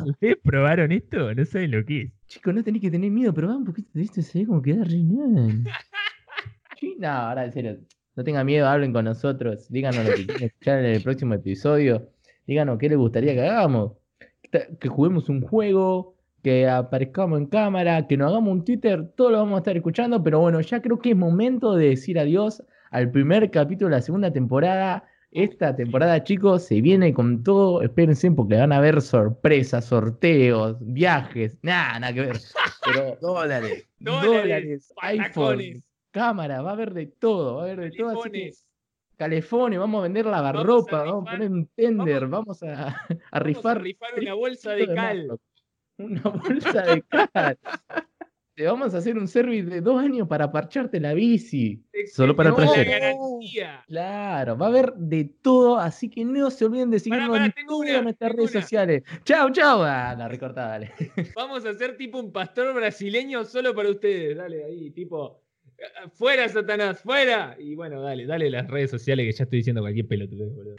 ¿Ustedes 0.07 0.37
probaron 0.45 0.93
esto? 0.93 1.35
No 1.35 1.45
saben 1.45 1.73
lo 1.73 1.85
que 1.85 2.03
es. 2.03 2.13
Chicos, 2.29 2.55
no 2.55 2.63
tenés 2.63 2.81
que 2.81 2.93
tener 2.93 3.11
miedo, 3.11 3.35
pero 3.35 3.49
va 3.49 3.57
un 3.57 3.65
poquito 3.65 3.91
de 3.95 4.03
esto, 4.03 4.23
se 4.23 4.39
ve 4.39 4.47
como 4.47 4.63
queda 4.63 4.85
re 4.85 4.99
no, 6.99 7.09
ahora 7.09 7.45
en 7.45 7.53
serio, 7.53 7.77
no 8.15 8.23
tengan 8.23 8.47
miedo, 8.47 8.69
hablen 8.69 8.93
con 8.93 9.05
nosotros, 9.05 9.67
díganos 9.69 10.07
lo 10.07 10.15
que 10.15 10.27
quieren 10.27 10.45
escuchar 10.45 10.79
en 10.79 10.85
el 10.95 11.03
próximo 11.03 11.35
episodio, 11.35 12.09
díganos 12.47 12.79
qué 12.79 12.89
les 12.89 12.99
gustaría 12.99 13.35
que 13.35 13.41
hagamos, 13.41 13.98
que 14.51 14.89
juguemos 14.89 15.29
un 15.29 15.41
juego, 15.41 16.15
que 16.43 16.69
aparezcamos 16.69 17.39
en 17.39 17.47
cámara, 17.47 18.07
que 18.07 18.17
nos 18.17 18.31
hagamos 18.31 18.53
un 18.53 18.65
Twitter, 18.65 19.11
todo 19.17 19.31
lo 19.31 19.39
vamos 19.39 19.57
a 19.57 19.59
estar 19.59 19.77
escuchando, 19.77 20.23
pero 20.23 20.41
bueno, 20.41 20.61
ya 20.61 20.81
creo 20.81 20.99
que 20.99 21.11
es 21.11 21.17
momento 21.17 21.75
de 21.75 21.91
decir 21.91 22.19
adiós 22.19 22.63
al 22.91 23.11
primer 23.11 23.51
capítulo 23.51 23.91
de 23.91 23.97
la 23.97 24.03
segunda 24.03 24.33
temporada. 24.33 25.05
Esta 25.31 25.77
temporada, 25.77 26.25
chicos, 26.25 26.63
se 26.65 26.81
viene 26.81 27.13
con 27.13 27.43
todo. 27.43 27.83
Espérense 27.83 28.31
porque 28.31 28.57
van 28.57 28.73
a 28.73 28.79
haber 28.79 29.03
sorpresas, 29.03 29.85
sorteos, 29.85 30.77
viajes, 30.81 31.59
nada, 31.61 32.01
nada 32.01 32.15
que 32.15 32.21
ver. 32.21 32.39
Pero 32.85 33.17
Dólares. 33.21 33.87
dólares, 33.99 34.95
iPhone, 35.03 35.27
patacones, 35.27 35.83
cámara, 36.13 36.63
va 36.63 36.71
a 36.71 36.73
haber 36.73 36.95
de 36.95 37.07
todo, 37.07 37.57
va 37.57 37.63
a 37.63 37.65
haber 37.67 37.91
de 37.91 37.91
todo. 37.91 38.21
Así 38.21 38.31
que. 38.31 38.53
Calefones, 39.19 39.79
vamos 39.79 39.99
a 39.99 40.03
vender 40.05 40.25
Vamos 40.25 40.39
a 40.39 40.43
lavarropa, 40.43 41.03
vamos 41.05 41.27
a 41.29 41.33
rifar- 41.33 41.37
poner 41.37 41.51
un 41.51 41.67
tender, 41.75 42.27
vamos, 42.29 42.63
a, 42.63 42.89
a 42.89 43.41
Vamos 43.41 43.67
a 43.67 43.75
rifar 43.75 43.83
una 44.19 44.35
bolsa 44.35 44.73
de 44.73 44.87
cal. 44.87 44.97
Marlock. 45.19 45.41
Una 45.99 46.21
bolsa 46.73 46.83
de 46.83 47.03
cal. 47.03 47.59
Te 48.55 48.65
vamos 48.67 48.93
a 48.93 48.99
hacer 48.99 49.17
un 49.17 49.29
service 49.29 49.71
de 49.71 49.81
dos 49.81 50.01
años 50.03 50.27
para 50.27 50.51
parcharte 50.51 50.99
la 50.99 51.15
bici. 51.15 51.81
Solo 52.13 52.35
para 52.35 52.55
placer. 52.57 52.89
garantía. 52.89 53.85
Claro, 53.87 54.59
va 54.59 54.67
a 54.67 54.69
haber 54.69 54.95
de 54.95 55.31
todo, 55.43 55.79
así 55.79 56.09
que 56.11 56.25
no 56.25 56.51
se 56.51 56.65
olviden 56.65 56.91
de 56.91 56.99
seguirnos 56.99 57.39
en 57.39 57.53
tengo 57.53 57.75
todas 57.77 57.91
una, 57.91 58.03
nuestras 58.03 58.31
tengo 58.33 58.41
redes 58.43 58.55
una. 58.57 58.63
sociales. 58.63 59.03
Chau, 59.25 59.51
chau. 59.53 59.83
Ah, 59.85 60.13
la 60.19 60.27
recortada, 60.27 60.71
dale. 60.71 60.93
Vamos 61.37 61.65
a 61.67 61.71
hacer 61.71 61.97
tipo 61.97 62.19
un 62.19 62.33
pastor 62.33 62.75
brasileño 62.75 63.45
solo 63.45 63.73
para 63.77 63.91
ustedes. 63.91 64.37
Dale 64.37 64.65
ahí, 64.65 64.91
tipo. 64.91 65.41
"Ah, 65.97 66.09
¡Fuera, 66.11 66.49
Satanás! 66.49 67.01
¡Fuera! 67.03 67.57
Y 67.59 67.75
bueno, 67.75 68.01
dale, 68.03 68.27
dale 68.27 68.51
las 68.51 68.67
redes 68.69 68.91
sociales 68.91 69.27
que 69.27 69.33
ya 69.33 69.45
estoy 69.45 69.59
diciendo 69.59 69.81
cualquier 69.83 70.07
pelotudez, 70.07 70.53
boludo. 70.55 70.77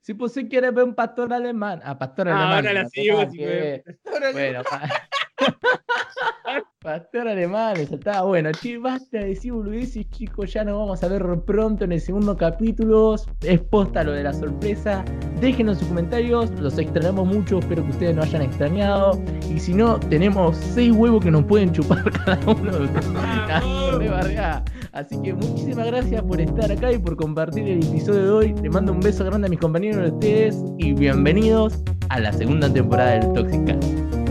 Si 0.00 0.12
pues 0.14 0.32
si 0.32 0.48
quieres 0.48 0.74
ver 0.74 0.84
un 0.84 0.94
pastor 0.94 1.32
alemán. 1.32 1.80
Ah, 1.82 1.98
pastor 1.98 2.28
Ah, 2.28 2.32
alemán. 2.36 2.56
ahora 2.66 2.72
la 2.82 2.88
sigo, 2.88 3.16
tenés 3.18 3.32
si 3.32 3.38
ver. 3.44 3.84
Bueno, 4.32 4.62
pa- 4.64 5.08
Pastor 6.80 7.28
alemán, 7.28 7.76
eso 7.78 7.94
está 7.94 8.22
bueno. 8.22 8.52
Che, 8.52 8.78
basta 8.78 9.18
de 9.18 9.28
decir 9.28 9.52
boludeces, 9.52 10.08
chicos. 10.10 10.52
Ya 10.52 10.64
nos 10.64 10.78
vamos 10.78 11.02
a 11.02 11.08
ver 11.08 11.24
pronto 11.46 11.84
en 11.84 11.92
el 11.92 12.00
segundo 12.00 12.36
capítulo. 12.36 13.16
Es 13.40 13.60
posta 13.60 14.04
lo 14.04 14.12
de 14.12 14.22
la 14.22 14.32
sorpresa. 14.32 15.04
Déjenos 15.40 15.78
sus 15.78 15.88
comentarios. 15.88 16.50
Los 16.60 16.78
extrañamos 16.78 17.26
mucho. 17.26 17.58
Espero 17.58 17.82
que 17.84 17.90
ustedes 17.90 18.14
nos 18.14 18.26
hayan 18.26 18.42
extrañado. 18.42 19.18
Y 19.50 19.58
si 19.58 19.72
no, 19.72 19.98
tenemos 19.98 20.56
seis 20.56 20.92
huevos 20.92 21.24
que 21.24 21.30
nos 21.30 21.44
pueden 21.44 21.72
chupar 21.72 22.10
cada 22.24 22.38
uno 22.46 22.70
de 22.70 22.84
ustedes. 22.84 24.10
Bardeada. 24.10 24.64
Así 24.92 25.20
que 25.22 25.32
muchísimas 25.32 25.86
gracias 25.86 26.22
por 26.22 26.40
estar 26.40 26.70
acá 26.70 26.92
y 26.92 26.98
por 26.98 27.16
compartir 27.16 27.66
el 27.66 27.84
episodio 27.84 28.22
de 28.22 28.30
hoy. 28.30 28.54
Les 28.62 28.72
mando 28.72 28.92
un 28.92 29.00
beso 29.00 29.24
grande 29.24 29.46
a 29.46 29.50
mis 29.50 29.58
compañeros 29.58 30.02
de 30.02 30.10
ustedes 30.10 30.62
y 30.78 30.92
bienvenidos 30.92 31.82
a 32.10 32.20
la 32.20 32.32
segunda 32.32 32.72
temporada 32.72 33.18
del 33.18 33.32
Toxic 33.32 33.64
Cast. 33.66 34.23